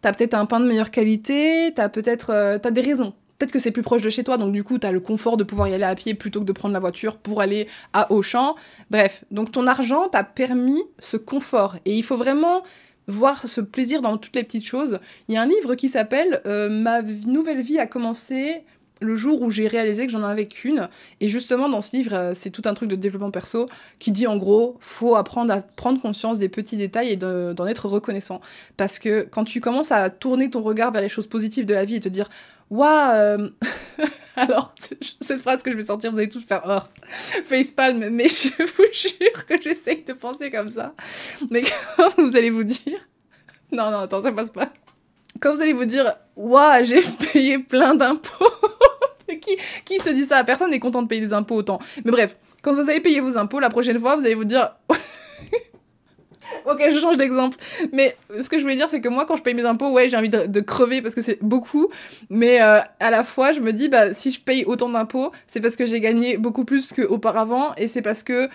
t'as 0.00 0.12
peut-être 0.12 0.34
un 0.34 0.46
pain 0.46 0.60
de 0.60 0.66
meilleure 0.66 0.90
qualité 0.90 1.72
t'as 1.74 1.88
peut-être 1.88 2.30
euh, 2.30 2.58
t'as 2.58 2.70
des 2.70 2.80
raisons. 2.80 3.14
Peut-être 3.38 3.50
que 3.50 3.58
c'est 3.58 3.72
plus 3.72 3.82
proche 3.82 4.02
de 4.02 4.10
chez 4.10 4.24
toi 4.24 4.36
donc 4.36 4.52
du 4.52 4.62
coup 4.62 4.78
t'as 4.78 4.92
le 4.92 5.00
confort 5.00 5.36
de 5.36 5.44
pouvoir 5.44 5.68
y 5.68 5.74
aller 5.74 5.84
à 5.84 5.94
pied 5.94 6.14
plutôt 6.14 6.40
que 6.40 6.44
de 6.44 6.52
prendre 6.52 6.74
la 6.74 6.80
voiture 6.80 7.16
pour 7.16 7.40
aller 7.40 7.66
à 7.92 8.12
Auchan. 8.12 8.54
Bref 8.90 9.24
donc 9.30 9.52
ton 9.52 9.66
argent 9.66 10.08
t'a 10.08 10.24
permis 10.24 10.82
ce 10.98 11.16
confort. 11.16 11.76
Et 11.84 11.94
il 11.94 12.02
faut 12.02 12.16
vraiment 12.16 12.62
voir 13.06 13.46
ce 13.46 13.60
plaisir 13.60 14.00
dans 14.00 14.16
toutes 14.16 14.34
les 14.34 14.44
petites 14.44 14.64
choses. 14.64 14.98
Il 15.28 15.34
y 15.34 15.36
a 15.36 15.42
un 15.42 15.46
livre 15.46 15.74
qui 15.74 15.88
s'appelle 15.90 16.40
ma 16.44 17.02
nouvelle 17.02 17.60
vie 17.60 17.78
a 17.78 17.86
commencé 17.86 18.62
le 19.00 19.16
jour 19.16 19.42
où 19.42 19.50
j'ai 19.50 19.66
réalisé 19.66 20.06
que 20.06 20.12
j'en 20.12 20.22
avais 20.22 20.46
qu'une. 20.46 20.88
Et 21.20 21.28
justement, 21.28 21.68
dans 21.68 21.80
ce 21.80 21.96
livre, 21.96 22.14
euh, 22.14 22.32
c'est 22.34 22.50
tout 22.50 22.62
un 22.64 22.74
truc 22.74 22.88
de 22.88 22.96
développement 22.96 23.30
perso 23.30 23.68
qui 23.98 24.12
dit 24.12 24.26
en 24.26 24.36
gros, 24.36 24.76
faut 24.80 25.16
apprendre 25.16 25.52
à 25.52 25.60
prendre 25.60 26.00
conscience 26.00 26.38
des 26.38 26.48
petits 26.48 26.76
détails 26.76 27.10
et 27.10 27.16
d'en 27.16 27.66
être 27.66 27.88
reconnaissant. 27.88 28.40
Parce 28.76 28.98
que 28.98 29.26
quand 29.30 29.44
tu 29.44 29.60
commences 29.60 29.92
à 29.92 30.10
tourner 30.10 30.50
ton 30.50 30.62
regard 30.62 30.90
vers 30.92 31.02
les 31.02 31.08
choses 31.08 31.26
positives 31.26 31.66
de 31.66 31.74
la 31.74 31.84
vie 31.84 31.96
et 31.96 32.00
te 32.00 32.08
dire, 32.08 32.28
waouh, 32.70 33.14
euh, 33.14 33.48
alors 34.36 34.74
cette 35.20 35.40
phrase 35.40 35.62
que 35.62 35.70
je 35.70 35.76
vais 35.76 35.86
sortir, 35.86 36.10
vous 36.12 36.18
allez 36.18 36.28
tous 36.28 36.44
faire 36.44 36.62
oh, 36.66 37.02
facepalm, 37.44 38.08
mais 38.10 38.28
je 38.28 38.62
vous 38.62 38.84
jure 38.92 39.46
que 39.46 39.60
j'essaye 39.60 40.04
de 40.04 40.12
penser 40.12 40.50
comme 40.50 40.68
ça. 40.68 40.94
Mais 41.50 41.62
quand 41.96 42.14
vous 42.18 42.36
allez 42.36 42.50
vous 42.50 42.64
dire, 42.64 42.98
non, 43.72 43.90
non, 43.90 44.00
attends, 44.00 44.22
ça 44.22 44.32
passe 44.32 44.50
pas 44.50 44.72
quand 45.40 45.52
vous 45.52 45.62
allez 45.62 45.72
vous 45.72 45.84
dire 45.84 46.14
Waouh, 46.36 46.84
j'ai 46.84 47.00
payé 47.32 47.58
plein 47.58 47.94
d'impôts 47.94 48.50
qui, 49.40 49.56
qui 49.84 49.98
se 49.98 50.10
dit 50.10 50.24
ça? 50.24 50.44
Personne 50.44 50.70
n'est 50.70 50.80
content 50.80 51.02
de 51.02 51.08
payer 51.08 51.20
des 51.20 51.32
impôts 51.32 51.56
autant. 51.56 51.78
Mais 52.04 52.10
bref, 52.10 52.36
quand 52.62 52.74
vous 52.74 52.88
allez 52.88 53.00
payer 53.00 53.20
vos 53.20 53.36
impôts, 53.36 53.60
la 53.60 53.70
prochaine 53.70 53.98
fois, 53.98 54.16
vous 54.16 54.24
allez 54.24 54.34
vous 54.34 54.44
dire 54.44 54.74
Ok, 56.66 56.82
je 56.92 56.98
change 56.98 57.16
d'exemple. 57.16 57.58
Mais 57.92 58.16
ce 58.40 58.48
que 58.48 58.56
je 58.56 58.62
voulais 58.62 58.76
dire, 58.76 58.88
c'est 58.88 59.00
que 59.00 59.08
moi, 59.08 59.26
quand 59.26 59.36
je 59.36 59.42
paye 59.42 59.54
mes 59.54 59.64
impôts, 59.64 59.90
ouais, 59.90 60.08
j'ai 60.08 60.16
envie 60.16 60.30
de, 60.30 60.60
crever 60.60 61.02
parce 61.02 61.14
que 61.14 61.20
c'est 61.20 61.38
beaucoup. 61.42 61.88
Mais 62.30 62.62
euh, 62.62 62.80
à 63.00 63.10
la 63.10 63.22
fois, 63.22 63.52
je 63.52 63.60
me 63.60 63.72
dis, 63.72 63.88
bah, 63.88 64.14
si 64.14 64.30
je 64.30 64.40
paye 64.40 64.64
autant 64.64 64.88
d'impôts, 64.88 65.30
c'est 65.46 65.60
parce 65.60 65.76
que 65.76 65.84
j'ai 65.84 66.00
gagné 66.00 66.38
beaucoup 66.38 66.64
plus 66.64 66.92
qu'auparavant 66.92 67.74
et 67.76 67.88
c'est 67.88 68.02
parce 68.02 68.22
que 68.22 68.48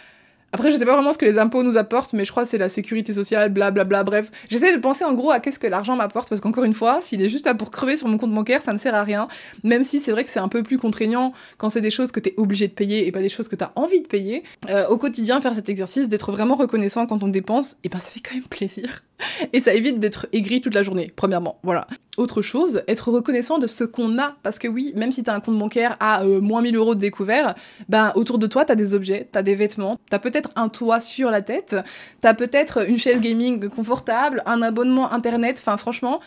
après, 0.52 0.72
je 0.72 0.78
sais 0.78 0.86
pas 0.86 0.94
vraiment 0.94 1.14
ce 1.14 1.18
que 1.18 1.26
les 1.26 1.38
impôts 1.38 1.64
nous 1.64 1.78
apportent, 1.78 2.14
mais 2.14 2.26
je 2.26 2.32
crois 2.32 2.44
que 2.44 2.50
c'est 2.50 2.58
la 2.58 2.70
sécurité 2.70 3.14
sociale, 3.14 3.52
blablabla. 3.52 3.84
Bla, 3.84 4.04
bla, 4.04 4.22
bref, 4.22 4.32
j'essaie 4.50 4.76
de 4.76 4.82
penser 4.82 5.06
en 5.06 5.14
gros 5.14 5.32
à 5.32 5.40
qu'est-ce 5.40 5.60
que 5.60 5.68
l'argent 5.68 5.96
m'apporte, 5.96 6.30
parce 6.30 6.42
qu'encore 6.42 6.64
une 6.64 6.74
fois, 6.74 7.00
s'il 7.02 7.22
est 7.22 7.30
juste 7.30 7.46
là 7.46 7.54
pour 7.54 7.72
crever 7.72 7.96
sur 7.96 8.08
mon 8.08 8.18
compte 8.18 8.34
bancaire, 8.34 8.62
ça 8.62 8.74
ne 8.74 8.78
sert 8.78 8.96
à 8.96 9.04
rien. 9.04 9.28
Même 9.64 9.84
si 9.84 10.00
c'est 10.00 10.12
vrai 10.12 10.24
que 10.24 10.30
c'est 10.30 10.40
un 10.40 10.48
peu 10.48 10.64
plus 10.64 10.78
contraignant 10.78 11.34
quand 11.58 11.70
c'est 11.70 11.82
des 11.82 11.92
choses 11.92 12.12
que 12.12 12.20
t'es 12.20 12.34
obligé 12.38 12.68
de 12.68 12.74
payer 12.74 13.08
et 13.08 13.12
pas 13.12 13.22
des 13.22 13.30
choses 13.30 13.48
que 13.48 13.56
t'as 13.56 13.72
envie 13.76 14.02
de 14.02 14.08
payer. 14.08 14.44
Euh, 14.70 14.88
au 14.88 14.98
quotidien, 14.98 15.40
faire 15.42 15.56
cet 15.56 15.70
exercice, 15.70 16.10
d'être 16.10 16.32
vraiment 16.32 16.56
reconnaissant 16.56 17.06
quand 17.06 17.24
on 17.24 17.28
dépense, 17.28 17.78
et 17.84 17.90
ben 17.90 18.00
ça 18.00 18.10
fait 18.10 18.22
quand 18.22 18.36
même 18.36 18.44
plaisir. 18.44 19.04
Et 19.54 19.60
ça 19.60 19.74
évite 19.74 20.00
d'être 20.00 20.28
aigri 20.32 20.62
toute 20.62 20.76
la 20.76 20.84
journée, 20.84 21.12
premièrement. 21.16 21.60
Voilà. 21.64 21.88
Autre 22.18 22.42
chose, 22.42 22.84
être 22.88 23.12
reconnaissant 23.12 23.60
de 23.60 23.68
ce 23.68 23.84
qu'on 23.84 24.18
a. 24.18 24.36
Parce 24.44 24.60
que 24.60 24.68
oui, 24.68 24.94
même 24.96 25.12
si 25.12 25.24
t'as 25.24 25.36
un 25.36 25.40
compte 25.40 25.58
bancaire 25.58 25.96
à 26.00 26.24
euh, 26.24 26.42
moins 26.42 26.62
1000 26.62 26.76
euros 26.76 26.96
de 26.96 27.00
découvert, 27.00 27.56
ben 27.88 28.12
autour 28.16 28.40
de 28.40 28.48
toi, 28.48 28.66
t'as 28.66 28.76
des 28.76 28.94
objets, 28.94 29.28
t'as 29.32 29.42
des 29.42 29.56
vêtements, 29.56 29.98
t'as 30.10 30.20
peut-être 30.20 30.39
un 30.56 30.70
toit 30.70 31.02
sur 31.02 31.32
la 31.32 31.42
tête, 31.42 31.76
t'as 32.22 32.34
peut-être 32.34 32.88
une 32.88 32.98
chaise 32.98 33.22
gaming 33.22 33.70
confortable, 33.70 34.44
un 34.46 34.62
abonnement 34.62 35.12
internet. 35.12 35.58
Enfin, 35.60 35.78
franchement, 35.78 36.20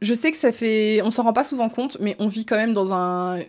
je 0.00 0.14
sais 0.14 0.30
que 0.30 0.36
ça 0.36 0.52
fait. 0.52 1.00
On 1.02 1.10
s'en 1.10 1.22
rend 1.24 1.32
pas 1.32 1.44
souvent 1.44 1.68
compte, 1.68 1.96
mais 2.00 2.16
on 2.18 2.28
vit 2.28 2.44
quand 2.44 2.56
même 2.56 2.74
dans 2.74 2.92
un, 2.92 3.40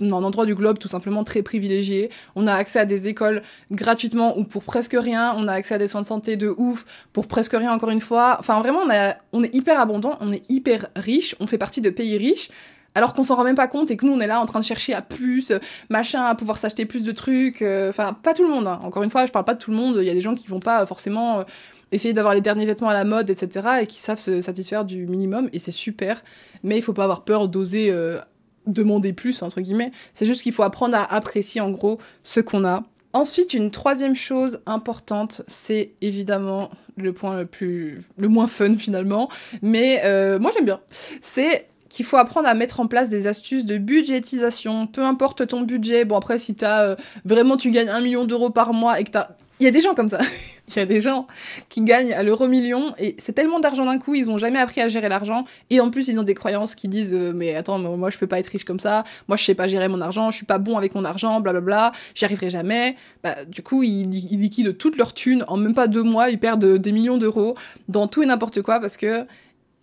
un 0.00 0.10
endroit 0.10 0.46
du 0.46 0.54
globe 0.54 0.78
tout 0.78 0.88
simplement 0.88 1.24
très 1.24 1.42
privilégié. 1.42 2.10
On 2.34 2.46
a 2.46 2.54
accès 2.54 2.78
à 2.78 2.84
des 2.84 3.08
écoles 3.08 3.42
gratuitement 3.70 4.38
ou 4.38 4.44
pour 4.44 4.62
presque 4.62 4.96
rien. 4.98 5.34
On 5.36 5.48
a 5.48 5.52
accès 5.52 5.74
à 5.74 5.78
des 5.78 5.88
soins 5.88 6.02
de 6.02 6.06
santé 6.06 6.36
de 6.36 6.54
ouf 6.56 6.84
pour 7.12 7.26
presque 7.26 7.52
rien 7.52 7.72
encore 7.72 7.90
une 7.90 8.00
fois. 8.00 8.36
Enfin 8.38 8.60
vraiment, 8.60 8.80
on, 8.84 9.14
on 9.32 9.42
est 9.42 9.54
hyper 9.54 9.80
abondant, 9.80 10.16
on 10.20 10.32
est 10.32 10.48
hyper 10.50 10.88
riche, 10.96 11.34
on 11.40 11.46
fait 11.46 11.58
partie 11.58 11.80
de 11.80 11.90
pays 11.90 12.16
riches. 12.16 12.50
Alors 12.96 13.12
qu'on 13.12 13.22
s'en 13.22 13.36
rend 13.36 13.44
même 13.44 13.56
pas 13.56 13.68
compte 13.68 13.90
et 13.90 13.96
que 13.98 14.06
nous 14.06 14.12
on 14.12 14.20
est 14.20 14.26
là 14.26 14.40
en 14.40 14.46
train 14.46 14.58
de 14.58 14.64
chercher 14.64 14.94
à 14.94 15.02
plus, 15.02 15.52
machin, 15.90 16.22
à 16.22 16.34
pouvoir 16.34 16.56
s'acheter 16.56 16.86
plus 16.86 17.04
de 17.04 17.12
trucs. 17.12 17.60
Euh, 17.60 17.90
enfin, 17.90 18.14
pas 18.14 18.32
tout 18.32 18.42
le 18.42 18.48
monde. 18.48 18.66
Hein. 18.66 18.80
Encore 18.82 19.02
une 19.02 19.10
fois, 19.10 19.26
je 19.26 19.32
parle 19.32 19.44
pas 19.44 19.52
de 19.52 19.58
tout 19.58 19.70
le 19.70 19.76
monde. 19.76 19.98
Il 20.00 20.06
y 20.06 20.10
a 20.10 20.14
des 20.14 20.22
gens 20.22 20.34
qui 20.34 20.48
vont 20.48 20.60
pas 20.60 20.86
forcément 20.86 21.40
euh, 21.40 21.44
essayer 21.92 22.14
d'avoir 22.14 22.34
les 22.34 22.40
derniers 22.40 22.64
vêtements 22.64 22.88
à 22.88 22.94
la 22.94 23.04
mode, 23.04 23.28
etc. 23.28 23.68
et 23.82 23.86
qui 23.86 24.00
savent 24.00 24.18
se 24.18 24.40
satisfaire 24.40 24.86
du 24.86 25.06
minimum 25.06 25.50
et 25.52 25.58
c'est 25.58 25.72
super. 25.72 26.24
Mais 26.62 26.78
il 26.78 26.82
faut 26.82 26.94
pas 26.94 27.04
avoir 27.04 27.24
peur 27.24 27.48
d'oser 27.48 27.90
euh, 27.90 28.18
demander 28.66 29.12
plus, 29.12 29.42
entre 29.42 29.60
guillemets. 29.60 29.92
C'est 30.14 30.24
juste 30.24 30.42
qu'il 30.42 30.54
faut 30.54 30.62
apprendre 30.62 30.96
à 30.96 31.04
apprécier 31.14 31.60
en 31.60 31.70
gros 31.70 31.98
ce 32.22 32.40
qu'on 32.40 32.64
a. 32.64 32.82
Ensuite, 33.12 33.52
une 33.54 33.70
troisième 33.70 34.16
chose 34.16 34.60
importante, 34.66 35.42
c'est 35.48 35.92
évidemment 36.02 36.70
le 36.96 37.12
point 37.12 37.38
le 37.38 37.46
plus, 37.46 38.00
le 38.18 38.28
moins 38.28 38.46
fun 38.46 38.76
finalement, 38.76 39.30
mais 39.62 40.02
euh, 40.04 40.38
moi 40.38 40.50
j'aime 40.54 40.64
bien. 40.64 40.80
C'est 41.20 41.68
qu'il 41.96 42.04
faut 42.04 42.18
apprendre 42.18 42.46
à 42.46 42.52
mettre 42.52 42.80
en 42.80 42.86
place 42.88 43.08
des 43.08 43.26
astuces 43.26 43.64
de 43.64 43.78
budgétisation, 43.78 44.86
peu 44.86 45.02
importe 45.02 45.46
ton 45.46 45.62
budget. 45.62 46.04
Bon 46.04 46.18
après, 46.18 46.38
si 46.38 46.54
t'as 46.54 46.82
euh, 46.82 46.96
vraiment 47.24 47.56
tu 47.56 47.70
gagnes 47.70 47.88
un 47.88 48.02
million 48.02 48.26
d'euros 48.26 48.50
par 48.50 48.74
mois 48.74 49.00
et 49.00 49.04
que 49.04 49.12
t'as 49.12 49.28
il 49.60 49.64
y 49.64 49.66
a 49.66 49.70
des 49.70 49.80
gens 49.80 49.94
comme 49.94 50.10
ça. 50.10 50.18
Il 50.68 50.76
y 50.76 50.80
a 50.80 50.84
des 50.84 51.00
gens 51.00 51.28
qui 51.68 51.80
gagnent 51.80 52.12
à 52.12 52.24
l'euro 52.24 52.48
million 52.48 52.92
et 52.98 53.14
c'est 53.18 53.32
tellement 53.32 53.60
d'argent 53.60 53.86
d'un 53.86 54.00
coup, 54.00 54.16
ils 54.16 54.32
ont 54.32 54.36
jamais 54.36 54.58
appris 54.58 54.80
à 54.80 54.88
gérer 54.88 55.08
l'argent 55.08 55.44
et 55.70 55.78
en 55.78 55.90
plus 55.90 56.08
ils 56.08 56.18
ont 56.18 56.24
des 56.24 56.34
croyances 56.34 56.74
qui 56.74 56.88
disent 56.88 57.14
euh, 57.14 57.32
mais 57.32 57.54
attends 57.54 57.78
moi 57.78 58.10
je 58.10 58.18
peux 58.18 58.26
pas 58.26 58.40
être 58.40 58.48
riche 58.48 58.64
comme 58.64 58.80
ça, 58.80 59.04
moi 59.28 59.36
je 59.36 59.44
sais 59.44 59.54
pas 59.54 59.68
gérer 59.68 59.86
mon 59.86 60.00
argent, 60.00 60.32
je 60.32 60.38
suis 60.38 60.44
pas 60.44 60.58
bon 60.58 60.76
avec 60.76 60.96
mon 60.96 61.04
argent, 61.04 61.40
blablabla, 61.40 61.92
j'y 62.16 62.24
arriverai 62.24 62.50
jamais. 62.50 62.96
Bah, 63.22 63.36
du 63.46 63.62
coup 63.62 63.84
ils, 63.84 64.12
ils, 64.12 64.40
liquident 64.40 64.76
toutes 64.76 64.98
leurs 64.98 65.14
thunes 65.14 65.44
en 65.46 65.56
même 65.56 65.72
pas 65.72 65.86
deux 65.86 66.02
mois, 66.02 66.30
ils 66.30 66.40
perdent 66.40 66.78
des 66.78 66.92
millions 66.92 67.16
d'euros 67.16 67.56
dans 67.88 68.08
tout 68.08 68.24
et 68.24 68.26
n'importe 68.26 68.60
quoi 68.62 68.80
parce 68.80 68.96
que 68.96 69.24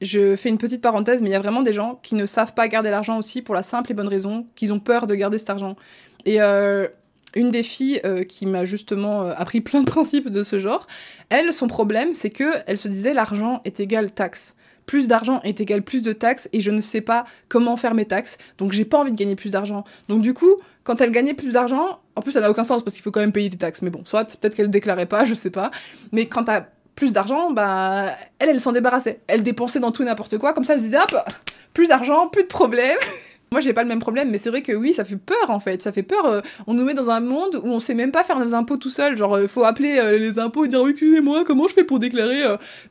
je 0.03 0.35
fais 0.35 0.49
une 0.49 0.57
petite 0.57 0.81
parenthèse 0.81 1.21
mais 1.21 1.29
il 1.29 1.33
y 1.33 1.35
a 1.35 1.39
vraiment 1.39 1.61
des 1.61 1.73
gens 1.73 1.99
qui 2.03 2.15
ne 2.15 2.25
savent 2.25 2.53
pas 2.53 2.67
garder 2.67 2.89
l'argent 2.89 3.17
aussi 3.17 3.41
pour 3.41 3.55
la 3.55 3.63
simple 3.63 3.91
et 3.91 3.93
bonne 3.93 4.07
raison 4.07 4.45
qu'ils 4.55 4.73
ont 4.73 4.79
peur 4.79 5.07
de 5.07 5.15
garder 5.15 5.37
cet 5.37 5.49
argent. 5.49 5.75
Et 6.25 6.41
euh, 6.41 6.87
une 7.35 7.51
des 7.51 7.63
filles 7.63 7.99
euh, 8.05 8.23
qui 8.23 8.45
m'a 8.45 8.65
justement 8.65 9.23
euh, 9.23 9.33
appris 9.35 9.61
plein 9.61 9.81
de 9.81 9.89
principes 9.89 10.29
de 10.29 10.43
ce 10.43 10.59
genre, 10.59 10.87
elle, 11.29 11.53
son 11.53 11.67
problème, 11.67 12.13
c'est 12.13 12.29
que 12.29 12.45
elle 12.67 12.77
se 12.77 12.87
disait 12.87 13.13
l'argent 13.13 13.61
est 13.65 13.79
égal 13.79 14.11
taxe. 14.11 14.55
Plus 14.85 15.07
d'argent 15.07 15.41
est 15.43 15.61
égal 15.61 15.81
plus 15.81 16.03
de 16.03 16.11
taxes 16.11 16.49
et 16.51 16.59
je 16.59 16.69
ne 16.69 16.81
sais 16.81 17.01
pas 17.01 17.25
comment 17.47 17.77
faire 17.77 17.93
mes 17.93 18.05
taxes, 18.05 18.37
donc 18.57 18.73
j'ai 18.73 18.85
pas 18.85 18.99
envie 18.99 19.11
de 19.11 19.17
gagner 19.17 19.35
plus 19.35 19.51
d'argent. 19.51 19.85
Donc 20.09 20.21
du 20.21 20.33
coup, 20.33 20.57
quand 20.83 20.99
elle 20.99 21.11
gagnait 21.11 21.33
plus 21.33 21.53
d'argent, 21.53 21.99
en 22.15 22.21
plus 22.21 22.33
ça 22.33 22.41
n'a 22.41 22.51
aucun 22.51 22.65
sens 22.65 22.83
parce 22.83 22.93
qu'il 22.93 23.01
faut 23.01 23.11
quand 23.11 23.21
même 23.21 23.31
payer 23.31 23.49
tes 23.49 23.57
taxes, 23.57 23.81
mais 23.81 23.89
bon, 23.89 24.03
soit 24.05 24.25
peut-être 24.37 24.55
qu'elle 24.55 24.69
déclarait 24.69 25.05
pas, 25.05 25.23
je 25.25 25.33
sais 25.33 25.51
pas, 25.51 25.71
mais 26.11 26.25
quand 26.25 26.43
t'as 26.43 26.67
plus 26.95 27.13
d'argent, 27.13 27.51
bah 27.51 28.11
elle, 28.39 28.49
elle 28.49 28.61
s'en 28.61 28.71
débarrassait. 28.71 29.21
Elle 29.27 29.43
dépensait 29.43 29.79
dans 29.79 29.91
tout 29.91 30.03
et 30.03 30.05
n'importe 30.05 30.37
quoi, 30.37 30.53
comme 30.53 30.63
ça 30.63 30.73
elle 30.73 30.79
se 30.79 30.85
disait 30.85 30.99
hop, 30.99 31.15
plus 31.73 31.87
d'argent, 31.87 32.27
plus 32.27 32.43
de 32.43 32.47
problèmes. 32.47 32.99
Moi, 33.53 33.61
j'ai 33.61 33.71
pas 33.71 33.83
le 33.83 33.87
même 33.87 33.99
problème, 33.99 34.31
mais 34.31 34.39
c'est 34.39 34.49
vrai 34.49 34.63
que 34.63 34.71
oui, 34.71 34.95
ça 34.95 35.05
fait 35.05 35.15
peur 35.15 35.49
en 35.49 35.59
fait. 35.59 35.83
Ça 35.83 35.91
fait 35.91 36.01
peur. 36.01 36.25
euh, 36.25 36.41
on 36.65 36.73
nous 36.73 36.83
met 36.83 36.95
dans 36.95 37.11
un 37.11 37.19
monde 37.19 37.61
où 37.63 37.67
on 37.67 37.79
sait 37.79 37.93
même 37.93 38.11
pas 38.11 38.23
faire 38.23 38.39
nos 38.39 38.55
impôts 38.55 38.77
tout 38.77 38.89
seul. 38.89 39.15
Genre, 39.15 39.35
euh, 39.35 39.47
faut 39.47 39.63
appeler 39.63 39.99
euh, 39.99 40.17
les 40.17 40.39
impôts 40.39 40.65
et 40.65 40.67
dire 40.67 40.81
excusez-moi, 40.87 41.43
comment 41.45 41.67
je 41.67 41.75
fais 41.75 41.83
pour 41.83 41.99
déclarer 41.99 42.41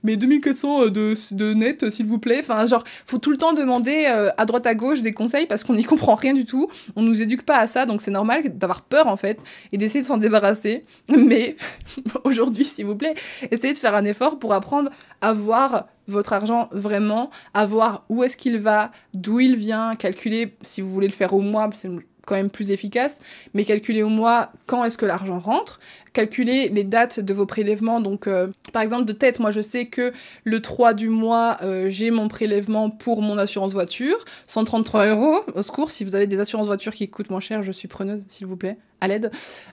mes 0.05 0.17
2400 0.17 0.87
de, 0.87 1.15
de 1.35 1.55
net, 1.55 1.91
s'il 1.91 2.07
vous 2.07 2.19
plaît? 2.19 2.39
Enfin, 2.41 2.65
genre, 2.67 2.85
faut 3.07 3.19
tout 3.19 3.33
le 3.33 3.39
temps 3.39 3.55
demander 3.55 4.05
à 4.07 4.45
droite 4.45 4.67
à 4.69 4.77
gauche 4.77 5.01
des 5.01 5.11
conseils 5.13 5.47
parce 5.47 5.65
qu'on 5.65 5.75
n'y 5.75 5.83
comprend 5.93 6.15
rien 6.15 6.33
du 6.33 6.45
tout. 6.45 6.69
On 6.95 7.03
nous 7.03 7.23
éduque 7.23 7.43
pas 7.43 7.57
à 7.57 7.67
ça, 7.67 7.85
donc 7.85 8.01
c'est 8.01 8.13
normal 8.13 8.57
d'avoir 8.57 8.83
peur 8.83 9.09
en 9.09 9.17
fait 9.17 9.41
et 9.73 9.79
d'essayer 9.79 10.03
de 10.03 10.07
s'en 10.07 10.19
débarrasser. 10.19 10.85
Mais 11.09 11.57
aujourd'hui, 12.25 12.65
s'il 12.65 12.87
vous 12.87 12.95
plaît, 12.97 13.15
essayez 13.51 13.73
de 13.73 13.79
faire 13.79 13.97
un 13.97 14.05
effort 14.05 14.39
pour 14.39 14.53
apprendre 14.53 14.91
à 15.21 15.33
voir 15.33 15.87
votre 16.09 16.33
argent 16.33 16.69
vraiment, 16.73 17.31
à 17.55 17.67
voir 17.67 18.05
où 18.09 18.25
est-ce 18.25 18.37
qu'il 18.37 18.59
va, 18.59 18.91
d'où 19.15 19.41
il 19.41 19.57
vient, 19.57 19.95
calculer 19.97 20.55
si 20.63 20.81
vous 20.81 20.91
voulez 20.91 21.09
le 21.09 21.13
faire 21.13 21.35
au 21.35 21.41
mois, 21.41 21.71
c'est 21.73 21.91
quand 22.27 22.35
même 22.35 22.51
plus 22.51 22.71
efficace, 22.71 23.21
mais 23.55 23.65
calculer 23.65 24.03
au 24.03 24.09
mois 24.09 24.53
quand 24.67 24.85
est-ce 24.85 24.99
que 24.99 25.07
l'argent 25.07 25.39
rentre, 25.39 25.81
calculer 26.13 26.69
les 26.69 26.85
dates 26.85 27.21
de 27.21 27.35
vos 27.35 27.47
prélèvements. 27.47 28.01
Donc, 28.01 28.27
euh, 28.27 28.49
par 28.73 28.83
exemple, 28.83 29.05
de 29.05 29.13
tête, 29.13 29.41
moi 29.41 29.51
je 29.51 29.61
sais 29.61 29.87
que 29.87 30.13
le 30.45 30.61
3 30.61 30.95
du 30.95 31.09
mois, 31.09 31.59
euh, 31.63 31.91
j'ai 31.91 32.11
mon 32.11 32.29
prélèvement 32.29 32.91
pour 32.91 33.23
mon 33.23 33.39
assurance 33.39 33.73
voiture, 33.73 34.25
133 34.47 35.07
euros. 35.07 35.41
Au 35.55 35.63
secours, 35.63 35.91
si 35.91 36.05
vous 36.05 36.15
avez 36.15 36.27
des 36.27 36.39
assurances 36.39 36.67
voitures 36.67 36.95
qui 36.95 37.09
coûtent 37.09 37.31
moins 37.31 37.41
cher, 37.41 37.63
je 37.63 37.73
suis 37.73 37.89
preneuse, 37.89 38.25
s'il 38.29 38.47
vous 38.47 38.57
plaît, 38.57 38.77
à 39.01 39.09
l'aide. 39.09 39.31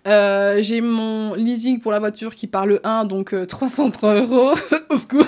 Euh, 0.07 0.61
j'ai 0.61 0.81
mon 0.81 1.35
leasing 1.35 1.79
pour 1.79 1.91
la 1.91 1.99
voiture 1.99 2.35
qui 2.35 2.47
part 2.47 2.65
le 2.65 2.85
1, 2.85 3.05
donc 3.05 3.33
euh, 3.33 3.45
303 3.45 4.21
euros. 4.21 4.53
Au 4.89 4.97
secours. 4.97 5.25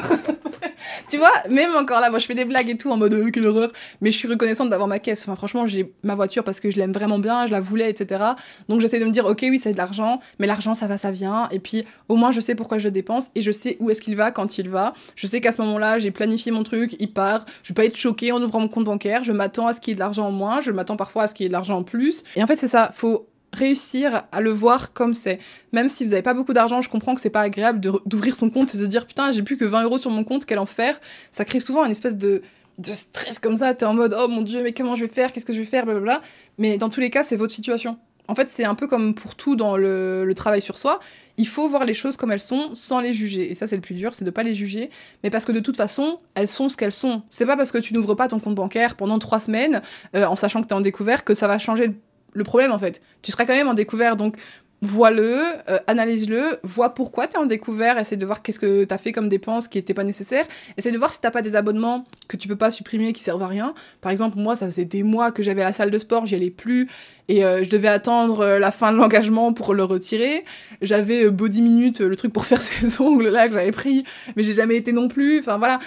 Tu 1.09 1.17
vois, 1.17 1.31
même 1.49 1.75
encore 1.75 1.99
là, 1.99 2.09
moi 2.09 2.19
je 2.19 2.25
fais 2.25 2.35
des 2.35 2.45
blagues 2.45 2.69
et 2.69 2.77
tout 2.77 2.91
en 2.91 2.97
mode 2.97 3.13
euh, 3.13 3.29
quelle 3.31 3.45
horreur, 3.45 3.71
mais 4.01 4.11
je 4.11 4.17
suis 4.17 4.27
reconnaissante 4.27 4.69
d'avoir 4.69 4.87
ma 4.87 4.99
caisse. 4.99 5.23
Enfin, 5.23 5.35
franchement, 5.35 5.65
j'ai 5.67 5.93
ma 6.03 6.15
voiture 6.15 6.43
parce 6.43 6.59
que 6.59 6.71
je 6.71 6.77
l'aime 6.77 6.91
vraiment 6.91 7.19
bien, 7.19 7.45
je 7.45 7.51
la 7.51 7.59
voulais, 7.59 7.89
etc. 7.89 8.23
Donc 8.69 8.81
j'essaie 8.81 8.99
de 8.99 9.05
me 9.05 9.11
dire, 9.11 9.25
ok, 9.25 9.39
oui, 9.43 9.59
c'est 9.59 9.73
de 9.73 9.77
l'argent, 9.77 10.19
mais 10.39 10.47
l'argent 10.47 10.73
ça 10.73 10.87
va, 10.87 10.97
ça 10.97 11.11
vient. 11.11 11.47
Et 11.51 11.59
puis 11.59 11.85
au 12.07 12.15
moins, 12.15 12.31
je 12.31 12.39
sais 12.41 12.55
pourquoi 12.55 12.77
je 12.77 12.85
le 12.85 12.91
dépense 12.91 13.27
et 13.35 13.41
je 13.41 13.51
sais 13.51 13.77
où 13.79 13.89
est-ce 13.89 14.01
qu'il 14.01 14.15
va 14.15 14.31
quand 14.31 14.57
il 14.57 14.69
va. 14.69 14.93
Je 15.15 15.27
sais 15.27 15.41
qu'à 15.41 15.51
ce 15.51 15.61
moment-là, 15.61 15.99
j'ai 15.99 16.11
planifié 16.11 16.51
mon 16.51 16.63
truc, 16.63 16.95
il 16.99 17.11
part. 17.11 17.45
Je 17.63 17.69
vais 17.69 17.75
pas 17.75 17.85
être 17.85 17.97
choquée 17.97 18.31
en 18.31 18.41
ouvrant 18.41 18.59
mon 18.59 18.67
compte 18.67 18.85
bancaire. 18.85 19.23
Je 19.23 19.31
m'attends 19.31 19.67
à 19.67 19.73
ce 19.73 19.81
qu'il 19.81 19.91
y 19.91 19.93
ait 19.93 19.95
de 19.95 19.99
l'argent 19.99 20.27
en 20.27 20.31
moins, 20.31 20.61
je 20.61 20.71
m'attends 20.71 20.97
parfois 20.97 21.23
à 21.23 21.27
ce 21.27 21.35
qu'il 21.35 21.45
y 21.45 21.47
ait 21.47 21.49
de 21.49 21.53
l'argent 21.53 21.77
en 21.77 21.83
plus. 21.83 22.23
Et 22.35 22.43
en 22.43 22.47
fait, 22.47 22.55
c'est 22.55 22.67
ça, 22.67 22.91
faut 22.93 23.27
réussir 23.53 24.23
à 24.31 24.41
le 24.41 24.51
voir 24.51 24.93
comme 24.93 25.13
c'est. 25.13 25.39
Même 25.71 25.89
si 25.89 26.05
vous 26.05 26.13
avez 26.13 26.21
pas 26.21 26.33
beaucoup 26.33 26.53
d'argent, 26.53 26.81
je 26.81 26.89
comprends 26.89 27.15
que 27.15 27.21
c'est 27.21 27.29
pas 27.29 27.41
agréable 27.41 27.79
d'ouvrir 27.79 28.35
son 28.35 28.49
compte 28.49 28.73
et 28.75 28.77
de 28.77 28.85
dire 28.87 29.05
putain, 29.05 29.31
j'ai 29.31 29.43
plus 29.43 29.57
que 29.57 29.65
20 29.65 29.83
euros 29.83 29.97
sur 29.97 30.11
mon 30.11 30.23
compte, 30.23 30.45
quel 30.45 30.59
enfer. 30.59 30.99
Ça 31.31 31.45
crée 31.45 31.59
souvent 31.59 31.85
une 31.85 31.91
espèce 31.91 32.15
de, 32.15 32.41
de 32.77 32.93
stress 32.93 33.39
comme 33.39 33.57
ça. 33.57 33.73
T'es 33.73 33.85
en 33.85 33.93
mode 33.93 34.15
oh 34.17 34.27
mon 34.27 34.41
dieu, 34.41 34.63
mais 34.63 34.73
comment 34.73 34.95
je 34.95 35.05
vais 35.05 35.11
faire, 35.11 35.31
qu'est-ce 35.31 35.45
que 35.45 35.53
je 35.53 35.59
vais 35.59 35.65
faire, 35.65 35.85
blablabla. 35.85 36.21
Mais 36.57 36.77
dans 36.77 36.89
tous 36.89 36.99
les 36.99 37.09
cas, 37.09 37.23
c'est 37.23 37.35
votre 37.35 37.53
situation. 37.53 37.97
En 38.27 38.35
fait, 38.35 38.49
c'est 38.49 38.63
un 38.63 38.75
peu 38.75 38.87
comme 38.87 39.13
pour 39.13 39.35
tout 39.35 39.55
dans 39.55 39.75
le, 39.75 40.31
travail 40.35 40.61
sur 40.61 40.77
soi. 40.77 40.99
Il 41.37 41.47
faut 41.47 41.67
voir 41.67 41.85
les 41.85 41.93
choses 41.93 42.15
comme 42.15 42.31
elles 42.31 42.39
sont 42.39 42.73
sans 42.73 43.01
les 43.01 43.13
juger. 43.13 43.51
Et 43.51 43.55
ça, 43.55 43.67
c'est 43.67 43.75
le 43.75 43.81
plus 43.81 43.95
dur, 43.95 44.13
c'est 44.13 44.23
de 44.23 44.29
pas 44.29 44.43
les 44.43 44.53
juger. 44.53 44.89
Mais 45.23 45.29
parce 45.29 45.43
que 45.43 45.51
de 45.51 45.59
toute 45.59 45.75
façon, 45.75 46.19
elles 46.35 46.47
sont 46.47 46.69
ce 46.69 46.77
qu'elles 46.77 46.91
sont. 46.91 47.23
C'est 47.29 47.45
pas 47.45 47.57
parce 47.57 47.71
que 47.71 47.77
tu 47.77 47.93
n'ouvres 47.93 48.15
pas 48.15 48.27
ton 48.27 48.39
compte 48.39 48.55
bancaire 48.55 48.95
pendant 48.95 49.19
trois 49.19 49.39
semaines, 49.39 49.81
euh, 50.15 50.25
en 50.25 50.35
sachant 50.35 50.61
que 50.61 50.67
t'es 50.67 50.73
en 50.73 50.81
découvert, 50.81 51.23
que 51.23 51.33
ça 51.33 51.47
va 51.47 51.57
changer 51.57 51.91
le 52.33 52.43
problème 52.43 52.71
en 52.71 52.79
fait. 52.79 53.01
Tu 53.21 53.31
seras 53.31 53.45
quand 53.45 53.55
même 53.55 53.67
en 53.67 53.73
découvert, 53.73 54.15
donc 54.15 54.37
vois-le, 54.83 55.43
euh, 55.69 55.77
analyse-le, 55.85 56.57
vois 56.63 56.95
pourquoi 56.95 57.27
tu 57.27 57.35
es 57.35 57.37
en 57.37 57.45
découvert, 57.45 57.99
essaie 57.99 58.17
de 58.17 58.25
voir 58.25 58.41
qu'est-ce 58.41 58.59
que 58.59 58.83
tu 58.83 58.93
as 58.93 58.97
fait 58.97 59.11
comme 59.11 59.29
dépenses 59.29 59.67
qui 59.67 59.77
n'étaient 59.77 59.93
pas 59.93 60.03
nécessaires, 60.03 60.45
essaie 60.75 60.91
de 60.91 60.97
voir 60.97 61.13
si 61.13 61.21
t'as 61.21 61.29
pas 61.29 61.43
des 61.43 61.55
abonnements 61.55 62.05
que 62.27 62.35
tu 62.35 62.47
peux 62.47 62.55
pas 62.55 62.71
supprimer 62.71 63.13
qui 63.13 63.21
servent 63.21 63.43
à 63.43 63.47
rien. 63.47 63.75
Par 64.01 64.11
exemple, 64.11 64.39
moi, 64.39 64.55
ça 64.55 64.65
faisait 64.65 64.85
des 64.85 65.03
mois 65.03 65.31
que 65.31 65.43
j'avais 65.43 65.61
la 65.61 65.71
salle 65.71 65.91
de 65.91 65.97
sport, 65.99 66.25
j'y 66.25 66.33
allais 66.33 66.49
plus, 66.49 66.89
et 67.27 67.45
euh, 67.45 67.63
je 67.63 67.69
devais 67.69 67.89
attendre 67.89 68.39
euh, 68.39 68.59
la 68.59 68.71
fin 68.71 68.91
de 68.91 68.97
l'engagement 68.97 69.53
pour 69.53 69.75
le 69.75 69.83
retirer. 69.83 70.45
J'avais 70.81 71.29
Body 71.29 71.61
Minute, 71.61 72.01
le 72.01 72.15
truc 72.15 72.33
pour 72.33 72.45
faire 72.47 72.61
ses 72.61 72.99
ongles 73.01 73.29
là 73.29 73.47
que 73.47 73.53
j'avais 73.53 73.71
pris, 73.71 74.03
mais 74.35 74.41
j'ai 74.41 74.55
jamais 74.55 74.77
été 74.77 74.93
non 74.93 75.07
plus. 75.09 75.41
Enfin 75.41 75.59
voilà, 75.59 75.79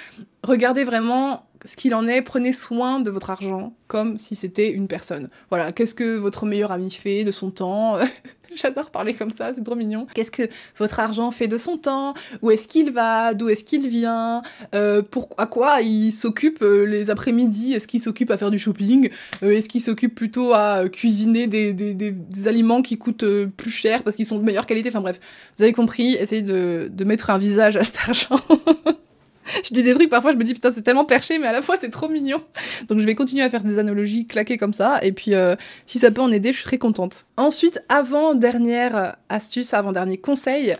regardez 0.44 0.85
vraiment 0.85 1.48
ce 1.64 1.77
qu'il 1.77 1.94
en 1.94 2.07
est, 2.07 2.22
prenez 2.22 2.53
soin 2.53 3.00
de 3.00 3.11
votre 3.11 3.31
argent 3.31 3.74
comme 3.87 4.18
si 4.18 4.35
c'était 4.35 4.70
une 4.70 4.88
personne. 4.88 5.29
Voilà, 5.50 5.72
qu'est-ce 5.72 5.94
que 5.94 6.16
votre 6.16 6.46
meilleur 6.46 6.72
ami 6.72 6.90
fait 6.90 7.24
de 7.24 7.31
son 7.31 7.50
temps 7.50 7.98
J'adore 8.55 8.90
parler 8.90 9.14
comme 9.14 9.33
ça, 9.33 9.53
c'est 9.53 9.64
trop 9.64 9.74
mignon. 9.74 10.07
Qu'est-ce 10.14 10.31
que 10.31 10.44
votre 10.79 11.00
argent 11.00 11.31
fait 11.31 11.48
de 11.48 11.59
son 11.59 11.77
temps 11.77 12.14
Où 12.40 12.50
est-ce 12.50 12.68
qu'il 12.68 12.92
va 12.92 13.35
D'où 13.35 13.48
est-ce 13.48 13.64
qu'il 13.64 13.88
vient 13.88 14.42
euh, 14.74 15.03
pour, 15.03 15.29
À 15.38 15.46
quoi 15.46 15.81
il 15.81 16.12
s'occupe 16.12 16.62
euh, 16.62 16.85
les 16.85 17.11
après-midi? 17.11 17.72
Est-ce 17.72 17.88
qu'il 17.88 18.00
s'occupe 18.00 18.31
à 18.31 18.38
faire 18.38 18.50
du 18.50 18.59
shopping 18.59 19.11
Euh, 19.42 19.50
Est-ce 19.53 19.68
qu'il 19.68 19.81
s'occupe 19.81 20.14
plutôt 20.14 20.53
à 20.53 20.85
euh, 20.85 20.88
cuisiner 20.88 21.46
des, 21.46 21.72
des, 21.72 21.94
des, 21.94 22.12
des 22.12 22.48
aliments 22.48 22.83
qui 22.83 22.96
coûtent 22.96 23.24
euh, 23.24 23.46
plus 23.46 23.70
cher 23.70 24.03
parce 24.05 24.14
qu'ils 24.14 24.27
sont 24.27 24.38
de 24.38 24.44
meilleure 24.44 24.66
qualité? 24.66 24.88
Enfin 24.88 25.00
bref, 25.00 25.18
vous 25.57 25.62
avez 25.64 25.72
compris, 25.72 26.14
essayez 26.14 26.42
de, 26.42 26.88
de 26.92 27.05
mettre 27.05 27.31
un 27.31 27.38
visage 27.38 27.77
à 27.77 27.83
cet 27.83 27.96
argent. 28.07 28.40
je 29.64 29.72
dis 29.72 29.83
des 29.83 29.94
trucs, 29.94 30.11
parfois 30.11 30.33
je 30.33 30.37
me 30.37 30.44
dis 30.44 30.54
putain 30.54 30.70
c'est 30.70 30.83
tellement 30.83 31.04
perché, 31.04 31.38
mais 31.38 31.46
à 31.46 31.52
la 31.52 31.62
fois 31.62 31.76
c'est 31.80 31.90
trop 31.90 32.09
mignon. 32.09 32.42
Donc 32.88 32.98
je 33.00 33.07
vais 33.07 33.14
continuer 33.14 33.42
à 33.42 33.50
faire 33.50 33.64
des 33.64 33.78
analogies 33.78 34.26
claquées 34.26 34.57
comme 34.57 34.72
ça, 34.72 34.98
et 35.02 35.12
puis 35.12 35.35
euh, 35.35 35.57
si 35.87 35.98
ça 35.98 36.11
peut 36.11 36.20
en 36.20 36.30
aider, 36.30 36.52
je 36.52 36.59
suis 36.59 36.64
très 36.64 36.78
contente. 36.78 37.26
Ensuite, 37.37 37.83
avant-dernière 37.88 39.16
astuce, 39.28 39.74
avant-dernier 39.74 40.18
conseil, 40.18 40.76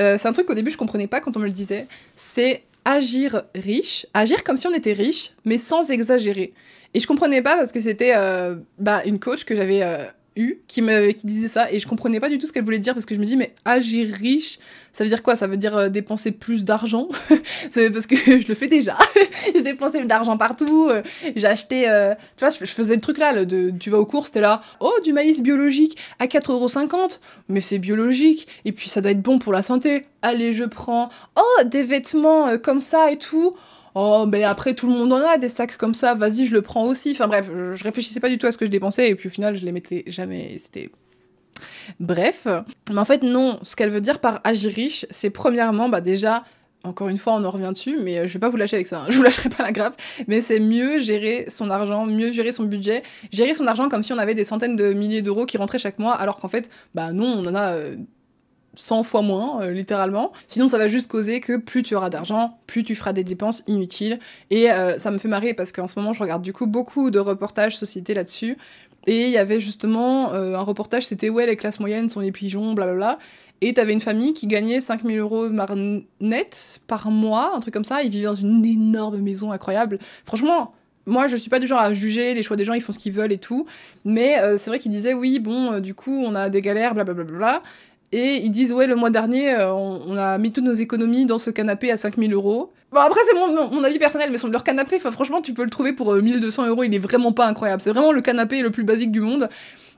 euh, 0.00 0.16
c'est 0.18 0.28
un 0.28 0.32
truc 0.32 0.46
qu'au 0.46 0.54
début 0.54 0.70
je 0.70 0.76
comprenais 0.76 1.06
pas 1.06 1.20
quand 1.20 1.36
on 1.36 1.40
me 1.40 1.46
le 1.46 1.52
disait, 1.52 1.86
c'est 2.16 2.62
agir 2.84 3.44
riche, 3.54 4.06
agir 4.14 4.44
comme 4.44 4.56
si 4.56 4.66
on 4.66 4.74
était 4.74 4.92
riche, 4.92 5.32
mais 5.44 5.58
sans 5.58 5.90
exagérer. 5.90 6.52
Et 6.92 7.00
je 7.00 7.06
comprenais 7.06 7.42
pas 7.42 7.56
parce 7.56 7.72
que 7.72 7.80
c'était 7.80 8.12
euh, 8.14 8.56
bah, 8.78 9.02
une 9.04 9.18
coach 9.18 9.44
que 9.44 9.54
j'avais 9.54 9.82
qui, 10.66 10.82
me, 10.82 11.12
qui 11.12 11.26
disait 11.26 11.48
ça, 11.48 11.70
et 11.70 11.78
je 11.78 11.86
comprenais 11.86 12.18
pas 12.18 12.28
du 12.28 12.38
tout 12.38 12.46
ce 12.46 12.52
qu'elle 12.52 12.64
voulait 12.64 12.78
dire 12.78 12.94
parce 12.94 13.06
que 13.06 13.14
je 13.14 13.20
me 13.20 13.24
dis, 13.24 13.36
mais 13.36 13.54
agir 13.64 14.12
riche, 14.12 14.58
ça 14.92 15.02
veut 15.02 15.10
dire 15.10 15.22
quoi? 15.22 15.34
Ça 15.34 15.48
veut 15.48 15.56
dire 15.56 15.76
euh, 15.76 15.88
dépenser 15.88 16.30
plus 16.30 16.64
d'argent? 16.64 17.08
Parce 17.74 18.06
que 18.06 18.16
je 18.16 18.46
le 18.46 18.54
fais 18.54 18.68
déjà. 18.68 18.96
je 19.54 19.60
dépensais 19.60 20.02
de 20.02 20.08
l'argent 20.08 20.36
partout. 20.36 20.88
euh, 20.88 21.02
acheté, 21.44 21.90
euh, 21.90 22.14
tu 22.36 22.44
vois, 22.44 22.50
je, 22.50 22.64
faisais 22.64 22.94
le 22.94 23.00
truc 23.00 23.18
là, 23.18 23.32
le 23.32 23.44
de, 23.44 23.72
tu 23.78 23.90
vas 23.90 23.98
aux 23.98 24.06
courses, 24.06 24.30
t'es 24.30 24.40
là, 24.40 24.60
oh, 24.78 24.92
du 25.02 25.12
maïs 25.12 25.42
biologique 25.42 25.98
à 26.20 26.26
4,50€. 26.26 27.18
Mais 27.48 27.60
c'est 27.60 27.78
biologique. 27.78 28.46
Et 28.64 28.70
puis 28.70 28.88
ça 28.88 29.00
doit 29.00 29.10
être 29.10 29.22
bon 29.22 29.40
pour 29.40 29.52
la 29.52 29.62
santé. 29.62 30.06
Allez, 30.22 30.52
je 30.52 30.64
prends. 30.64 31.08
Oh, 31.36 31.64
des 31.64 31.82
vêtements 31.82 32.56
comme 32.58 32.80
ça 32.80 33.10
et 33.10 33.18
tout. 33.18 33.56
Oh, 33.94 34.26
mais 34.26 34.42
après, 34.42 34.74
tout 34.74 34.88
le 34.88 34.94
monde 34.94 35.12
en 35.12 35.24
a 35.24 35.38
des 35.38 35.48
sacs 35.48 35.76
comme 35.76 35.94
ça, 35.94 36.14
vas-y, 36.14 36.46
je 36.46 36.52
le 36.52 36.62
prends 36.62 36.84
aussi. 36.84 37.12
Enfin 37.12 37.28
bref, 37.28 37.48
je, 37.74 37.82
réfléchissais 37.84 38.20
pas 38.20 38.28
du 38.28 38.38
tout 38.38 38.46
à 38.46 38.52
ce 38.52 38.58
que 38.58 38.66
je 38.66 38.70
dépensais, 38.70 39.08
et 39.08 39.14
puis 39.14 39.28
au 39.28 39.32
final, 39.32 39.56
je 39.56 39.64
les 39.64 39.72
mettais 39.72 40.02
jamais. 40.06 40.56
C'était 40.58 40.90
Bref, 42.00 42.48
mais 42.90 42.98
en 42.98 43.04
fait 43.04 43.22
non, 43.22 43.58
ce 43.62 43.76
qu'elle 43.76 43.90
veut 43.90 44.00
dire 44.00 44.18
par 44.18 44.40
agir 44.44 44.72
riche, 44.72 45.06
c'est 45.10 45.30
premièrement, 45.30 45.88
bah 45.88 46.00
déjà, 46.00 46.44
encore 46.82 47.08
une 47.08 47.18
fois 47.18 47.34
on 47.34 47.44
en 47.44 47.50
revient 47.50 47.70
dessus, 47.72 47.98
mais 48.02 48.18
euh, 48.18 48.26
je 48.26 48.32
vais 48.32 48.38
pas 48.38 48.48
vous 48.48 48.56
lâcher 48.56 48.76
avec 48.76 48.86
ça, 48.86 49.02
hein. 49.02 49.06
je 49.10 49.16
vous 49.16 49.22
lâcherai 49.22 49.48
pas 49.48 49.62
la 49.62 49.72
grave, 49.72 49.94
mais 50.26 50.40
c'est 50.40 50.60
mieux 50.60 50.98
gérer 50.98 51.46
son 51.48 51.70
argent, 51.70 52.06
mieux 52.06 52.32
gérer 52.32 52.52
son 52.52 52.64
budget, 52.64 53.02
gérer 53.32 53.54
son 53.54 53.66
argent 53.66 53.88
comme 53.88 54.02
si 54.02 54.12
on 54.12 54.18
avait 54.18 54.34
des 54.34 54.44
centaines 54.44 54.76
de 54.76 54.92
milliers 54.92 55.22
d'euros 55.22 55.46
qui 55.46 55.56
rentraient 55.56 55.78
chaque 55.78 55.98
mois, 55.98 56.14
alors 56.14 56.38
qu'en 56.38 56.48
fait, 56.48 56.70
bah 56.94 57.12
non, 57.12 57.26
on 57.26 57.46
en 57.46 57.54
a... 57.54 57.76
euh, 58.74 58.76
100 58.76 59.04
fois 59.04 59.22
moins, 59.22 59.62
euh, 59.62 59.70
littéralement. 59.70 60.32
Sinon, 60.46 60.66
ça 60.66 60.78
va 60.78 60.88
juste 60.88 61.08
causer 61.08 61.40
que 61.40 61.56
plus 61.56 61.82
tu 61.82 61.94
auras 61.94 62.10
d'argent, 62.10 62.58
plus 62.66 62.84
tu 62.84 62.94
feras 62.94 63.12
des 63.12 63.24
dépenses 63.24 63.62
inutiles. 63.66 64.18
Et 64.50 64.70
euh, 64.70 64.98
ça 64.98 65.10
me 65.10 65.18
fait 65.18 65.28
marrer 65.28 65.54
parce 65.54 65.72
qu'en 65.72 65.88
ce 65.88 65.98
moment, 65.98 66.12
je 66.12 66.20
regarde 66.20 66.42
du 66.42 66.52
coup 66.52 66.66
beaucoup 66.66 67.10
de 67.10 67.18
reportages 67.18 67.76
société 67.76 68.14
là-dessus. 68.14 68.56
Et 69.06 69.26
il 69.26 69.30
y 69.30 69.38
avait 69.38 69.60
justement 69.60 70.32
euh, 70.32 70.56
un 70.56 70.62
reportage, 70.62 71.06
c'était 71.06 71.28
ouais, 71.28 71.46
les 71.46 71.56
classes 71.56 71.80
moyennes 71.80 72.08
sont 72.08 72.20
les 72.20 72.32
pigeons, 72.32 72.72
blablabla. 72.72 73.18
Et 73.60 73.72
t'avais 73.74 73.92
une 73.92 74.00
famille 74.00 74.32
qui 74.32 74.46
gagnait 74.46 74.80
5000 74.80 75.18
euros 75.18 75.48
net 76.20 76.80
par 76.86 77.10
mois, 77.10 77.54
un 77.54 77.60
truc 77.60 77.72
comme 77.72 77.84
ça. 77.84 78.02
Ils 78.02 78.10
vivaient 78.10 78.26
dans 78.26 78.34
une 78.34 78.64
énorme 78.64 79.18
maison 79.18 79.52
incroyable. 79.52 79.98
Franchement, 80.24 80.74
moi, 81.06 81.26
je 81.28 81.36
suis 81.36 81.50
pas 81.50 81.60
du 81.60 81.66
genre 81.66 81.78
à 81.78 81.92
juger 81.92 82.34
les 82.34 82.42
choix 82.42 82.56
des 82.56 82.64
gens, 82.64 82.72
ils 82.72 82.80
font 82.82 82.92
ce 82.92 82.98
qu'ils 82.98 83.12
veulent 83.12 83.32
et 83.32 83.38
tout. 83.38 83.66
Mais 84.04 84.36
c'est 84.58 84.68
vrai 84.68 84.78
qu'ils 84.78 84.90
disaient, 84.90 85.14
oui, 85.14 85.38
bon, 85.38 85.78
du 85.80 85.94
coup, 85.94 86.22
on 86.24 86.34
a 86.34 86.50
des 86.50 86.60
galères, 86.60 86.94
blablabla. 86.94 87.62
Et 88.16 88.36
ils 88.36 88.50
disent, 88.50 88.72
ouais, 88.72 88.86
le 88.86 88.94
mois 88.94 89.10
dernier, 89.10 89.50
euh, 89.50 89.74
on, 89.74 90.16
a 90.16 90.38
mis 90.38 90.52
toutes 90.52 90.62
nos 90.62 90.72
économies 90.72 91.26
dans 91.26 91.38
ce 91.38 91.50
canapé 91.50 91.90
à 91.90 91.96
5000 91.96 92.32
euros. 92.32 92.72
Bon, 92.92 93.00
après, 93.00 93.20
c'est 93.28 93.34
mon, 93.34 93.68
mon, 93.68 93.82
avis 93.82 93.98
personnel, 93.98 94.30
mais 94.30 94.38
son, 94.38 94.46
leur 94.46 94.62
canapé, 94.62 95.00
franchement, 95.00 95.40
tu 95.40 95.52
peux 95.52 95.64
le 95.64 95.70
trouver 95.70 95.92
pour 95.92 96.12
euh, 96.12 96.22
1200 96.22 96.68
euros, 96.68 96.84
il 96.84 96.94
est 96.94 96.98
vraiment 96.98 97.32
pas 97.32 97.44
incroyable. 97.44 97.82
C'est 97.82 97.90
vraiment 97.90 98.12
le 98.12 98.20
canapé 98.20 98.62
le 98.62 98.70
plus 98.70 98.84
basique 98.84 99.10
du 99.10 99.18
monde. 99.18 99.48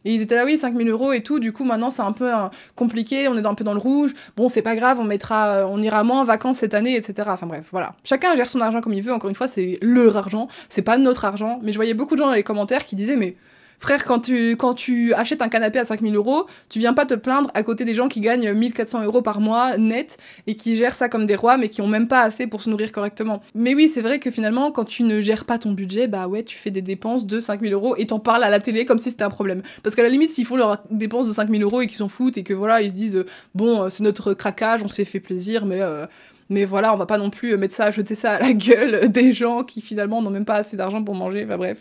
Et 0.07 0.15
ils 0.15 0.23
étaient 0.23 0.35
là, 0.35 0.47
oui, 0.47 0.57
5000 0.57 0.89
euros 0.89 1.13
et 1.13 1.23
tout. 1.23 1.41
Du 1.41 1.53
coup, 1.53 1.65
maintenant, 1.65 1.91
c'est 1.91 2.01
un 2.01 2.13
peu 2.13 2.33
euh, 2.33 2.47
compliqué, 2.75 3.29
on 3.29 3.37
est 3.37 3.45
un 3.45 3.55
peu 3.55 3.65
dans 3.65 3.75
le 3.75 3.81
rouge. 3.81 4.15
Bon, 4.35 4.49
c'est 4.49 4.63
pas 4.63 4.77
grave, 4.77 4.99
on 4.99 5.05
mettra, 5.05 5.49
euh, 5.49 5.67
on 5.69 5.83
ira 5.83 6.03
moins 6.03 6.21
en 6.21 6.25
vacances 6.25 6.57
cette 6.57 6.73
année, 6.73 6.97
etc. 6.97 7.29
Enfin 7.31 7.47
bref, 7.47 7.67
voilà. 7.71 7.97
Chacun 8.03 8.35
gère 8.35 8.49
son 8.49 8.63
argent 8.63 8.81
comme 8.81 8.95
il 8.95 9.03
veut. 9.03 9.13
Encore 9.13 9.29
une 9.29 9.37
fois, 9.37 9.49
c'est 9.49 9.79
leur 9.83 10.17
argent, 10.17 10.49
c'est 10.71 10.81
pas 10.81 10.97
notre 10.97 11.27
argent. 11.27 11.59
Mais 11.63 11.73
je 11.73 11.77
voyais 11.77 11.93
beaucoup 11.93 12.15
de 12.15 12.21
gens 12.21 12.29
dans 12.29 12.33
les 12.33 12.45
commentaires 12.45 12.87
qui 12.87 12.97
disaient, 12.97 13.17
mais 13.17 13.37
Frère, 13.79 14.05
quand 14.05 14.21
tu, 14.21 14.57
quand 14.57 14.75
tu 14.75 15.13
achètes 15.15 15.43
un 15.43 15.49
canapé 15.49 15.79
à 15.79 15.85
5000 15.85 16.15
euros, 16.15 16.47
tu 16.69 16.79
viens 16.79 16.95
pas 16.95 17.07
te 17.07 17.15
plaindre 17.15 17.51
à 17.55 17.63
côté 17.63 17.85
des 17.85 17.95
gens 17.95 18.09
qui 18.09 18.21
gagnent 18.21 18.53
1400 18.53 19.05
euros 19.05 19.23
par 19.23 19.41
mois 19.41 19.77
net 19.77 20.19
et 20.47 20.55
qui 20.55 20.77
gèrent 20.77 20.95
ça 20.95 21.09
comme 21.09 21.27
des 21.27 21.37
rois, 21.37 21.57
mais 21.57 21.69
qui 21.69 21.83
ont 21.83 21.87
même 21.87 22.09
pas 22.09 22.23
assez 22.23 22.47
pour 22.47 22.63
se 22.63 22.71
nourrir 22.71 22.93
correctement. 22.93 23.43
Mais 23.55 23.75
oui, 23.75 23.89
c'est 23.89 24.01
vrai 24.01 24.19
que 24.19 24.31
finalement, 24.31 24.71
quand 24.71 24.85
tu 24.85 25.03
ne 25.03 25.21
gères 25.21 25.45
pas 25.45 25.59
ton 25.59 25.73
budget, 25.73 26.09
bah 26.09 26.27
ouais, 26.29 26.43
tu 26.43 26.57
fais 26.57 26.71
des 26.71 26.83
dépenses 26.83 27.27
de 27.27 27.41
5000 27.41 27.73
euros 27.73 27.97
et 27.97 28.07
t'en 28.07 28.19
parles 28.19 28.45
à 28.45 28.51
la 28.51 28.61
télé 28.61 28.85
comme 28.85 28.99
si 28.99 29.11
c'était 29.11 29.25
un 29.25 29.31
problème. 29.31 29.63
Parce 29.83 29.95
qu'à 29.95 30.03
la 30.03 30.09
limite, 30.09 30.31
s'ils 30.31 30.47
font 30.47 30.57
leurs 30.57 30.83
dépenses 30.91 31.29
de 31.29 31.33
5000 31.33 31.63
euros 31.63 31.81
et 31.81 31.87
qu'ils 31.87 31.97
s'en 31.97 32.09
foutent 32.09 32.39
et 32.39 32.43
que 32.43 32.55
voilà, 32.55 32.81
ils 32.83 32.91
se 32.91 32.95
disent, 32.95 33.25
bon, 33.55 33.83
euh, 33.83 33.91
c'est 33.91 34.03
notre 34.03 34.35
craquage, 34.35 34.83
on 34.83 34.89
s'est 34.89 35.05
fait 35.05 35.21
plaisir, 35.21 35.67
mais. 35.67 35.81
Euh, 35.81 36.07
mais 36.49 36.65
voilà, 36.65 36.95
on 36.95 36.97
va 36.97 37.07
pas 37.07 37.19
non 37.19 37.31
plus 37.31 37.57
mettre 37.57 37.75
ça, 37.75 37.91
jeter 37.91 38.15
ça 38.15 38.35
à 38.35 38.39
la 38.39 38.53
gueule 38.53 39.11
des 39.11 39.33
gens 39.33 39.65
qui 39.65 39.81
finalement 39.81 40.23
n'ont 40.23 40.31
même 40.31 40.45
pas 40.45 40.55
assez 40.55 40.77
d'argent 40.77 41.03
pour 41.03 41.17
manger. 41.17 41.45
Enfin 41.45 41.57
bref. 41.57 41.79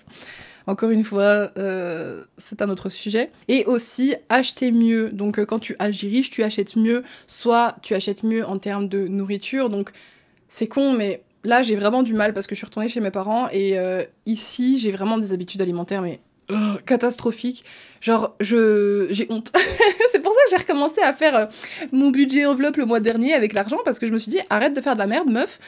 Encore 0.67 0.89
une 0.89 1.03
fois, 1.03 1.51
euh, 1.57 2.23
c'est 2.37 2.61
un 2.61 2.69
autre 2.69 2.89
sujet. 2.89 3.31
Et 3.47 3.65
aussi, 3.65 4.15
acheter 4.29 4.71
mieux. 4.71 5.09
Donc, 5.09 5.37
euh, 5.37 5.45
quand 5.45 5.59
tu 5.59 5.75
agis 5.79 6.09
riche, 6.09 6.29
tu 6.29 6.43
achètes 6.43 6.75
mieux. 6.75 7.03
Soit 7.27 7.75
tu 7.81 7.93
achètes 7.93 8.23
mieux 8.23 8.45
en 8.45 8.57
termes 8.57 8.87
de 8.87 9.07
nourriture. 9.07 9.69
Donc, 9.69 9.91
c'est 10.47 10.67
con, 10.67 10.93
mais 10.93 11.21
là, 11.43 11.61
j'ai 11.61 11.75
vraiment 11.75 12.03
du 12.03 12.13
mal 12.13 12.33
parce 12.33 12.47
que 12.47 12.55
je 12.55 12.59
suis 12.59 12.65
retournée 12.65 12.89
chez 12.89 12.99
mes 13.01 13.11
parents 13.11 13.47
et 13.51 13.77
euh, 13.77 14.03
ici, 14.25 14.79
j'ai 14.79 14.91
vraiment 14.91 15.17
des 15.17 15.33
habitudes 15.33 15.61
alimentaires, 15.61 16.01
mais 16.01 16.19
catastrophiques. 16.85 17.65
Genre, 18.01 18.35
je 18.39 19.07
j'ai 19.09 19.25
honte. 19.31 19.51
c'est 20.11 20.21
pour 20.21 20.31
ça 20.31 20.39
que 20.45 20.49
j'ai 20.51 20.57
recommencé 20.57 21.01
à 21.01 21.11
faire 21.11 21.49
mon 21.91 22.11
budget 22.11 22.45
enveloppe 22.45 22.77
le 22.77 22.85
mois 22.85 22.99
dernier 22.99 23.33
avec 23.33 23.53
l'argent 23.53 23.79
parce 23.83 23.97
que 23.97 24.05
je 24.05 24.11
me 24.11 24.19
suis 24.19 24.29
dit, 24.29 24.39
arrête 24.51 24.75
de 24.75 24.81
faire 24.81 24.93
de 24.93 24.99
la 24.99 25.07
merde, 25.07 25.27
meuf. 25.27 25.59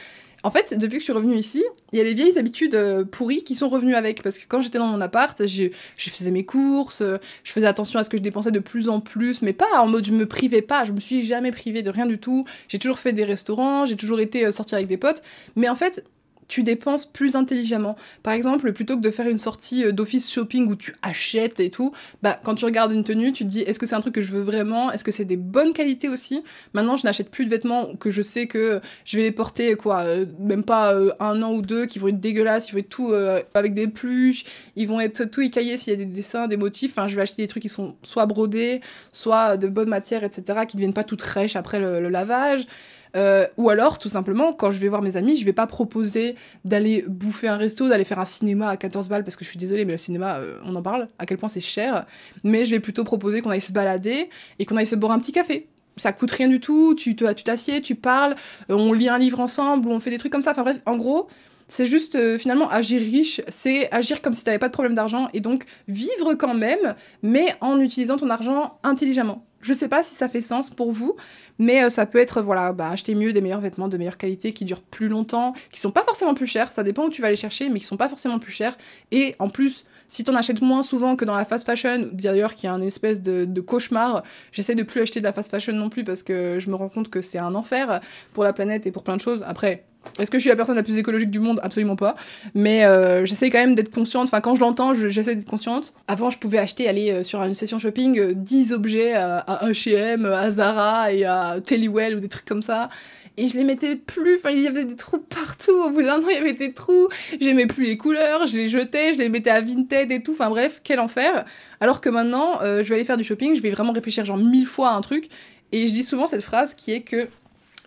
En 0.48 0.50
fait, 0.50 0.72
depuis 0.78 0.94
que 0.94 1.00
je 1.00 1.04
suis 1.04 1.12
revenue 1.12 1.36
ici, 1.36 1.62
il 1.92 1.98
y 1.98 2.00
a 2.00 2.04
les 2.04 2.14
vieilles 2.14 2.38
habitudes 2.38 2.74
euh, 2.74 3.04
pourries 3.04 3.44
qui 3.44 3.54
sont 3.54 3.68
revenues 3.68 3.94
avec. 3.94 4.22
Parce 4.22 4.38
que 4.38 4.46
quand 4.48 4.62
j'étais 4.62 4.78
dans 4.78 4.86
mon 4.86 5.02
appart, 5.02 5.46
je, 5.46 5.68
faisais 5.98 6.30
mes 6.30 6.46
courses, 6.46 7.02
euh, 7.02 7.18
je 7.44 7.52
faisais 7.52 7.66
attention 7.66 7.98
à 7.98 8.02
ce 8.02 8.08
que 8.08 8.16
je 8.16 8.22
dépensais 8.22 8.50
de 8.50 8.58
plus 8.58 8.88
en 8.88 9.00
plus, 9.00 9.42
mais 9.42 9.52
pas 9.52 9.78
en 9.78 9.86
mode 9.88 10.06
je 10.06 10.12
me 10.12 10.24
privais 10.24 10.62
pas, 10.62 10.84
je 10.84 10.92
me 10.92 11.00
suis 11.00 11.26
jamais 11.26 11.50
privée 11.50 11.82
de 11.82 11.90
rien 11.90 12.06
du 12.06 12.16
tout. 12.16 12.46
J'ai 12.68 12.78
toujours 12.78 12.98
fait 12.98 13.12
des 13.12 13.26
restaurants, 13.26 13.84
j'ai 13.84 13.96
toujours 13.96 14.20
été 14.20 14.46
euh, 14.46 14.50
sortir 14.50 14.76
avec 14.76 14.88
des 14.88 14.96
potes. 14.96 15.22
Mais 15.54 15.68
en 15.68 15.74
fait, 15.74 16.02
tu 16.48 16.62
dépenses 16.62 17.04
plus 17.04 17.36
intelligemment. 17.36 17.96
Par 18.22 18.32
exemple, 18.32 18.72
plutôt 18.72 18.96
que 18.96 19.02
de 19.02 19.10
faire 19.10 19.28
une 19.28 19.38
sortie 19.38 19.84
euh, 19.84 19.92
d'office 19.92 20.32
shopping 20.32 20.66
où 20.66 20.74
tu 20.74 20.96
achètes 21.02 21.60
et 21.60 21.70
tout, 21.70 21.92
bah 22.22 22.40
quand 22.42 22.54
tu 22.54 22.64
regardes 22.64 22.92
une 22.92 23.04
tenue, 23.04 23.32
tu 23.32 23.44
te 23.44 23.48
dis 23.48 23.60
est-ce 23.60 23.78
que 23.78 23.86
c'est 23.86 23.94
un 23.94 24.00
truc 24.00 24.14
que 24.14 24.22
je 24.22 24.32
veux 24.32 24.42
vraiment? 24.42 24.90
Est-ce 24.90 25.04
que 25.04 25.12
c'est 25.12 25.26
des 25.26 25.36
bonnes 25.36 25.72
qualités 25.72 26.08
aussi? 26.08 26.42
Maintenant, 26.72 26.96
je 26.96 27.04
n'achète 27.04 27.30
plus 27.30 27.44
de 27.44 27.50
vêtements 27.50 27.94
que 27.96 28.10
je 28.10 28.22
sais 28.22 28.46
que 28.46 28.80
je 29.04 29.18
vais 29.18 29.24
les 29.24 29.32
porter 29.32 29.76
quoi, 29.76 30.04
euh, 30.04 30.24
même 30.40 30.64
pas 30.64 30.94
euh, 30.94 31.12
un 31.20 31.42
an 31.42 31.52
ou 31.52 31.62
deux, 31.62 31.86
qui 31.86 31.98
vont 31.98 32.08
être 32.08 32.20
dégueulasses, 32.20 32.70
ils 32.70 32.72
vont 32.72 32.78
être 32.78 32.88
tout 32.88 33.12
avec 33.54 33.74
des 33.74 33.86
pluches, 33.86 34.44
ils 34.76 34.88
vont 34.88 35.00
être 35.00 35.24
tout 35.24 35.42
écaillés 35.42 35.76
s'il 35.76 35.92
y 35.92 35.94
a 35.94 35.98
des 35.98 36.06
dessins, 36.06 36.48
des 36.48 36.56
motifs. 36.56 36.92
Enfin, 36.92 37.08
je 37.08 37.16
vais 37.16 37.22
acheter 37.22 37.42
des 37.42 37.48
trucs 37.48 37.62
qui 37.62 37.68
sont 37.68 37.96
soit 38.02 38.26
brodés, 38.26 38.80
soit 39.12 39.56
de 39.56 39.68
bonne 39.68 39.88
matière, 39.88 40.24
etc., 40.24 40.42
qui 40.66 40.76
ne 40.76 40.80
deviennent 40.80 40.94
pas 40.94 41.04
toutes 41.04 41.22
rêches 41.22 41.56
après 41.56 41.78
le 41.78 42.08
lavage. 42.08 42.66
Euh, 43.16 43.46
ou 43.56 43.70
alors, 43.70 43.98
tout 43.98 44.08
simplement, 44.08 44.52
quand 44.52 44.70
je 44.70 44.78
vais 44.78 44.88
voir 44.88 45.02
mes 45.02 45.16
amis, 45.16 45.36
je 45.36 45.44
vais 45.44 45.52
pas 45.52 45.66
proposer 45.66 46.34
d'aller 46.64 47.04
bouffer 47.06 47.48
un 47.48 47.56
resto, 47.56 47.88
d'aller 47.88 48.04
faire 48.04 48.20
un 48.20 48.24
cinéma 48.24 48.68
à 48.68 48.76
14 48.76 49.08
balles, 49.08 49.24
parce 49.24 49.36
que 49.36 49.44
je 49.44 49.50
suis 49.50 49.58
désolée, 49.58 49.84
mais 49.84 49.92
le 49.92 49.98
cinéma, 49.98 50.36
euh, 50.38 50.58
on 50.64 50.74
en 50.74 50.82
parle, 50.82 51.08
à 51.18 51.26
quel 51.26 51.38
point 51.38 51.48
c'est 51.48 51.60
cher. 51.60 52.06
Mais 52.44 52.64
je 52.64 52.70
vais 52.70 52.80
plutôt 52.80 53.04
proposer 53.04 53.40
qu'on 53.40 53.50
aille 53.50 53.60
se 53.60 53.72
balader 53.72 54.28
et 54.58 54.66
qu'on 54.66 54.76
aille 54.76 54.86
se 54.86 54.96
boire 54.96 55.12
un 55.12 55.18
petit 55.18 55.32
café. 55.32 55.68
Ça 55.96 56.12
coûte 56.12 56.30
rien 56.30 56.48
du 56.48 56.60
tout, 56.60 56.94
tu 56.94 57.16
t'assieds, 57.16 57.80
tu, 57.80 57.94
tu 57.94 57.94
parles, 57.96 58.36
euh, 58.70 58.74
on 58.74 58.92
lit 58.92 59.08
un 59.08 59.18
livre 59.18 59.40
ensemble, 59.40 59.88
on 59.88 59.98
fait 60.00 60.10
des 60.10 60.18
trucs 60.18 60.32
comme 60.32 60.42
ça. 60.42 60.52
Enfin 60.52 60.62
bref, 60.62 60.80
en 60.86 60.96
gros, 60.96 61.28
c'est 61.66 61.86
juste 61.86 62.38
finalement 62.38 62.70
agir 62.70 63.00
riche, 63.00 63.42
c'est 63.48 63.92
agir 63.92 64.22
comme 64.22 64.32
si 64.32 64.42
tu 64.42 64.48
n'avais 64.48 64.58
pas 64.58 64.68
de 64.68 64.72
problème 64.72 64.94
d'argent 64.94 65.28
et 65.34 65.40
donc 65.40 65.64
vivre 65.86 66.34
quand 66.34 66.54
même, 66.54 66.94
mais 67.22 67.54
en 67.60 67.78
utilisant 67.80 68.16
ton 68.16 68.30
argent 68.30 68.78
intelligemment. 68.84 69.47
Je 69.60 69.72
sais 69.72 69.88
pas 69.88 70.04
si 70.04 70.14
ça 70.14 70.28
fait 70.28 70.40
sens 70.40 70.70
pour 70.70 70.92
vous, 70.92 71.16
mais 71.58 71.82
euh, 71.82 71.90
ça 71.90 72.06
peut 72.06 72.18
être, 72.18 72.42
voilà, 72.42 72.72
bah, 72.72 72.90
acheter 72.90 73.14
mieux 73.14 73.32
des 73.32 73.40
meilleurs 73.40 73.60
vêtements 73.60 73.88
de 73.88 73.96
meilleure 73.96 74.16
qualité 74.16 74.52
qui 74.52 74.64
durent 74.64 74.82
plus 74.82 75.08
longtemps, 75.08 75.52
qui 75.70 75.80
sont 75.80 75.90
pas 75.90 76.04
forcément 76.04 76.34
plus 76.34 76.46
chers, 76.46 76.72
ça 76.72 76.82
dépend 76.82 77.06
où 77.06 77.10
tu 77.10 77.22
vas 77.22 77.30
les 77.30 77.36
chercher, 77.36 77.68
mais 77.68 77.80
qui 77.80 77.84
sont 77.84 77.96
pas 77.96 78.08
forcément 78.08 78.38
plus 78.38 78.52
chers. 78.52 78.76
Et 79.10 79.34
en 79.38 79.48
plus, 79.48 79.84
si 80.06 80.22
tu 80.24 80.30
en 80.30 80.34
achètes 80.34 80.62
moins 80.62 80.82
souvent 80.82 81.16
que 81.16 81.24
dans 81.24 81.34
la 81.34 81.44
fast 81.44 81.66
fashion, 81.66 82.08
d'ailleurs 82.12 82.54
qui 82.54 82.66
est 82.66 82.70
un 82.70 82.80
espèce 82.80 83.20
de, 83.20 83.44
de 83.44 83.60
cauchemar, 83.60 84.22
j'essaie 84.52 84.74
de 84.74 84.82
plus 84.82 85.00
acheter 85.00 85.20
de 85.20 85.24
la 85.24 85.32
fast 85.32 85.50
fashion 85.50 85.72
non 85.72 85.90
plus 85.90 86.04
parce 86.04 86.22
que 86.22 86.58
je 86.60 86.70
me 86.70 86.76
rends 86.76 86.88
compte 86.88 87.10
que 87.10 87.20
c'est 87.20 87.38
un 87.38 87.54
enfer 87.54 88.00
pour 88.32 88.44
la 88.44 88.52
planète 88.52 88.86
et 88.86 88.92
pour 88.92 89.02
plein 89.02 89.16
de 89.16 89.20
choses. 89.20 89.44
Après, 89.46 89.84
est-ce 90.18 90.30
que 90.30 90.38
je 90.38 90.42
suis 90.42 90.50
la 90.50 90.56
personne 90.56 90.76
la 90.76 90.82
plus 90.82 90.98
écologique 90.98 91.30
du 91.30 91.38
monde? 91.38 91.60
Absolument 91.62 91.96
pas. 91.96 92.16
Mais 92.54 92.84
euh, 92.84 93.24
j'essaie 93.24 93.50
quand 93.50 93.58
même 93.58 93.74
d'être 93.74 93.92
consciente. 93.92 94.28
Enfin, 94.28 94.40
quand 94.40 94.54
je 94.54 94.60
l'entends, 94.60 94.94
j'essaie 94.94 95.34
d'être 95.34 95.48
consciente. 95.48 95.92
Avant, 96.08 96.30
je 96.30 96.38
pouvais 96.38 96.58
acheter, 96.58 96.88
aller 96.88 97.10
euh, 97.10 97.22
sur 97.22 97.42
une 97.42 97.54
session 97.54 97.78
shopping, 97.78 98.32
10 98.32 98.72
euh, 98.72 98.74
objets 98.74 99.14
à, 99.14 99.44
H&M, 99.62 100.24
à 100.26 100.50
Zara 100.50 101.12
et 101.12 101.24
à 101.24 101.58
Tellywell 101.64 102.16
ou 102.16 102.20
des 102.20 102.28
trucs 102.28 102.46
comme 102.46 102.62
ça. 102.62 102.88
Et 103.36 103.46
je 103.46 103.56
les 103.56 103.62
mettais 103.62 103.94
plus. 103.94 104.38
Enfin, 104.38 104.50
il 104.50 104.62
y 104.62 104.66
avait 104.66 104.84
des 104.84 104.96
trous 104.96 105.18
partout. 105.18 105.84
Au 105.84 105.90
bout 105.90 106.02
d'un 106.02 106.18
an, 106.18 106.28
il 106.28 106.34
y 106.34 106.38
avait 106.38 106.54
des 106.54 106.72
trous. 106.72 107.08
J'aimais 107.40 107.66
plus 107.66 107.84
les 107.84 107.96
couleurs. 107.96 108.46
Je 108.48 108.56
les 108.56 108.66
jetais. 108.66 109.12
Je 109.12 109.18
les 109.18 109.28
mettais 109.28 109.50
à 109.50 109.60
Vinted 109.60 110.10
et 110.10 110.22
tout. 110.22 110.32
Enfin 110.32 110.50
bref, 110.50 110.80
quel 110.82 110.98
enfer. 110.98 111.44
Alors 111.80 112.00
que 112.00 112.08
maintenant, 112.08 112.58
je 112.62 112.82
vais 112.82 112.96
aller 112.96 113.04
faire 113.04 113.16
du 113.16 113.22
shopping. 113.22 113.54
Je 113.54 113.62
vais 113.62 113.70
vraiment 113.70 113.92
réfléchir 113.92 114.24
genre 114.24 114.38
mille 114.38 114.66
fois 114.66 114.90
à 114.90 114.94
un 114.94 115.00
truc. 115.02 115.28
Et 115.70 115.86
je 115.86 115.92
dis 115.92 116.02
souvent 116.02 116.26
cette 116.26 116.42
phrase 116.42 116.74
qui 116.74 116.90
est 116.90 117.02
que 117.02 117.28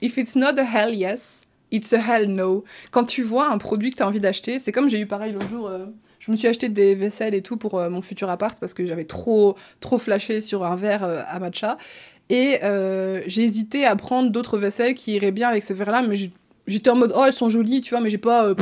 If 0.01 0.17
it's 0.17 0.35
not 0.35 0.57
a 0.57 0.63
hell 0.63 0.95
yes, 0.95 1.43
It's 1.71 1.93
a 1.93 1.99
hell 1.99 2.27
no. 2.27 2.63
Quand 2.91 3.05
tu 3.05 3.23
vois 3.23 3.49
un 3.49 3.57
produit 3.57 3.91
que 3.91 3.97
tu 3.97 4.03
as 4.03 4.07
envie 4.07 4.19
d'acheter, 4.19 4.59
c'est 4.59 4.71
comme 4.71 4.89
j'ai 4.89 4.99
eu 4.99 5.07
pareil 5.07 5.33
le 5.33 5.39
jour. 5.47 5.67
Euh, 5.67 5.85
je 6.19 6.31
me 6.31 6.35
suis 6.35 6.47
acheté 6.47 6.69
des 6.69 6.95
vaisselles 6.95 7.33
et 7.33 7.41
tout 7.41 7.57
pour 7.57 7.79
euh, 7.79 7.89
mon 7.89 8.01
futur 8.01 8.29
appart 8.29 8.59
parce 8.59 8.73
que 8.73 8.85
j'avais 8.85 9.05
trop, 9.05 9.55
trop 9.79 9.97
flashé 9.97 10.41
sur 10.41 10.65
un 10.65 10.75
verre 10.75 11.03
euh, 11.03 11.21
à 11.27 11.39
matcha. 11.39 11.77
Et 12.29 12.59
j'ai 13.27 13.43
hésité 13.43 13.85
à 13.85 13.97
prendre 13.97 14.29
d'autres 14.29 14.57
vaisselles 14.57 14.93
qui 14.93 15.15
iraient 15.15 15.33
bien 15.33 15.49
avec 15.49 15.65
ce 15.65 15.73
verre-là, 15.73 16.01
mais 16.01 16.15
j'étais 16.65 16.89
en 16.89 16.95
mode 16.95 17.11
oh 17.13 17.25
elles 17.25 17.33
sont 17.33 17.49
jolies, 17.49 17.81
tu 17.81 17.89
vois, 17.89 17.99
mais 17.99 18.09
j'ai 18.09 18.17
pas 18.17 18.53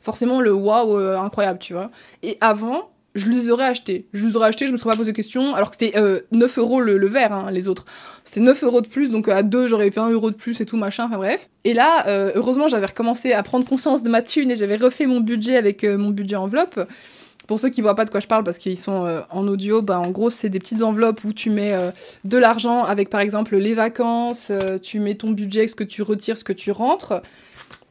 forcément 0.00 0.40
le 0.40 0.50
waouh 0.54 0.96
incroyable, 0.96 1.58
tu 1.58 1.74
vois. 1.74 1.90
Et 2.22 2.38
avant, 2.40 2.88
je 3.18 3.28
les 3.28 3.50
aurais 3.50 3.66
achetés. 3.66 4.06
Je 4.12 4.26
les 4.26 4.36
aurais 4.36 4.48
achetés, 4.48 4.66
je 4.66 4.72
me 4.72 4.76
serais 4.76 4.90
pas 4.90 4.96
posé 4.96 5.12
question, 5.12 5.54
alors 5.54 5.70
que 5.70 5.76
c'était 5.78 6.00
9 6.32 6.58
euros 6.58 6.80
le, 6.80 7.06
verre, 7.06 7.32
hein, 7.32 7.50
les 7.50 7.68
autres. 7.68 7.84
C'était 8.24 8.40
9 8.40 8.64
euros 8.64 8.80
de 8.80 8.88
plus, 8.88 9.10
donc 9.10 9.28
à 9.28 9.42
deux, 9.42 9.66
j'aurais 9.66 9.90
fait 9.90 10.00
1 10.00 10.10
euro 10.10 10.30
de 10.30 10.36
plus 10.36 10.60
et 10.60 10.66
tout, 10.66 10.76
machin, 10.76 11.04
enfin 11.04 11.16
bref. 11.16 11.48
Et 11.64 11.74
là, 11.74 12.06
euh, 12.08 12.32
heureusement, 12.34 12.68
j'avais 12.68 12.86
recommencé 12.86 13.32
à 13.32 13.42
prendre 13.42 13.66
conscience 13.66 14.02
de 14.02 14.10
ma 14.10 14.22
thune 14.22 14.50
et 14.50 14.56
j'avais 14.56 14.76
refait 14.76 15.06
mon 15.06 15.20
budget 15.20 15.56
avec 15.56 15.84
euh, 15.84 15.98
mon 15.98 16.10
budget 16.10 16.36
enveloppe. 16.36 16.80
Pour 17.46 17.58
ceux 17.58 17.70
qui 17.70 17.80
voient 17.80 17.94
pas 17.94 18.04
de 18.04 18.10
quoi 18.10 18.20
je 18.20 18.26
parle 18.26 18.44
parce 18.44 18.58
qu'ils 18.58 18.76
sont 18.76 19.06
euh, 19.06 19.20
en 19.30 19.48
audio, 19.48 19.80
bah 19.80 19.98
en 19.98 20.10
gros 20.10 20.28
c'est 20.28 20.50
des 20.50 20.58
petites 20.58 20.82
enveloppes 20.82 21.24
où 21.24 21.32
tu 21.32 21.48
mets 21.48 21.74
de 22.24 22.36
l'argent 22.36 22.84
avec 22.84 23.08
par 23.08 23.22
exemple 23.22 23.56
les 23.56 23.72
vacances, 23.72 24.52
tu 24.82 25.00
mets 25.00 25.14
ton 25.14 25.30
budget, 25.30 25.66
ce 25.66 25.74
que 25.74 25.84
tu 25.84 26.02
retires, 26.02 26.36
ce 26.36 26.44
que 26.44 26.52
tu 26.52 26.70
rentres. 26.72 27.22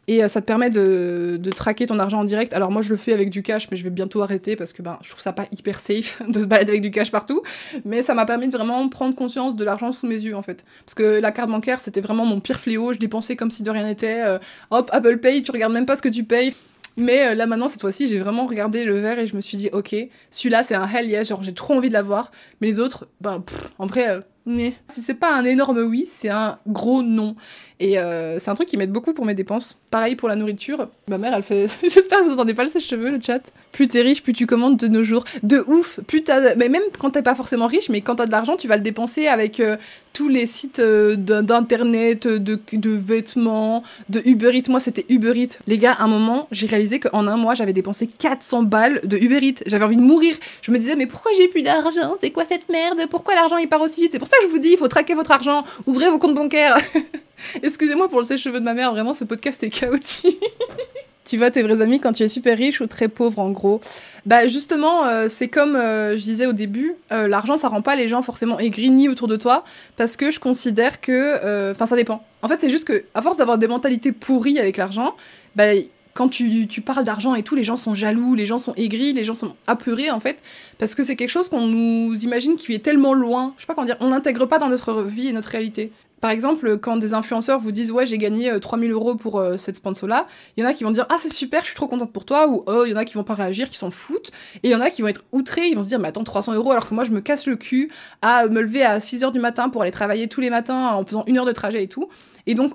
Et 0.09 0.23
euh, 0.23 0.29
ça 0.29 0.39
te 0.39 0.45
permet 0.45 0.69
de, 0.69 1.37
de, 1.37 1.51
traquer 1.51 1.85
ton 1.85 1.99
argent 1.99 2.19
en 2.19 2.23
direct. 2.23 2.53
Alors 2.53 2.71
moi 2.71 2.81
je 2.81 2.89
le 2.89 2.95
fais 2.95 3.11
avec 3.11 3.29
du 3.29 3.43
cash, 3.43 3.69
mais 3.69 3.75
je 3.75 3.83
vais 3.83 3.89
bientôt 3.89 4.21
arrêter 4.21 4.55
parce 4.55 4.71
que 4.71 4.81
ben, 4.81 4.97
je 5.01 5.09
trouve 5.09 5.21
ça 5.21 5.33
pas 5.33 5.45
hyper 5.51 5.79
safe 5.79 6.21
de 6.27 6.39
se 6.39 6.45
balader 6.45 6.71
avec 6.71 6.81
du 6.81 6.91
cash 6.91 7.11
partout. 7.11 7.41
Mais 7.83 8.01
ça 8.01 8.13
m'a 8.13 8.25
permis 8.25 8.47
de 8.47 8.53
vraiment 8.53 8.87
prendre 8.87 9.15
conscience 9.15 9.55
de 9.57 9.65
l'argent 9.65 9.91
sous 9.91 10.07
mes 10.07 10.21
yeux 10.21 10.35
en 10.35 10.41
fait. 10.41 10.63
Parce 10.85 10.95
que 10.95 11.19
la 11.19 11.31
carte 11.33 11.49
bancaire 11.49 11.81
c'était 11.81 12.01
vraiment 12.01 12.25
mon 12.25 12.39
pire 12.39 12.59
fléau, 12.59 12.93
je 12.93 12.99
dépensais 12.99 13.35
comme 13.35 13.51
si 13.51 13.63
de 13.63 13.69
rien 13.69 13.83
n'était. 13.83 14.23
Euh, 14.23 14.39
hop, 14.71 14.89
Apple 14.93 15.17
Pay, 15.17 15.43
tu 15.43 15.51
regardes 15.51 15.73
même 15.73 15.85
pas 15.85 15.97
ce 15.97 16.01
que 16.01 16.09
tu 16.09 16.23
payes. 16.23 16.53
Mais 16.95 17.27
euh, 17.27 17.35
là 17.35 17.45
maintenant, 17.45 17.67
cette 17.67 17.81
fois-ci, 17.81 18.07
j'ai 18.07 18.19
vraiment 18.19 18.45
regardé 18.45 18.85
le 18.85 18.99
verre 18.99 19.19
et 19.19 19.27
je 19.27 19.35
me 19.35 19.41
suis 19.41 19.57
dit, 19.57 19.69
ok, 19.73 19.93
celui-là 20.31 20.63
c'est 20.63 20.75
un 20.75 20.87
hell 20.87 21.09
yes, 21.09 21.27
genre 21.27 21.43
j'ai 21.43 21.53
trop 21.53 21.73
envie 21.73 21.89
de 21.89 21.93
l'avoir. 21.93 22.31
Mais 22.61 22.67
les 22.67 22.79
autres, 22.79 23.07
ben, 23.19 23.43
en 23.77 23.85
vrai, 23.85 24.21
mais 24.47 24.73
si 24.87 25.01
c'est 25.01 25.13
pas 25.13 25.35
un 25.35 25.43
énorme 25.43 25.79
oui, 25.79 26.05
c'est 26.07 26.29
un 26.29 26.57
gros 26.65 27.03
non. 27.03 27.35
Et 27.79 27.99
euh, 27.99 28.39
c'est 28.39 28.49
un 28.49 28.55
truc 28.55 28.67
qui 28.67 28.75
m'aide 28.75 28.91
beaucoup 28.91 29.13
pour 29.13 29.25
mes 29.25 29.35
dépenses. 29.35 29.77
Pareil 29.91 30.15
pour 30.15 30.27
la 30.27 30.35
nourriture. 30.35 30.87
Ma 31.07 31.17
mère, 31.19 31.33
elle 31.35 31.43
fait. 31.43 31.67
J'espère 31.83 32.21
que 32.21 32.25
vous 32.25 32.33
entendez 32.33 32.55
pas 32.55 32.63
le 32.63 32.69
sèche-cheveux, 32.69 33.11
le 33.11 33.19
chat. 33.21 33.41
Plus 33.71 33.87
t'es 33.87 34.01
riche, 34.01 34.23
plus 34.23 34.33
tu 34.33 34.47
commandes 34.47 34.77
de 34.77 34.87
nos 34.87 35.03
jours. 35.03 35.23
De 35.43 35.63
ouf. 35.67 35.99
Plus 36.07 36.23
t'as. 36.23 36.55
Mais 36.55 36.69
même 36.69 36.81
quand 36.97 37.11
t'es 37.11 37.21
pas 37.21 37.35
forcément 37.35 37.67
riche, 37.67 37.89
mais 37.89 38.01
quand 38.01 38.15
t'as 38.15 38.25
de 38.25 38.31
l'argent, 38.31 38.57
tu 38.57 38.67
vas 38.67 38.77
le 38.77 38.81
dépenser 38.83 39.27
avec 39.27 39.59
euh, 39.59 39.77
tous 40.13 40.27
les 40.27 40.47
sites 40.47 40.79
euh, 40.79 41.15
d'internet, 41.15 42.27
de, 42.27 42.59
de, 42.71 42.89
vêtements, 42.89 43.83
de 44.09 44.23
Uber 44.25 44.57
Eats. 44.57 44.69
Moi, 44.69 44.79
c'était 44.79 45.05
Uber 45.09 45.39
Eats. 45.39 45.59
Les 45.67 45.77
gars, 45.77 45.93
à 45.93 46.05
un 46.05 46.07
moment, 46.07 46.47
j'ai 46.51 46.65
réalisé 46.65 46.99
qu'en 46.99 47.27
un 47.27 47.37
mois, 47.37 47.53
j'avais 47.53 47.73
dépensé 47.73 48.07
400 48.07 48.63
balles 48.63 49.01
de 49.03 49.17
Uber 49.17 49.45
Eats. 49.45 49.61
J'avais 49.67 49.85
envie 49.85 49.97
de 49.97 50.01
mourir. 50.01 50.35
Je 50.63 50.71
me 50.71 50.79
disais, 50.79 50.95
mais 50.95 51.05
pourquoi 51.05 51.31
j'ai 51.37 51.47
plus 51.47 51.61
d'argent? 51.61 52.15
C'est 52.21 52.31
quoi 52.31 52.45
cette 52.45 52.69
merde? 52.69 53.01
Pourquoi 53.11 53.35
l'argent 53.35 53.57
il 53.57 53.69
part 53.69 53.81
aussi 53.81 54.01
vite? 54.01 54.11
C'est 54.13 54.19
pour 54.19 54.27
ça 54.27 54.37
que 54.41 54.47
je 54.47 54.49
vous 54.49 54.57
dis, 54.57 54.69
il 54.69 54.77
faut 54.77 54.87
traquer 54.87 55.13
votre 55.13 55.31
argent. 55.31 55.63
Ouvrez 55.85 56.09
vos 56.09 56.17
comptes 56.17 56.33
bancaires. 56.33 56.77
Excusez-moi 57.63 58.09
pour 58.09 58.19
le 58.19 58.25
sèche-cheveux 58.25 58.59
de 58.59 58.65
ma 58.65 58.73
mère, 58.73 58.91
vraiment 58.91 59.13
ce 59.13 59.23
podcast 59.23 59.63
est 59.63 59.69
chaotique. 59.69 60.37
tu 61.25 61.37
vois 61.37 61.51
tes 61.51 61.61
vrais 61.61 61.81
amis 61.81 61.99
quand 61.99 62.13
tu 62.13 62.23
es 62.23 62.27
super 62.27 62.57
riche 62.57 62.81
ou 62.81 62.87
très 62.87 63.09
pauvre 63.09 63.39
en 63.39 63.51
gros 63.51 63.81
Bah 64.25 64.47
justement, 64.47 65.05
euh, 65.05 65.27
c'est 65.29 65.49
comme 65.49 65.75
euh, 65.75 66.17
je 66.17 66.23
disais 66.23 66.45
au 66.45 66.53
début, 66.53 66.95
euh, 67.11 67.27
l'argent 67.27 67.57
ça 67.57 67.67
rend 67.67 67.81
pas 67.81 67.95
les 67.95 68.07
gens 68.07 68.21
forcément 68.21 68.59
aigris 68.59 68.89
ni 68.91 69.09
autour 69.09 69.27
de 69.27 69.35
toi 69.35 69.63
parce 69.97 70.15
que 70.15 70.31
je 70.31 70.39
considère 70.39 71.01
que 71.01 71.71
enfin 71.71 71.85
ça 71.85 71.95
dépend. 71.95 72.23
En 72.41 72.47
fait, 72.47 72.59
c'est 72.59 72.69
juste 72.69 72.85
que 72.85 73.03
à 73.13 73.21
force 73.21 73.37
d'avoir 73.37 73.57
des 73.57 73.67
mentalités 73.67 74.11
pourries 74.11 74.59
avec 74.59 74.77
l'argent, 74.77 75.15
bah 75.55 75.73
quand 76.13 76.29
tu, 76.29 76.65
tu 76.67 76.81
parles 76.81 77.03
d'argent 77.03 77.35
et 77.35 77.43
tout, 77.43 77.53
les 77.53 77.63
gens 77.63 77.75
sont 77.75 77.93
jaloux, 77.93 78.33
les 78.33 78.47
gens 78.47 78.57
sont 78.57 78.73
aigris, 78.73 79.13
les 79.13 79.23
gens 79.23 79.35
sont 79.35 79.55
apeurés 79.67 80.09
en 80.09 80.19
fait, 80.19 80.41
parce 80.79 80.95
que 80.95 81.03
c'est 81.03 81.15
quelque 81.15 81.29
chose 81.29 81.47
qu'on 81.47 81.67
nous 81.67 82.15
imagine 82.23 82.55
qui 82.55 82.73
est 82.73 82.83
tellement 82.83 83.13
loin. 83.13 83.53
Je 83.57 83.61
sais 83.61 83.67
pas 83.67 83.75
comment 83.75 83.85
dire, 83.85 83.97
on 83.99 84.09
l'intègre 84.09 84.47
pas 84.47 84.57
dans 84.57 84.67
notre 84.67 85.03
vie 85.03 85.27
et 85.27 85.31
notre 85.31 85.49
réalité. 85.49 85.91
Par 86.19 86.31
exemple, 86.31 86.79
quand 86.79 86.97
des 86.97 87.13
influenceurs 87.13 87.59
vous 87.59 87.71
disent 87.71 87.91
ouais 87.91 88.05
j'ai 88.05 88.17
gagné 88.17 88.59
3000 88.59 88.89
euh, 88.89 88.93
euros 88.93 89.15
pour 89.15 89.39
euh, 89.39 89.57
cette 89.57 89.75
sponsor 89.75 90.09
là, 90.09 90.25
il 90.55 90.63
y 90.63 90.65
en 90.65 90.69
a 90.69 90.73
qui 90.73 90.83
vont 90.83 90.91
dire 90.91 91.05
ah 91.09 91.15
c'est 91.19 91.31
super, 91.31 91.61
je 91.61 91.67
suis 91.67 91.75
trop 91.75 91.87
contente 91.87 92.11
pour 92.11 92.25
toi 92.25 92.47
ou 92.47 92.63
oh 92.65 92.83
il 92.85 92.91
y 92.91 92.93
en 92.93 92.97
a 92.97 93.05
qui 93.05 93.13
vont 93.13 93.23
pas 93.23 93.35
réagir, 93.35 93.69
qui 93.69 93.77
s'en 93.77 93.91
foutent 93.91 94.31
et 94.63 94.69
il 94.69 94.71
y 94.71 94.75
en 94.75 94.81
a 94.81 94.89
qui 94.89 95.03
vont 95.03 95.09
être 95.09 95.23
outrés, 95.31 95.67
ils 95.67 95.75
vont 95.75 95.83
se 95.83 95.89
dire 95.89 95.99
mais 95.99 96.07
attends 96.07 96.23
300 96.23 96.53
euros 96.55 96.71
alors 96.71 96.87
que 96.87 96.95
moi 96.95 97.03
je 97.03 97.11
me 97.11 97.21
casse 97.21 97.45
le 97.45 97.55
cul 97.55 97.91
à 98.23 98.47
me 98.47 98.61
lever 98.61 98.83
à 98.83 98.99
6 98.99 99.23
heures 99.23 99.31
du 99.31 99.39
matin 99.39 99.69
pour 99.69 99.83
aller 99.83 99.91
travailler 99.91 100.27
tous 100.27 100.41
les 100.41 100.49
matins 100.49 100.87
en 100.89 101.05
faisant 101.05 101.23
une 101.27 101.37
heure 101.37 101.45
de 101.45 101.51
trajet 101.51 101.83
et 101.83 101.87
tout. 101.87 102.09
Et 102.47 102.55
donc 102.55 102.73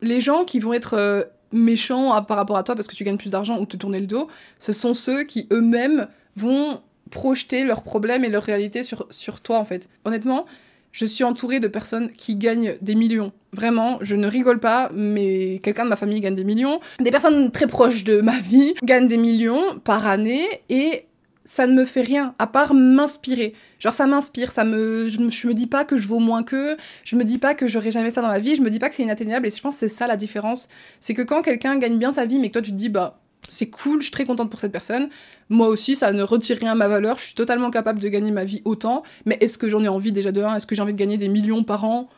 les 0.00 0.20
gens 0.20 0.44
qui 0.44 0.60
vont 0.60 0.72
être 0.72 0.94
euh, 0.94 1.24
méchants 1.50 2.22
par 2.22 2.36
rapport 2.36 2.56
à 2.56 2.62
toi 2.62 2.76
parce 2.76 2.86
que 2.86 2.94
tu 2.94 3.02
gagnes 3.02 3.16
plus 3.16 3.30
d'argent 3.30 3.58
ou 3.58 3.66
te 3.66 3.76
tourner 3.76 3.98
le 3.98 4.06
dos, 4.06 4.28
ce 4.60 4.72
sont 4.72 4.94
ceux 4.94 5.24
qui 5.24 5.48
eux-mêmes 5.52 6.06
vont 6.36 6.80
projeter 7.10 7.64
leurs 7.64 7.82
problèmes 7.82 8.24
et 8.24 8.28
leur 8.28 8.42
réalité 8.42 8.82
sur, 8.82 9.06
sur 9.10 9.40
toi 9.40 9.58
en 9.58 9.64
fait. 9.64 9.88
Honnêtement, 10.04 10.46
je 10.94 11.04
suis 11.04 11.24
entourée 11.24 11.58
de 11.58 11.66
personnes 11.66 12.08
qui 12.10 12.36
gagnent 12.36 12.76
des 12.80 12.94
millions. 12.94 13.32
Vraiment, 13.52 13.98
je 14.00 14.14
ne 14.14 14.28
rigole 14.28 14.60
pas, 14.60 14.90
mais 14.94 15.58
quelqu'un 15.62 15.84
de 15.84 15.90
ma 15.90 15.96
famille 15.96 16.20
gagne 16.20 16.36
des 16.36 16.44
millions. 16.44 16.78
Des 17.00 17.10
personnes 17.10 17.50
très 17.50 17.66
proches 17.66 18.04
de 18.04 18.20
ma 18.20 18.38
vie 18.38 18.74
gagnent 18.84 19.08
des 19.08 19.18
millions 19.18 19.80
par 19.82 20.06
année 20.06 20.46
et 20.68 21.06
ça 21.44 21.66
ne 21.66 21.74
me 21.74 21.84
fait 21.84 22.00
rien 22.00 22.34
à 22.38 22.46
part 22.46 22.74
m'inspirer. 22.74 23.54
Genre 23.80 23.92
ça 23.92 24.06
m'inspire, 24.06 24.52
ça 24.52 24.64
me 24.64 25.08
je, 25.08 25.18
me 25.18 25.52
dis 25.52 25.66
pas 25.66 25.84
que 25.84 25.96
je 25.96 26.06
vaux 26.06 26.20
moins 26.20 26.44
qu'eux, 26.44 26.76
je 27.02 27.16
me 27.16 27.24
dis 27.24 27.38
pas 27.38 27.54
que 27.54 27.66
j'aurai 27.66 27.90
jamais 27.90 28.10
ça 28.10 28.22
dans 28.22 28.28
ma 28.28 28.38
vie, 28.38 28.54
je 28.54 28.62
me 28.62 28.70
dis 28.70 28.78
pas 28.78 28.88
que 28.88 28.94
c'est 28.94 29.02
inatteignable 29.02 29.48
et 29.48 29.50
je 29.50 29.60
pense 29.60 29.74
que 29.74 29.80
c'est 29.80 29.88
ça 29.88 30.06
la 30.06 30.16
différence, 30.16 30.68
c'est 31.00 31.12
que 31.12 31.22
quand 31.22 31.42
quelqu'un 31.42 31.76
gagne 31.76 31.98
bien 31.98 32.12
sa 32.12 32.24
vie 32.24 32.38
mais 32.38 32.48
que 32.48 32.54
toi 32.54 32.62
tu 32.62 32.70
te 32.70 32.76
dis 32.76 32.88
bah 32.88 33.20
c'est 33.48 33.68
cool, 33.70 34.00
je 34.00 34.04
suis 34.04 34.12
très 34.12 34.24
contente 34.24 34.50
pour 34.50 34.60
cette 34.60 34.72
personne. 34.72 35.08
Moi 35.48 35.68
aussi, 35.68 35.96
ça 35.96 36.12
ne 36.12 36.22
retire 36.22 36.58
rien 36.58 36.72
à 36.72 36.74
ma 36.74 36.88
valeur. 36.88 37.18
Je 37.18 37.24
suis 37.24 37.34
totalement 37.34 37.70
capable 37.70 38.00
de 38.00 38.08
gagner 38.08 38.30
ma 38.30 38.44
vie 38.44 38.62
autant. 38.64 39.02
Mais 39.26 39.36
est-ce 39.40 39.58
que 39.58 39.68
j'en 39.68 39.82
ai 39.84 39.88
envie 39.88 40.12
déjà 40.12 40.32
de 40.32 40.42
1 40.42 40.56
Est-ce 40.56 40.66
que 40.66 40.74
j'ai 40.74 40.82
envie 40.82 40.94
de 40.94 40.98
gagner 40.98 41.18
des 41.18 41.28
millions 41.28 41.64
par 41.64 41.84
an? 41.84 42.08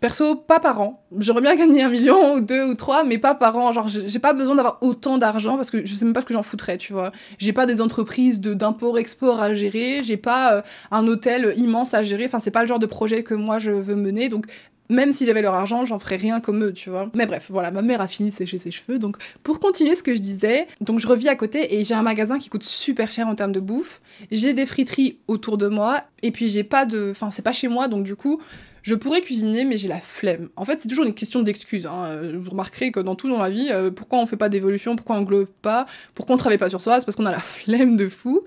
Perso, 0.00 0.36
pas 0.36 0.60
par 0.60 0.80
an. 0.80 1.02
J'aurais 1.18 1.40
bien 1.40 1.56
gagné 1.56 1.82
un 1.82 1.88
million 1.88 2.34
ou 2.34 2.40
deux 2.40 2.64
ou 2.64 2.74
trois, 2.74 3.04
mais 3.04 3.18
pas 3.18 3.34
par 3.34 3.56
an. 3.56 3.72
Genre, 3.72 3.88
j'ai 3.88 4.18
pas 4.18 4.34
besoin 4.34 4.54
d'avoir 4.54 4.78
autant 4.82 5.16
d'argent 5.16 5.56
parce 5.56 5.70
que 5.70 5.86
je 5.86 5.94
sais 5.94 6.04
même 6.04 6.12
pas 6.12 6.20
ce 6.20 6.26
que 6.26 6.34
j'en 6.34 6.42
foutrais, 6.42 6.76
tu 6.76 6.92
vois. 6.92 7.12
J'ai 7.38 7.52
pas 7.52 7.64
des 7.64 7.80
entreprises 7.80 8.40
de 8.40 8.52
d'import-export 8.52 9.40
à 9.40 9.54
gérer. 9.54 10.02
J'ai 10.02 10.18
pas 10.18 10.56
euh, 10.56 10.62
un 10.90 11.06
hôtel 11.06 11.54
immense 11.56 11.94
à 11.94 12.02
gérer. 12.02 12.26
Enfin, 12.26 12.38
c'est 12.38 12.50
pas 12.50 12.62
le 12.62 12.68
genre 12.68 12.78
de 12.78 12.86
projet 12.86 13.22
que 13.22 13.34
moi 13.34 13.58
je 13.58 13.70
veux 13.70 13.96
mener. 13.96 14.28
Donc, 14.28 14.46
même 14.92 15.12
si 15.12 15.24
j'avais 15.24 15.42
leur 15.42 15.54
argent, 15.54 15.84
j'en 15.84 15.98
ferais 15.98 16.16
rien 16.16 16.40
comme 16.40 16.62
eux, 16.62 16.72
tu 16.72 16.90
vois. 16.90 17.10
Mais 17.14 17.26
bref, 17.26 17.46
voilà, 17.50 17.70
ma 17.70 17.82
mère 17.82 18.00
a 18.00 18.08
fini 18.08 18.30
de 18.30 18.34
sécher 18.34 18.58
ses 18.58 18.70
cheveux. 18.70 18.98
Donc, 18.98 19.16
pour 19.42 19.58
continuer 19.58 19.96
ce 19.96 20.02
que 20.02 20.14
je 20.14 20.20
disais, 20.20 20.66
donc 20.80 21.00
je 21.00 21.06
revis 21.06 21.28
à 21.28 21.36
côté 21.36 21.76
et 21.76 21.84
j'ai 21.84 21.94
un 21.94 22.02
magasin 22.02 22.38
qui 22.38 22.48
coûte 22.48 22.62
super 22.62 23.10
cher 23.10 23.26
en 23.26 23.34
termes 23.34 23.52
de 23.52 23.60
bouffe. 23.60 24.00
J'ai 24.30 24.52
des 24.52 24.66
friteries 24.66 25.18
autour 25.28 25.58
de 25.58 25.68
moi 25.68 26.04
et 26.22 26.30
puis 26.30 26.48
j'ai 26.48 26.64
pas 26.64 26.86
de. 26.86 27.08
Enfin, 27.10 27.30
c'est 27.30 27.42
pas 27.42 27.52
chez 27.52 27.68
moi, 27.68 27.88
donc 27.88 28.04
du 28.04 28.16
coup. 28.16 28.40
Je 28.82 28.96
pourrais 28.96 29.20
cuisiner, 29.20 29.64
mais 29.64 29.78
j'ai 29.78 29.86
la 29.86 30.00
flemme. 30.00 30.48
En 30.56 30.64
fait, 30.64 30.80
c'est 30.80 30.88
toujours 30.88 31.04
une 31.04 31.14
question 31.14 31.42
d'excuses. 31.42 31.86
Hein. 31.86 32.32
Vous 32.34 32.50
remarquerez 32.50 32.90
que 32.90 32.98
dans 32.98 33.14
tout 33.14 33.28
dans 33.28 33.38
la 33.38 33.48
vie, 33.48 33.68
euh, 33.70 33.92
pourquoi 33.92 34.18
on 34.18 34.26
fait 34.26 34.36
pas 34.36 34.48
d'évolution, 34.48 34.96
pourquoi 34.96 35.16
on 35.16 35.22
globe 35.22 35.46
pas, 35.62 35.86
pourquoi 36.16 36.34
on 36.34 36.36
travaille 36.36 36.58
pas 36.58 36.68
sur 36.68 36.80
soi, 36.80 36.98
c'est 36.98 37.06
parce 37.06 37.14
qu'on 37.14 37.26
a 37.26 37.30
la 37.30 37.38
flemme 37.38 37.96
de 37.96 38.08
fou. 38.08 38.42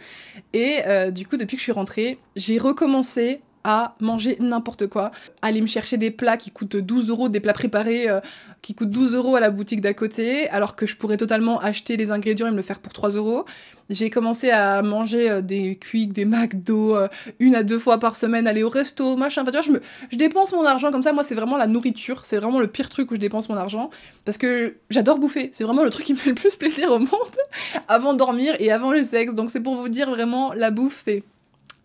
Et 0.51 0.79
euh, 0.87 1.09
du 1.09 1.25
coup, 1.25 1.37
depuis 1.37 1.55
que 1.55 1.61
je 1.61 1.63
suis 1.63 1.71
rentrée, 1.71 2.19
j'ai 2.35 2.57
recommencé 2.57 3.39
à 3.65 3.95
manger 3.99 4.37
n'importe 4.39 4.87
quoi. 4.87 5.11
Aller 5.41 5.59
me 5.59 5.67
chercher 5.67 5.97
des 5.97 6.11
plats 6.11 6.37
qui 6.37 6.51
coûtent 6.51 6.77
12 6.77 7.09
euros, 7.09 7.29
des 7.29 7.39
plats 7.39 7.53
préparés 7.53 8.07
euh, 8.07 8.19
qui 8.61 8.75
coûtent 8.75 8.91
12 8.91 9.15
euros 9.15 9.35
à 9.35 9.39
la 9.39 9.49
boutique 9.49 9.81
d'à 9.81 9.95
côté, 9.95 10.47
alors 10.49 10.75
que 10.75 10.85
je 10.85 10.95
pourrais 10.95 11.17
totalement 11.17 11.59
acheter 11.59 11.97
les 11.97 12.11
ingrédients 12.11 12.45
et 12.45 12.51
me 12.51 12.55
le 12.55 12.61
faire 12.61 12.79
pour 12.79 12.93
3 12.93 13.09
euros. 13.09 13.45
J'ai 13.89 14.11
commencé 14.11 14.51
à 14.51 14.83
manger 14.83 15.29
euh, 15.29 15.41
des 15.41 15.77
Quick, 15.77 16.13
des 16.13 16.25
McDo, 16.25 16.95
euh, 16.95 17.07
une 17.39 17.55
à 17.55 17.63
deux 17.63 17.79
fois 17.79 17.99
par 17.99 18.15
semaine, 18.15 18.45
aller 18.45 18.61
au 18.61 18.69
resto, 18.69 19.15
machin. 19.15 19.41
Enfin, 19.41 19.51
tu 19.51 19.65
je, 19.65 19.71
me, 19.71 19.81
je 20.11 20.17
dépense 20.17 20.53
mon 20.53 20.65
argent 20.65 20.91
comme 20.91 21.01
ça. 21.01 21.11
Moi, 21.11 21.23
c'est 21.23 21.35
vraiment 21.35 21.57
la 21.57 21.67
nourriture. 21.67 22.23
C'est 22.23 22.37
vraiment 22.37 22.59
le 22.59 22.67
pire 22.67 22.89
truc 22.89 23.09
où 23.11 23.15
je 23.15 23.19
dépense 23.19 23.49
mon 23.49 23.55
argent. 23.55 23.89
Parce 24.25 24.37
que 24.37 24.77
j'adore 24.91 25.17
bouffer. 25.17 25.49
C'est 25.53 25.63
vraiment 25.63 25.83
le 25.83 25.89
truc 25.89 26.05
qui 26.05 26.13
me 26.13 26.17
fait 26.17 26.29
le 26.29 26.35
plus 26.35 26.55
plaisir 26.55 26.91
au 26.91 26.99
monde. 26.99 27.09
avant 27.87 28.13
dormir 28.13 28.55
et 28.59 28.71
avant 28.71 28.91
le 28.91 29.03
sexe. 29.03 29.33
Donc, 29.33 29.49
c'est 29.49 29.59
pour 29.59 29.75
vous 29.75 29.89
dire 29.89 30.09
vraiment, 30.09 30.53
la 30.53 30.71
bouffe, 30.71 31.01
c'est 31.03 31.23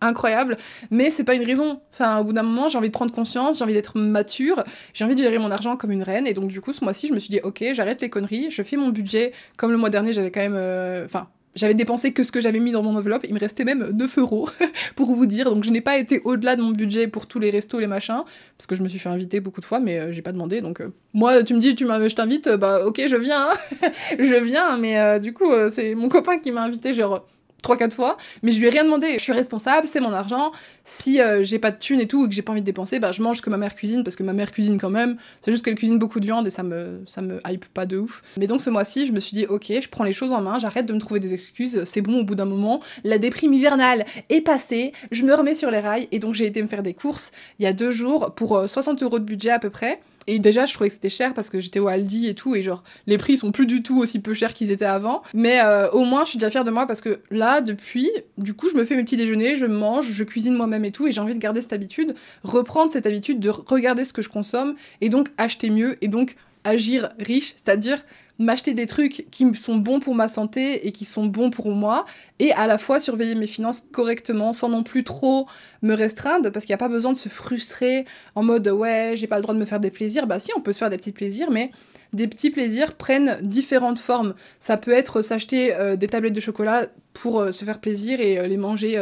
incroyable, 0.01 0.57
mais 0.89 1.09
c'est 1.11 1.23
pas 1.23 1.35
une 1.35 1.43
raison. 1.43 1.79
Enfin, 1.93 2.19
au 2.19 2.23
bout 2.23 2.33
d'un 2.33 2.43
moment, 2.43 2.67
j'ai 2.67 2.77
envie 2.77 2.89
de 2.89 2.93
prendre 2.93 3.13
conscience, 3.13 3.59
j'ai 3.59 3.63
envie 3.63 3.73
d'être 3.73 3.97
mature, 3.97 4.63
j'ai 4.93 5.05
envie 5.05 5.15
de 5.15 5.21
gérer 5.21 5.37
mon 5.37 5.51
argent 5.51 5.77
comme 5.77 5.91
une 5.91 6.03
reine, 6.03 6.27
et 6.27 6.33
donc 6.33 6.47
du 6.47 6.59
coup, 6.61 6.73
ce 6.73 6.83
mois-ci, 6.83 7.07
je 7.07 7.13
me 7.13 7.19
suis 7.19 7.29
dit, 7.29 7.39
ok, 7.43 7.63
j'arrête 7.73 8.01
les 8.01 8.09
conneries, 8.09 8.49
je 8.51 8.63
fais 8.63 8.77
mon 8.77 8.89
budget, 8.89 9.31
comme 9.57 9.71
le 9.71 9.77
mois 9.77 9.89
dernier, 9.89 10.11
j'avais 10.11 10.31
quand 10.31 10.41
même, 10.41 10.55
euh, 10.55 11.05
enfin, 11.05 11.27
j'avais 11.53 11.73
dépensé 11.73 12.13
que 12.13 12.23
ce 12.23 12.31
que 12.31 12.39
j'avais 12.41 12.59
mis 12.59 12.71
dans 12.71 12.81
mon 12.81 12.95
enveloppe, 12.95 13.25
il 13.27 13.33
me 13.33 13.39
restait 13.39 13.65
même 13.65 13.89
9 13.91 14.17
euros 14.17 14.49
pour 14.95 15.13
vous 15.13 15.25
dire, 15.25 15.51
donc 15.51 15.63
je 15.63 15.69
n'ai 15.69 15.81
pas 15.81 15.97
été 15.97 16.21
au-delà 16.23 16.55
de 16.55 16.61
mon 16.61 16.71
budget 16.71 17.07
pour 17.07 17.27
tous 17.27 17.39
les 17.39 17.49
restos, 17.49 17.79
les 17.79 17.87
machins, 17.87 18.23
parce 18.57 18.67
que 18.67 18.75
je 18.75 18.81
me 18.81 18.87
suis 18.87 18.99
fait 18.99 19.09
inviter 19.09 19.39
beaucoup 19.39 19.61
de 19.61 19.65
fois, 19.65 19.79
mais 19.79 19.99
euh, 19.99 20.11
j'ai 20.11 20.21
pas 20.21 20.31
demandé, 20.31 20.61
donc 20.61 20.81
euh, 20.81 20.89
moi, 21.13 21.43
tu 21.43 21.53
me 21.53 21.59
dis, 21.59 21.75
tu 21.75 21.85
je 21.85 22.15
t'invite, 22.15 22.49
bah 22.49 22.85
ok, 22.85 23.01
je 23.05 23.17
viens, 23.17 23.49
je 24.19 24.43
viens, 24.43 24.77
mais 24.77 25.19
du 25.19 25.33
coup, 25.33 25.51
c'est 25.69 25.93
mon 25.93 26.07
copain 26.07 26.39
qui 26.39 26.51
m'a 26.51 26.63
invité, 26.63 26.93
genre 26.93 27.27
trois 27.61 27.77
quatre 27.77 27.93
fois 27.93 28.17
mais 28.43 28.51
je 28.51 28.59
lui 28.59 28.67
ai 28.67 28.69
rien 28.69 28.83
demandé. 28.83 29.13
Je 29.13 29.23
suis 29.23 29.33
responsable 29.33 29.87
c'est 29.87 29.99
mon 29.99 30.11
argent. 30.11 30.51
Si 30.83 31.21
euh, 31.21 31.43
j'ai 31.43 31.59
pas 31.59 31.71
de 31.71 31.77
thunes 31.77 31.99
et 31.99 32.07
tout 32.07 32.25
et 32.25 32.29
que 32.29 32.35
j'ai 32.35 32.41
pas 32.41 32.51
envie 32.51 32.61
de 32.61 32.65
dépenser 32.65 32.99
bah 32.99 33.11
je 33.11 33.21
mange 33.21 33.41
que 33.41 33.49
ma 33.49 33.57
mère 33.57 33.75
cuisine 33.75 34.03
parce 34.03 34.15
que 34.15 34.23
ma 34.23 34.33
mère 34.33 34.51
cuisine 34.51 34.79
quand 34.79 34.89
même. 34.89 35.17
C'est 35.41 35.51
juste 35.51 35.63
qu'elle 35.63 35.75
cuisine 35.75 35.99
beaucoup 35.99 36.19
de 36.19 36.25
viande 36.25 36.47
et 36.47 36.49
ça 36.49 36.63
me 36.63 37.01
ça 37.05 37.21
me 37.21 37.39
hype 37.47 37.65
pas 37.65 37.85
de 37.85 37.97
ouf. 37.97 38.21
Mais 38.37 38.47
donc 38.47 38.61
ce 38.61 38.69
mois-ci 38.69 39.05
je 39.05 39.11
me 39.11 39.19
suis 39.19 39.35
dit 39.35 39.45
ok 39.45 39.71
je 39.81 39.89
prends 39.89 40.03
les 40.03 40.13
choses 40.13 40.31
en 40.31 40.41
main 40.41 40.59
j'arrête 40.59 40.85
de 40.85 40.93
me 40.93 40.99
trouver 40.99 41.19
des 41.19 41.33
excuses 41.33 41.83
c'est 41.85 42.01
bon 42.01 42.19
au 42.19 42.23
bout 42.23 42.35
d'un 42.35 42.45
moment. 42.45 42.81
La 43.03 43.17
déprime 43.17 43.53
hivernale 43.53 44.05
est 44.29 44.41
passée 44.41 44.93
je 45.11 45.23
me 45.23 45.33
remets 45.33 45.55
sur 45.55 45.71
les 45.71 45.79
rails 45.79 46.07
et 46.11 46.19
donc 46.19 46.35
j'ai 46.35 46.45
été 46.45 46.61
me 46.61 46.67
faire 46.67 46.83
des 46.83 46.93
courses 46.93 47.31
il 47.59 47.63
y 47.63 47.67
a 47.67 47.73
deux 47.73 47.91
jours 47.91 48.33
pour 48.35 48.63
60 48.67 49.01
euh, 49.01 49.05
euros 49.05 49.19
de 49.19 49.25
budget 49.25 49.51
à 49.51 49.59
peu 49.59 49.69
près 49.69 49.99
et 50.27 50.39
déjà, 50.39 50.65
je 50.65 50.73
trouvais 50.73 50.89
que 50.89 50.95
c'était 50.95 51.09
cher 51.09 51.33
parce 51.33 51.49
que 51.49 51.59
j'étais 51.59 51.79
au 51.79 51.87
Aldi 51.87 52.27
et 52.27 52.35
tout, 52.35 52.55
et 52.55 52.61
genre, 52.61 52.83
les 53.07 53.17
prix 53.17 53.37
sont 53.37 53.51
plus 53.51 53.65
du 53.65 53.83
tout 53.83 53.99
aussi 53.99 54.19
peu 54.19 54.33
chers 54.33 54.53
qu'ils 54.53 54.71
étaient 54.71 54.85
avant. 54.85 55.21
Mais 55.33 55.61
euh, 55.61 55.89
au 55.91 56.03
moins, 56.03 56.25
je 56.25 56.31
suis 56.31 56.39
déjà 56.39 56.49
fière 56.49 56.63
de 56.63 56.71
moi 56.71 56.87
parce 56.87 57.01
que 57.01 57.19
là, 57.29 57.61
depuis, 57.61 58.09
du 58.37 58.53
coup, 58.53 58.69
je 58.69 58.75
me 58.75 58.85
fais 58.85 58.95
mes 58.95 59.03
petits 59.03 59.17
déjeuners, 59.17 59.55
je 59.55 59.65
mange, 59.65 60.11
je 60.11 60.23
cuisine 60.23 60.53
moi-même 60.53 60.85
et 60.85 60.91
tout, 60.91 61.07
et 61.07 61.11
j'ai 61.11 61.21
envie 61.21 61.33
de 61.33 61.39
garder 61.39 61.61
cette 61.61 61.73
habitude, 61.73 62.15
reprendre 62.43 62.91
cette 62.91 63.05
habitude 63.05 63.39
de 63.39 63.49
regarder 63.49 64.05
ce 64.05 64.13
que 64.13 64.21
je 64.21 64.29
consomme, 64.29 64.75
et 65.01 65.09
donc 65.09 65.29
acheter 65.37 65.69
mieux, 65.69 65.97
et 66.03 66.07
donc 66.07 66.35
agir 66.63 67.11
riche, 67.19 67.55
c'est-à-dire 67.57 68.03
m'acheter 68.39 68.73
des 68.73 68.85
trucs 68.85 69.27
qui 69.31 69.53
sont 69.53 69.77
bons 69.77 69.99
pour 69.99 70.15
ma 70.15 70.27
santé 70.27 70.87
et 70.87 70.91
qui 70.91 71.05
sont 71.05 71.25
bons 71.25 71.49
pour 71.49 71.69
moi, 71.69 72.05
et 72.39 72.51
à 72.53 72.67
la 72.67 72.77
fois 72.77 72.99
surveiller 72.99 73.35
mes 73.35 73.47
finances 73.47 73.83
correctement 73.91 74.53
sans 74.53 74.69
non 74.69 74.83
plus 74.83 75.03
trop 75.03 75.47
me 75.81 75.93
restreindre, 75.93 76.51
parce 76.51 76.65
qu'il 76.65 76.73
n'y 76.73 76.75
a 76.75 76.85
pas 76.85 76.89
besoin 76.89 77.11
de 77.11 77.17
se 77.17 77.29
frustrer 77.29 78.05
en 78.35 78.43
mode 78.43 78.67
ouais, 78.67 79.13
j'ai 79.15 79.27
pas 79.27 79.37
le 79.37 79.43
droit 79.43 79.53
de 79.53 79.59
me 79.59 79.65
faire 79.65 79.79
des 79.79 79.91
plaisirs. 79.91 80.27
Bah 80.27 80.39
si, 80.39 80.51
on 80.55 80.61
peut 80.61 80.73
se 80.73 80.79
faire 80.79 80.89
des 80.89 80.97
petits 80.97 81.11
plaisirs, 81.11 81.51
mais 81.51 81.71
des 82.13 82.27
petits 82.27 82.49
plaisirs 82.49 82.93
prennent 82.93 83.39
différentes 83.41 83.99
formes. 83.99 84.33
Ça 84.59 84.77
peut 84.77 84.91
être 84.91 85.21
s'acheter 85.21 85.73
euh, 85.73 85.95
des 85.95 86.07
tablettes 86.07 86.33
de 86.33 86.41
chocolat 86.41 86.87
pour 87.13 87.39
euh, 87.39 87.51
se 87.51 87.63
faire 87.63 87.79
plaisir 87.79 88.19
et 88.19 88.37
euh, 88.37 88.47
les 88.47 88.57
manger 88.57 88.97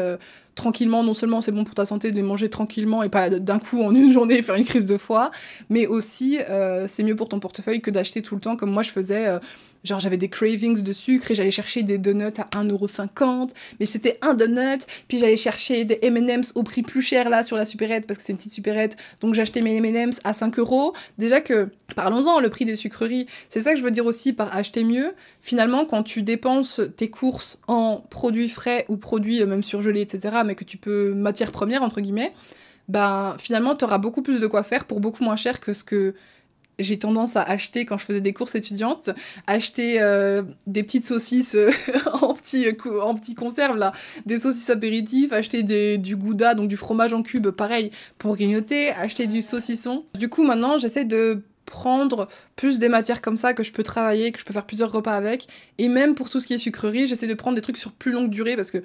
tranquillement, 0.60 1.04
non 1.04 1.14
seulement 1.14 1.42
c'est 1.42 1.52
bon 1.52 1.64
pour 1.64 1.74
ta 1.74 1.86
santé 1.86 2.12
de 2.12 2.16
les 2.16 2.22
manger 2.22 2.50
tranquillement 2.50 3.02
et 3.02 3.10
pas 3.10 3.30
d'un 3.30 3.60
coup 3.60 3.82
en 3.82 3.96
une 3.96 4.12
journée 4.12 4.42
faire 4.42 4.56
une 4.56 4.66
crise 4.66 4.86
de 4.86 4.98
foie, 4.98 5.32
mais 5.70 5.88
aussi 5.88 6.38
euh, 6.50 6.86
c'est 6.88 7.04
mieux 7.04 7.16
pour 7.16 7.30
ton 7.30 7.40
portefeuille 7.40 7.82
que 7.82 7.90
d'acheter 7.90 8.22
tout 8.22 8.36
le 8.36 8.42
temps 8.42 8.56
comme 8.56 8.72
moi 8.72 8.84
je 8.84 8.92
faisais 8.92 9.28
euh, 9.28 9.40
Genre 9.84 10.00
j'avais 10.00 10.18
des 10.18 10.30
cravings 10.30 10.82
de 10.82 10.94
sucre 10.94 11.32
et 11.32 11.36
j'allais 11.36 11.52
chercher 11.52 11.84
des 11.84 11.98
donuts 11.98 12.26
à 12.38 12.64
1,50€, 12.64 13.52
mais 13.80 13.86
c'était 13.86 14.18
un 14.22 14.34
donut, 14.34 14.86
puis 15.08 15.18
j'allais 15.20 15.38
chercher 15.38 15.86
des 15.86 16.00
M&M's 16.02 16.52
au 16.56 16.64
prix 16.64 16.82
plus 16.82 17.02
cher 17.02 17.30
là 17.30 17.44
sur 17.44 17.56
la 17.56 17.66
supérette 17.66 18.06
parce 18.06 18.18
que 18.18 18.24
c'est 18.24 18.34
une 18.34 18.38
petite 18.38 18.54
supérette, 18.54 18.98
donc 19.22 19.34
j'achetais 19.34 19.62
mes 19.62 19.78
M&M's 19.78 20.20
à 20.24 20.34
5 20.34 20.60
euros. 20.60 20.94
Déjà 21.18 21.42
que, 21.42 21.70
parlons-en, 21.96 22.40
le 22.40 22.50
prix 22.50 22.66
des 22.66 22.76
sucreries, 22.76 23.28
c'est 23.48 23.62
ça 23.62 23.74
que 23.74 23.80
je 23.80 23.84
veux 23.84 23.92
dire 23.92 24.06
aussi 24.06 24.34
par 24.34 24.56
acheter 24.56 24.84
mieux. 24.84 25.14
Finalement, 25.42 25.86
quand 25.86 26.04
tu 26.04 26.24
dépenses 26.24 26.82
tes 26.98 27.10
courses 27.10 27.60
en 27.68 28.04
produits 28.10 28.50
frais 28.50 28.86
ou 28.90 28.98
produits 28.98 29.42
euh, 29.42 29.46
même 29.46 29.64
surgelés, 29.64 30.02
etc., 30.02 30.38
mais 30.46 30.56
que 30.56 30.64
tu 30.64 30.78
peux 30.78 31.14
matière 31.14 31.52
première 31.52 31.84
entre 31.84 32.02
guillemets, 32.02 32.34
ben 32.88 33.36
finalement 33.40 33.76
tu 33.76 33.86
auras 33.86 34.00
beaucoup 34.00 34.22
plus 34.22 34.42
de 34.42 34.48
quoi 34.48 34.64
faire 34.64 34.86
pour 34.86 35.00
beaucoup 35.00 35.24
moins 35.24 35.36
cher 35.36 35.60
que 35.60 35.74
ce 35.74 35.84
que 35.84 36.16
j'ai 36.80 36.98
tendance 36.98 37.36
à 37.36 37.44
acheter 37.44 37.86
quand 37.86 37.98
je 37.98 38.06
faisais 38.06 38.22
des 38.22 38.34
courses 38.34 38.56
étudiantes, 38.56 39.12
acheter 39.48 40.02
euh, 40.02 40.42
des 40.66 40.84
petites 40.84 41.06
saucisses 41.06 41.56
euh, 41.56 41.70
en 42.22 42.34
petits 42.34 42.68
euh, 42.68 43.02
en 43.02 43.16
petits 43.16 43.36
conserves 43.36 43.78
là, 43.78 43.94
des 44.26 44.40
saucisses 44.40 44.70
apéritives, 44.70 45.34
acheter 45.34 45.64
du 45.98 46.16
gouda 46.16 46.56
donc 46.56 46.68
du 46.68 46.78
fromage 46.78 47.14
en 47.14 47.22
cube 47.22 47.50
pareil 47.50 47.92
pour 48.18 48.36
grignoter, 48.36 48.90
acheter 48.92 49.28
du 49.28 49.42
saucisson. 49.42 50.06
Du 50.18 50.30
coup 50.30 50.44
maintenant 50.44 50.78
j'essaie 50.78 51.06
de 51.06 51.44
prendre 51.70 52.28
plus 52.56 52.80
des 52.80 52.90
matières 52.90 53.22
comme 53.22 53.38
ça 53.38 53.54
que 53.54 53.62
je 53.62 53.72
peux 53.72 53.84
travailler, 53.84 54.32
que 54.32 54.40
je 54.40 54.46
peux 54.46 54.54
faire 54.54 54.66
plusieurs 54.66 54.92
repas 54.92 55.16
avec. 55.16 55.48
Et 55.78 55.88
même 55.88 56.16
pour 56.16 56.30
tout 56.30 56.40
ce 56.40 56.48
qui 56.48 56.54
est 56.54 56.58
sucrerie, 56.58 57.08
j'essaie 57.08 57.28
de 57.28 57.34
prendre 57.36 57.56
des 57.56 57.62
trucs 57.62 57.78
sur 57.78 57.92
plus 57.92 58.12
longue 58.12 58.32
durée 58.32 58.56
parce 58.56 58.72
que 58.72 58.80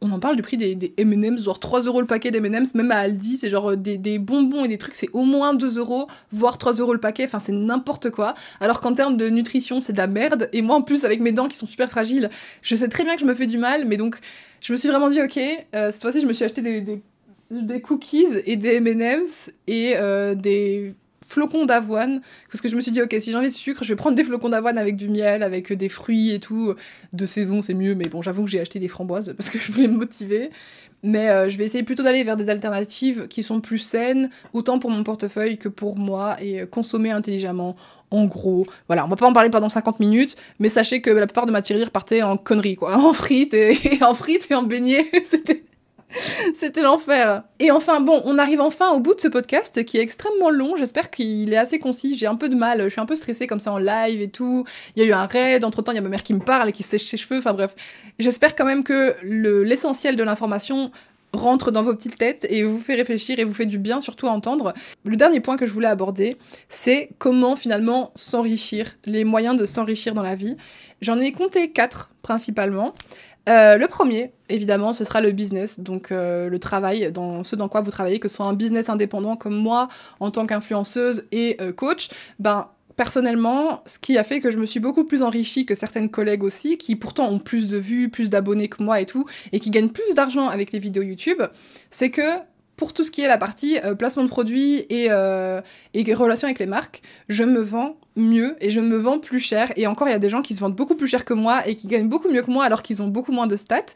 on 0.00 0.10
en 0.12 0.20
parle 0.20 0.36
du 0.36 0.42
prix 0.42 0.56
des, 0.56 0.94
M&M's, 0.96 1.42
genre 1.42 1.58
3 1.58 1.82
euros 1.82 2.00
le 2.00 2.06
paquet 2.06 2.30
d'M&M's, 2.30 2.74
même 2.74 2.90
à 2.90 2.98
Aldi, 2.98 3.36
c'est 3.36 3.48
genre 3.48 3.72
euh, 3.72 3.76
des, 3.76 4.18
bonbons 4.18 4.64
et 4.64 4.68
des 4.68 4.78
trucs, 4.78 4.94
c'est 4.94 5.08
au 5.12 5.22
moins 5.22 5.54
2 5.54 5.78
euros, 5.78 6.06
voire 6.32 6.58
3 6.58 6.74
euros 6.74 6.92
le 6.92 7.00
paquet, 7.00 7.24
enfin 7.24 7.40
c'est 7.40 7.52
n'importe 7.52 8.10
quoi. 8.10 8.34
Alors 8.60 8.80
qu'en 8.80 8.94
termes 8.94 9.16
de 9.16 9.28
nutrition, 9.28 9.80
c'est 9.80 9.92
de 9.92 9.98
la 9.98 10.06
merde, 10.06 10.48
et 10.52 10.62
moi 10.62 10.76
en 10.76 10.82
plus 10.82 11.04
avec 11.04 11.20
mes 11.20 11.32
dents 11.32 11.48
qui 11.48 11.56
sont 11.56 11.66
super 11.66 11.90
fragiles, 11.90 12.30
je 12.62 12.74
sais 12.76 12.88
très 12.88 13.04
bien 13.04 13.14
que 13.14 13.20
je 13.20 13.26
me 13.26 13.34
fais 13.34 13.46
du 13.46 13.58
mal, 13.58 13.84
mais 13.86 13.96
donc 13.96 14.16
je 14.60 14.72
me 14.72 14.76
suis 14.76 14.88
vraiment 14.88 15.08
dit, 15.08 15.20
ok, 15.20 15.36
euh, 15.36 15.90
cette 15.90 16.02
fois-ci 16.02 16.20
je 16.20 16.26
me 16.26 16.32
suis 16.32 16.44
acheté 16.44 16.62
des 17.50 17.80
cookies 17.80 18.26
et 18.46 18.56
des 18.56 18.76
M&M's 18.76 19.50
et 19.66 19.94
euh, 19.96 20.34
des 20.34 20.94
flocons 21.28 21.66
d'avoine 21.66 22.20
parce 22.50 22.60
que 22.60 22.68
je 22.68 22.74
me 22.74 22.80
suis 22.80 22.90
dit 22.90 23.02
ok 23.02 23.14
si 23.20 23.30
j'ai 23.30 23.36
envie 23.36 23.48
de 23.48 23.52
sucre 23.52 23.84
je 23.84 23.90
vais 23.90 23.96
prendre 23.96 24.16
des 24.16 24.24
flocons 24.24 24.48
d'avoine 24.48 24.78
avec 24.78 24.96
du 24.96 25.08
miel 25.08 25.42
avec 25.42 25.72
des 25.72 25.88
fruits 25.88 26.32
et 26.32 26.40
tout. 26.40 26.74
De 27.12 27.26
saison 27.26 27.62
c'est 27.62 27.74
mieux 27.74 27.94
mais 27.94 28.08
bon 28.08 28.22
j'avoue 28.22 28.44
que 28.44 28.50
j'ai 28.50 28.60
acheté 28.60 28.78
des 28.78 28.88
framboises 28.88 29.34
parce 29.36 29.50
que 29.50 29.58
je 29.58 29.70
voulais 29.70 29.88
me 29.88 29.98
motiver. 29.98 30.50
Mais 31.04 31.28
euh, 31.28 31.48
je 31.48 31.56
vais 31.58 31.64
essayer 31.64 31.84
plutôt 31.84 32.02
d'aller 32.02 32.24
vers 32.24 32.36
des 32.36 32.50
alternatives 32.50 33.28
qui 33.28 33.44
sont 33.44 33.60
plus 33.60 33.78
saines 33.78 34.30
autant 34.52 34.80
pour 34.80 34.90
mon 34.90 35.04
portefeuille 35.04 35.56
que 35.56 35.68
pour 35.68 35.96
moi 35.96 36.36
et 36.42 36.66
consommer 36.66 37.10
intelligemment. 37.10 37.76
En 38.10 38.24
gros, 38.24 38.66
voilà, 38.88 39.04
on 39.04 39.08
va 39.08 39.16
pas 39.16 39.26
en 39.26 39.32
parler 39.32 39.50
pendant 39.50 39.68
50 39.68 40.00
minutes, 40.00 40.34
mais 40.58 40.68
sachez 40.68 41.00
que 41.00 41.10
la 41.10 41.26
plupart 41.26 41.46
de 41.46 41.52
ma 41.52 41.62
tirelire 41.62 41.90
partait 41.90 42.22
en 42.22 42.36
conneries, 42.36 42.76
quoi, 42.76 42.96
en 42.98 43.12
frites 43.12 43.54
et, 43.54 43.78
et 43.94 44.02
en 44.02 44.14
frites 44.14 44.50
et 44.50 44.54
en 44.54 44.62
beignets, 44.62 45.06
c'était 45.24 45.62
C'était 46.54 46.82
l'enfer. 46.82 47.42
Et 47.58 47.70
enfin, 47.70 48.00
bon, 48.00 48.22
on 48.24 48.38
arrive 48.38 48.60
enfin 48.60 48.90
au 48.92 49.00
bout 49.00 49.14
de 49.14 49.20
ce 49.20 49.28
podcast 49.28 49.84
qui 49.84 49.98
est 49.98 50.02
extrêmement 50.02 50.50
long. 50.50 50.76
J'espère 50.76 51.10
qu'il 51.10 51.52
est 51.52 51.56
assez 51.58 51.78
concis. 51.78 52.16
J'ai 52.16 52.26
un 52.26 52.36
peu 52.36 52.48
de 52.48 52.54
mal. 52.54 52.82
Je 52.84 52.88
suis 52.88 53.00
un 53.00 53.06
peu 53.06 53.16
stressée 53.16 53.46
comme 53.46 53.60
ça 53.60 53.72
en 53.72 53.78
live 53.78 54.20
et 54.20 54.28
tout. 54.28 54.64
Il 54.96 55.02
y 55.02 55.06
a 55.06 55.08
eu 55.08 55.12
un 55.12 55.26
raid. 55.26 55.64
Entre 55.64 55.82
temps, 55.82 55.92
il 55.92 55.96
y 55.96 55.98
a 55.98 56.02
ma 56.02 56.08
mère 56.08 56.22
qui 56.22 56.34
me 56.34 56.40
parle 56.40 56.68
et 56.70 56.72
qui 56.72 56.82
sèche 56.82 57.04
ses 57.04 57.16
cheveux. 57.16 57.38
Enfin 57.38 57.52
bref. 57.52 57.74
J'espère 58.18 58.56
quand 58.56 58.64
même 58.64 58.84
que 58.84 59.16
l'essentiel 59.22 60.16
de 60.16 60.22
l'information 60.22 60.90
rentre 61.32 61.70
dans 61.70 61.82
vos 61.82 61.94
petites 61.94 62.16
têtes 62.16 62.46
et 62.48 62.64
vous 62.64 62.80
fait 62.80 62.94
réfléchir 62.94 63.38
et 63.38 63.44
vous 63.44 63.52
fait 63.52 63.66
du 63.66 63.78
bien 63.78 64.00
surtout 64.00 64.28
à 64.28 64.30
entendre. 64.30 64.72
Le 65.04 65.16
dernier 65.16 65.40
point 65.40 65.56
que 65.56 65.66
je 65.66 65.72
voulais 65.72 65.88
aborder, 65.88 66.36
c'est 66.68 67.10
comment 67.18 67.54
finalement 67.54 68.12
s'enrichir, 68.14 68.96
les 69.04 69.24
moyens 69.24 69.56
de 69.56 69.66
s'enrichir 69.66 70.14
dans 70.14 70.22
la 70.22 70.34
vie. 70.34 70.56
J'en 71.02 71.18
ai 71.18 71.32
compté 71.32 71.70
quatre 71.70 72.10
principalement. 72.22 72.94
Euh, 73.48 73.76
le 73.76 73.86
premier, 73.88 74.32
évidemment, 74.48 74.92
ce 74.92 75.04
sera 75.04 75.20
le 75.20 75.32
business, 75.32 75.80
donc 75.80 76.10
euh, 76.10 76.48
le 76.48 76.58
travail, 76.58 77.10
dans 77.12 77.44
ce 77.44 77.56
dans 77.56 77.68
quoi 77.68 77.80
vous 77.80 77.90
travaillez, 77.90 78.18
que 78.18 78.28
ce 78.28 78.36
soit 78.36 78.46
un 78.46 78.54
business 78.54 78.88
indépendant 78.88 79.36
comme 79.36 79.56
moi 79.56 79.88
en 80.20 80.30
tant 80.30 80.46
qu'influenceuse 80.46 81.24
et 81.32 81.56
euh, 81.60 81.72
coach, 81.72 82.08
ben 82.38 82.68
personnellement, 82.96 83.82
ce 83.86 83.98
qui 83.98 84.18
a 84.18 84.24
fait 84.24 84.40
que 84.40 84.50
je 84.50 84.58
me 84.58 84.66
suis 84.66 84.80
beaucoup 84.80 85.04
plus 85.04 85.22
enrichie 85.22 85.66
que 85.66 85.74
certaines 85.74 86.10
collègues 86.10 86.42
aussi, 86.42 86.78
qui 86.78 86.96
pourtant 86.96 87.30
ont 87.30 87.38
plus 87.38 87.68
de 87.68 87.76
vues, 87.76 88.08
plus 88.08 88.28
d'abonnés 88.28 88.68
que 88.68 88.82
moi 88.82 89.00
et 89.00 89.06
tout, 89.06 89.24
et 89.52 89.60
qui 89.60 89.70
gagnent 89.70 89.90
plus 89.90 90.14
d'argent 90.14 90.48
avec 90.48 90.72
les 90.72 90.80
vidéos 90.80 91.02
YouTube, 91.02 91.40
c'est 91.90 92.10
que 92.10 92.38
pour 92.74 92.92
tout 92.92 93.04
ce 93.04 93.10
qui 93.10 93.22
est 93.22 93.28
la 93.28 93.38
partie 93.38 93.78
euh, 93.84 93.94
placement 93.94 94.24
de 94.24 94.28
produits 94.28 94.80
et, 94.88 95.06
et 95.06 96.14
relations 96.14 96.46
avec 96.46 96.58
les 96.58 96.66
marques, 96.66 97.02
je 97.28 97.44
me 97.44 97.60
vends 97.60 97.96
mieux 98.16 98.56
et 98.60 98.70
je 98.70 98.80
me 98.80 98.96
vends 98.96 99.18
plus 99.18 99.40
cher. 99.40 99.72
Et 99.76 99.86
encore, 99.86 100.08
il 100.08 100.12
y 100.12 100.14
a 100.14 100.18
des 100.18 100.30
gens 100.30 100.42
qui 100.42 100.54
se 100.54 100.60
vendent 100.60 100.76
beaucoup 100.76 100.96
plus 100.96 101.06
cher 101.06 101.24
que 101.24 101.34
moi 101.34 101.66
et 101.66 101.76
qui 101.76 101.86
gagnent 101.86 102.08
beaucoup 102.08 102.28
mieux 102.28 102.42
que 102.42 102.50
moi 102.50 102.64
alors 102.64 102.82
qu'ils 102.82 103.02
ont 103.02 103.08
beaucoup 103.08 103.32
moins 103.32 103.46
de 103.46 103.56
stats. 103.56 103.94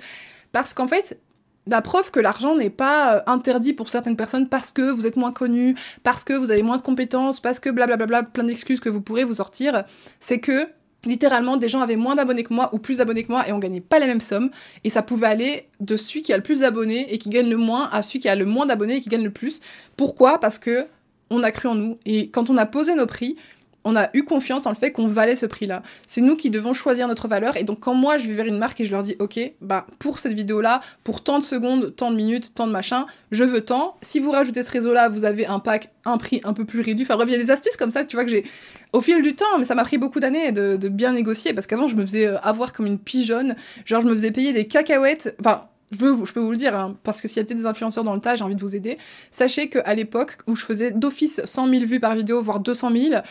Parce 0.52 0.74
qu'en 0.74 0.86
fait, 0.86 1.18
la 1.66 1.80
preuve 1.80 2.10
que 2.10 2.20
l'argent 2.20 2.56
n'est 2.56 2.70
pas 2.70 3.16
euh, 3.16 3.20
interdit 3.26 3.72
pour 3.72 3.88
certaines 3.88 4.16
personnes 4.16 4.48
parce 4.48 4.72
que 4.72 4.90
vous 4.90 5.06
êtes 5.06 5.16
moins 5.16 5.32
connu, 5.32 5.76
parce 6.02 6.24
que 6.24 6.32
vous 6.32 6.50
avez 6.50 6.62
moins 6.62 6.76
de 6.76 6.82
compétences, 6.82 7.40
parce 7.40 7.60
que 7.60 7.70
blablabla, 7.70 8.24
plein 8.24 8.44
d'excuses 8.44 8.80
que 8.80 8.88
vous 8.88 9.00
pourrez 9.00 9.24
vous 9.24 9.36
sortir, 9.36 9.84
c'est 10.20 10.40
que 10.40 10.66
littéralement 11.04 11.56
des 11.56 11.68
gens 11.68 11.80
avaient 11.80 11.96
moins 11.96 12.14
d'abonnés 12.14 12.44
que 12.44 12.54
moi 12.54 12.70
ou 12.72 12.78
plus 12.78 12.98
d'abonnés 12.98 13.24
que 13.24 13.32
moi 13.32 13.48
et 13.48 13.52
on 13.52 13.58
gagnait 13.58 13.80
pas 13.80 13.98
les 13.98 14.06
mêmes 14.06 14.20
sommes 14.20 14.50
et 14.84 14.90
ça 14.90 15.02
pouvait 15.02 15.26
aller 15.26 15.68
de 15.80 15.96
celui 15.96 16.22
qui 16.22 16.32
a 16.32 16.36
le 16.36 16.44
plus 16.44 16.60
d'abonnés 16.60 17.12
et 17.12 17.18
qui 17.18 17.28
gagne 17.28 17.50
le 17.50 17.56
moins 17.56 17.88
à 17.90 18.02
celui 18.02 18.20
qui 18.20 18.28
a 18.28 18.36
le 18.36 18.46
moins 18.46 18.66
d'abonnés 18.66 18.96
et 18.96 19.00
qui 19.00 19.08
gagne 19.08 19.24
le 19.24 19.32
plus. 19.32 19.60
Pourquoi? 19.96 20.38
Parce 20.38 20.58
que 20.58 20.86
on 21.30 21.42
a 21.42 21.50
cru 21.50 21.68
en 21.68 21.74
nous 21.74 21.98
et 22.06 22.30
quand 22.30 22.50
on 22.50 22.56
a 22.56 22.66
posé 22.66 22.94
nos 22.94 23.06
prix, 23.06 23.36
on 23.84 23.96
a 23.96 24.10
eu 24.14 24.24
confiance 24.24 24.66
en 24.66 24.70
le 24.70 24.76
fait 24.76 24.92
qu'on 24.92 25.06
valait 25.06 25.34
ce 25.34 25.46
prix-là. 25.46 25.82
C'est 26.06 26.20
nous 26.20 26.36
qui 26.36 26.50
devons 26.50 26.72
choisir 26.72 27.08
notre 27.08 27.28
valeur. 27.28 27.56
Et 27.56 27.64
donc, 27.64 27.80
quand 27.80 27.94
moi, 27.94 28.16
je 28.16 28.28
vais 28.28 28.34
vers 28.34 28.46
une 28.46 28.58
marque 28.58 28.80
et 28.80 28.84
je 28.84 28.92
leur 28.92 29.02
dis, 29.02 29.16
OK, 29.18 29.40
bah, 29.60 29.86
pour 29.98 30.18
cette 30.18 30.32
vidéo-là, 30.32 30.80
pour 31.04 31.22
tant 31.22 31.38
de 31.38 31.44
secondes, 31.44 31.94
tant 31.96 32.10
de 32.10 32.16
minutes, 32.16 32.54
tant 32.54 32.66
de 32.66 32.72
machin, 32.72 33.06
je 33.30 33.44
veux 33.44 33.62
tant. 33.62 33.96
Si 34.02 34.20
vous 34.20 34.30
rajoutez 34.30 34.62
ce 34.62 34.70
réseau-là, 34.70 35.08
vous 35.08 35.24
avez 35.24 35.46
un 35.46 35.58
pack, 35.58 35.90
un 36.04 36.18
prix 36.18 36.40
un 36.44 36.52
peu 36.52 36.64
plus 36.64 36.80
réduit. 36.80 37.04
Enfin, 37.04 37.16
bref, 37.16 37.28
il 37.28 37.32
y 37.32 37.40
a 37.40 37.42
des 37.42 37.50
astuces 37.50 37.76
comme 37.76 37.90
ça, 37.90 38.04
tu 38.04 38.16
vois, 38.16 38.24
que 38.24 38.30
j'ai, 38.30 38.44
au 38.92 39.00
fil 39.00 39.22
du 39.22 39.34
temps, 39.34 39.58
mais 39.58 39.64
ça 39.64 39.74
m'a 39.74 39.84
pris 39.84 39.98
beaucoup 39.98 40.20
d'années 40.20 40.52
de, 40.52 40.88
bien 40.88 41.12
négocier 41.12 41.54
parce 41.54 41.66
qu'avant, 41.66 41.88
je 41.88 41.96
me 41.96 42.02
faisais 42.02 42.26
euh, 42.26 42.38
avoir 42.40 42.72
comme 42.72 42.86
une 42.86 42.98
pigeonne. 42.98 43.56
Genre, 43.84 44.00
je 44.00 44.06
me 44.06 44.12
faisais 44.12 44.30
payer 44.30 44.52
des 44.52 44.66
cacahuètes. 44.66 45.34
Enfin, 45.40 45.62
je, 45.92 46.32
peux 46.32 46.40
vous 46.40 46.50
le 46.50 46.56
dire, 46.56 46.76
hein, 46.76 46.96
parce 47.02 47.20
que 47.20 47.28
s'il 47.28 47.38
y 47.38 47.40
a 47.40 47.42
des 47.42 47.66
influenceurs 47.66 48.04
dans 48.04 48.14
le 48.14 48.20
tas, 48.20 48.36
j'ai 48.36 48.44
envie 48.44 48.54
de 48.54 48.60
vous 48.60 48.76
aider. 48.76 48.98
Sachez 49.30 49.68
qu'à 49.68 49.94
l'époque 49.94 50.38
où 50.46 50.56
je 50.56 50.64
faisais 50.64 50.90
d'office 50.90 51.40
100 51.44 51.68
000 51.68 51.84
vues 51.84 52.00
par 52.00 52.14
vidéo, 52.14 52.42
voire 52.42 52.60
200 52.60 52.90
000, 52.96 53.22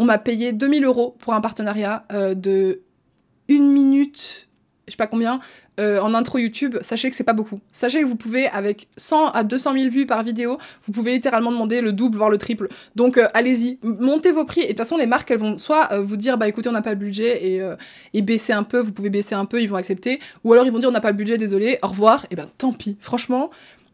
on 0.00 0.04
m'a 0.04 0.16
payé 0.16 0.52
2000 0.54 0.86
euros 0.86 1.14
pour 1.18 1.34
un 1.34 1.42
partenariat 1.42 2.06
euh, 2.10 2.34
de 2.34 2.80
une 3.48 3.70
minute, 3.70 4.48
je 4.86 4.92
sais 4.92 4.96
pas 4.96 5.06
combien, 5.06 5.40
euh, 5.78 6.00
en 6.00 6.14
intro 6.14 6.38
YouTube. 6.38 6.76
Sachez 6.80 7.10
que 7.10 7.16
c'est 7.16 7.22
pas 7.22 7.34
beaucoup. 7.34 7.60
Sachez 7.70 8.00
que 8.00 8.06
vous 8.06 8.16
pouvez, 8.16 8.46
avec 8.46 8.88
100 8.96 9.26
à 9.32 9.44
200 9.44 9.74
000 9.74 9.90
vues 9.90 10.06
par 10.06 10.22
vidéo, 10.22 10.56
vous 10.84 10.92
pouvez 10.92 11.12
littéralement 11.12 11.52
demander 11.52 11.82
le 11.82 11.92
double, 11.92 12.16
voire 12.16 12.30
le 12.30 12.38
triple. 12.38 12.68
Donc 12.96 13.18
euh, 13.18 13.28
allez-y, 13.34 13.78
montez 13.82 14.32
vos 14.32 14.46
prix. 14.46 14.60
Et 14.60 14.64
de 14.64 14.68
toute 14.68 14.78
façon, 14.78 14.96
les 14.96 15.06
marques, 15.06 15.30
elles 15.32 15.38
vont 15.38 15.58
soit 15.58 16.00
vous 16.00 16.16
dire, 16.16 16.38
bah 16.38 16.48
écoutez, 16.48 16.70
on 16.70 16.72
n'a 16.72 16.80
pas 16.80 16.92
le 16.92 16.96
budget 16.96 17.46
et, 17.46 17.62
et 18.14 18.22
baisser 18.22 18.54
un 18.54 18.62
peu, 18.62 18.78
vous 18.78 18.92
pouvez 18.92 19.10
baisser 19.10 19.34
un 19.34 19.44
peu, 19.44 19.60
ils 19.60 19.68
vont 19.68 19.76
accepter. 19.76 20.18
Ou 20.44 20.54
alors 20.54 20.64
ils 20.64 20.72
vont 20.72 20.78
dire, 20.78 20.88
on 20.88 20.92
n'a 20.92 21.02
pas 21.02 21.10
le 21.10 21.16
budget, 21.18 21.36
désolé, 21.36 21.78
au 21.82 21.88
revoir. 21.88 22.24
Et 22.30 22.36
ben 22.36 22.48
tant 22.56 22.72
pis. 22.72 22.96
Franchement, 23.00 23.50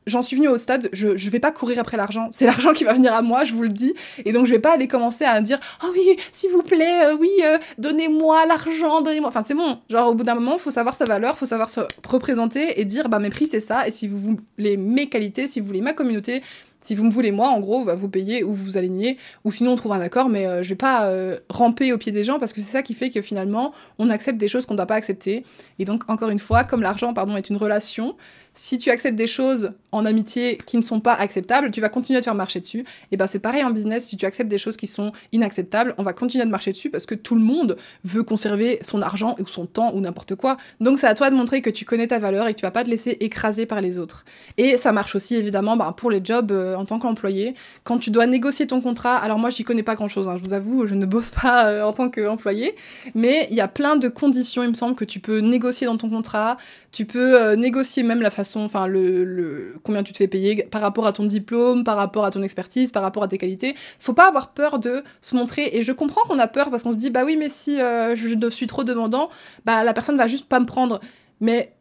j'en 0.07 0.23
suis 0.23 0.37
venue 0.37 0.49
au 0.49 0.59
stade, 0.59 0.89
je, 0.93 1.17
je 1.17 1.31
vais 1.31 1.41
pas 1.41 1.53
courir 1.53 1.79
après 1.79 1.97
l'argent. 1.97 2.29
C'est 2.31 2.47
l'argent 2.47 2.73
qui 2.73 2.85
va 2.85 2.93
venir 2.93 3.13
à 3.15 3.23
moi, 3.23 3.45
je 3.45 3.53
vous 3.53 3.63
le 3.63 3.69
dis. 3.69 3.95
Et 4.25 4.33
donc, 4.33 4.47
je 4.47 4.53
vais 4.53 4.59
pas 4.59 4.73
aller 4.73 4.89
commencer 4.89 5.25
à 5.25 5.41
dire, 5.41 5.59
oh 5.85 5.89
oui, 5.93 6.17
s'il 6.33 6.51
vous 6.51 6.63
plaît, 6.63 7.07
euh, 7.07 7.17
oui, 7.19 7.31
euh, 7.45 7.59
donnez-moi 7.79 8.47
l'argent, 8.47 9.03
donnez-moi. 9.03 9.29
Enfin, 9.29 9.43
c'est 9.45 9.55
bon. 9.55 9.79
Genre, 9.91 10.09
au 10.09 10.15
bout 10.15 10.25
d'un 10.25 10.35
moment, 10.35 10.59
faut 10.59 10.71
savoir 10.71 10.95
sa 10.95 11.05
valeur, 11.05 11.37
faut 11.37 11.47
savoir 11.47 11.69
se 11.69 11.81
représenter 12.07 12.81
et 12.81 12.85
dire, 12.85 13.09
bah, 13.09 13.19
mes 13.19 13.31
prix, 13.31 13.47
c'est 13.47 13.61
ça. 13.61 13.87
Et 13.89 13.91
si 13.91 14.07
vous 14.07 14.37
voulez 14.57 14.77
mes 14.77 15.09
qualités, 15.09 15.47
si 15.47 15.61
vous 15.61 15.67
voulez 15.67 15.81
ma 15.81 15.93
communauté, 15.93 16.43
si 16.83 16.95
vous 16.95 17.03
me 17.03 17.11
voulez 17.11 17.33
moi, 17.33 17.49
en 17.49 17.59
gros, 17.59 17.85
va 17.85 17.97
vous 17.97 18.09
payer 18.09 18.45
ou 18.45 18.55
vous 18.55 18.77
alignez, 18.77 19.17
ou 19.43 19.51
sinon 19.51 19.73
on 19.73 19.75
trouve 19.75 19.93
un 19.93 20.01
accord, 20.01 20.29
mais 20.29 20.47
euh, 20.47 20.63
je 20.63 20.69
vais 20.69 20.77
pas 20.77 21.11
ramper 21.49 21.93
au 21.93 21.99
pied 21.99 22.13
des 22.13 22.23
gens 22.23 22.39
parce 22.39 22.53
que 22.53 22.61
c'est 22.61 22.71
ça 22.71 22.83
qui 22.83 22.95
fait 22.95 23.11
que 23.11 23.21
finalement 23.23 23.73
on 23.99 24.09
accepte 24.09 24.39
des 24.39 24.47
choses 24.47 24.67
qu'on 24.67 24.75
ne 24.75 24.77
doit 24.77 24.87
pas 24.87 24.95
accepter. 24.95 25.45
Et 25.81 25.85
donc 25.85 26.05
encore 26.07 26.29
une 26.29 26.39
fois, 26.39 26.63
comme 26.63 26.83
l'argent, 26.83 27.13
pardon, 27.13 27.37
est 27.37 27.51
une 27.51 27.57
relation, 27.57 28.15
si 28.57 28.79
tu 28.79 28.91
acceptes 28.91 29.17
des 29.17 29.27
choses 29.27 29.73
en 29.93 30.05
amitié 30.05 30.59
qui 30.67 30.77
ne 30.77 30.83
sont 30.83 30.99
pas 30.99 31.15
acceptables, 31.15 31.71
tu 31.71 31.81
vas 31.81 31.89
continuer 31.89 32.19
à 32.19 32.21
te 32.21 32.25
faire 32.25 32.35
marcher 32.35 32.59
dessus. 32.59 32.85
Et 33.13 33.17
ben 33.17 33.27
c'est 33.27 33.39
pareil 33.39 33.63
en 33.63 33.71
business, 33.71 34.07
si 34.07 34.17
tu 34.17 34.27
acceptes 34.27 34.51
des 34.51 34.59
choses 34.59 34.77
qui 34.77 34.87
sont 34.87 35.13
inacceptables, 35.33 35.95
on 35.99 36.03
va 36.03 36.13
continuer 36.13 36.43
à 36.43 36.47
te 36.47 36.51
marcher 36.51 36.73
dessus 36.73 36.91
parce 36.91 37.07
que 37.07 37.15
tout 37.15 37.35
le 37.35 37.43
monde 37.43 37.77
veut 38.05 38.23
conserver 38.23 38.79
son 38.83 39.03
argent 39.03 39.37
ou 39.39 39.47
son 39.47 39.67
temps 39.67 39.95
ou 39.95 40.01
n'importe 40.01 40.35
quoi. 40.35 40.57
Donc 40.81 40.99
c'est 40.99 41.07
à 41.07 41.15
toi 41.15 41.31
de 41.31 41.37
montrer 41.37 41.63
que 41.63 41.71
tu 41.71 41.85
connais 41.85 42.09
ta 42.09 42.19
valeur 42.19 42.49
et 42.49 42.55
que 42.55 42.59
tu 42.59 42.67
vas 42.67 42.71
pas 42.71 42.83
te 42.83 42.91
laisser 42.91 43.19
écraser 43.21 43.67
par 43.67 43.81
les 43.81 43.99
autres. 43.99 44.25
Et 44.57 44.79
ça 44.79 44.91
marche 44.93 45.15
aussi 45.15 45.37
évidemment 45.37 45.77
ben, 45.77 45.93
pour 45.93 46.11
les 46.11 46.21
jobs 46.25 46.51
euh, 46.51 46.75
en 46.77 46.87
tant 46.87 46.99
qu'employé. 46.99 47.55
Quand 47.85 47.99
tu 47.99 48.11
dois 48.11 48.27
négocier 48.27 48.67
ton 48.67 48.81
contrat, 48.81 49.17
alors 49.17 49.39
moi 49.39 49.51
j'y 49.51 49.65
connais 49.65 49.83
pas 49.83 49.95
grand 49.95 50.09
chose, 50.09 50.29
hein, 50.29 50.37
je 50.37 50.43
vous 50.43 50.55
avoue, 50.55 50.87
je 50.87 50.95
ne 50.95 51.05
bosse 51.05 51.31
pas 51.31 51.69
euh, 51.69 51.83
en 51.83 51.93
tant 51.93 52.09
qu'employé, 52.09 52.75
mais 53.15 53.47
il 53.51 53.57
y 53.57 53.61
a 53.61 53.69
plein 53.69 53.97
de 53.97 54.09
conditions, 54.09 54.63
il 54.63 54.71
me 54.71 54.75
semble, 54.75 54.95
que 54.95 55.05
tu 55.05 55.21
peux 55.21 55.39
négocier 55.39 55.87
dans 55.87 55.97
ton 55.97 56.09
contrat. 56.09 56.57
Tu 56.93 57.05
peux 57.05 57.41
euh, 57.41 57.57
négocier 57.57 58.03
même 58.03 58.23
la 58.23 58.31
façon, 58.31 58.46
enfin 58.55 58.87
le, 58.87 59.75
combien 59.83 60.03
tu 60.03 60.13
te 60.13 60.19
fais 60.19 60.29
payer 60.29 60.63
par 60.65 60.81
rapport 60.81 61.07
à 61.07 61.13
ton 61.13 61.25
diplôme, 61.25 61.83
par 61.83 61.97
rapport 61.97 62.25
à 62.25 62.31
ton 62.31 62.43
expertise, 62.43 62.93
par 62.93 63.03
rapport 63.03 63.23
à 63.23 63.29
tes 63.29 63.39
qualités. 63.39 63.75
Faut 63.99 64.13
pas 64.15 64.29
avoir 64.29 64.53
peur 64.53 64.79
de 64.79 65.03
se 65.21 65.35
montrer. 65.35 65.71
Et 65.73 65.83
je 65.83 65.93
comprends 65.93 66.23
qu'on 66.23 66.39
a 66.39 66.47
peur 66.47 66.71
parce 66.71 66.83
qu'on 66.83 66.93
se 66.93 66.97
dit 66.97 67.11
bah 67.11 67.25
oui 67.25 67.37
mais 67.37 67.49
si 67.49 67.81
euh, 67.81 68.15
je 68.15 68.51
suis 68.51 68.67
trop 68.67 68.85
demandant, 68.85 69.29
bah 69.65 69.83
la 69.83 69.93
personne 69.93 70.17
va 70.17 70.27
juste 70.29 70.49
pas 70.49 70.61
me 70.61 70.67
prendre. 70.67 71.01
Mais 71.41 71.73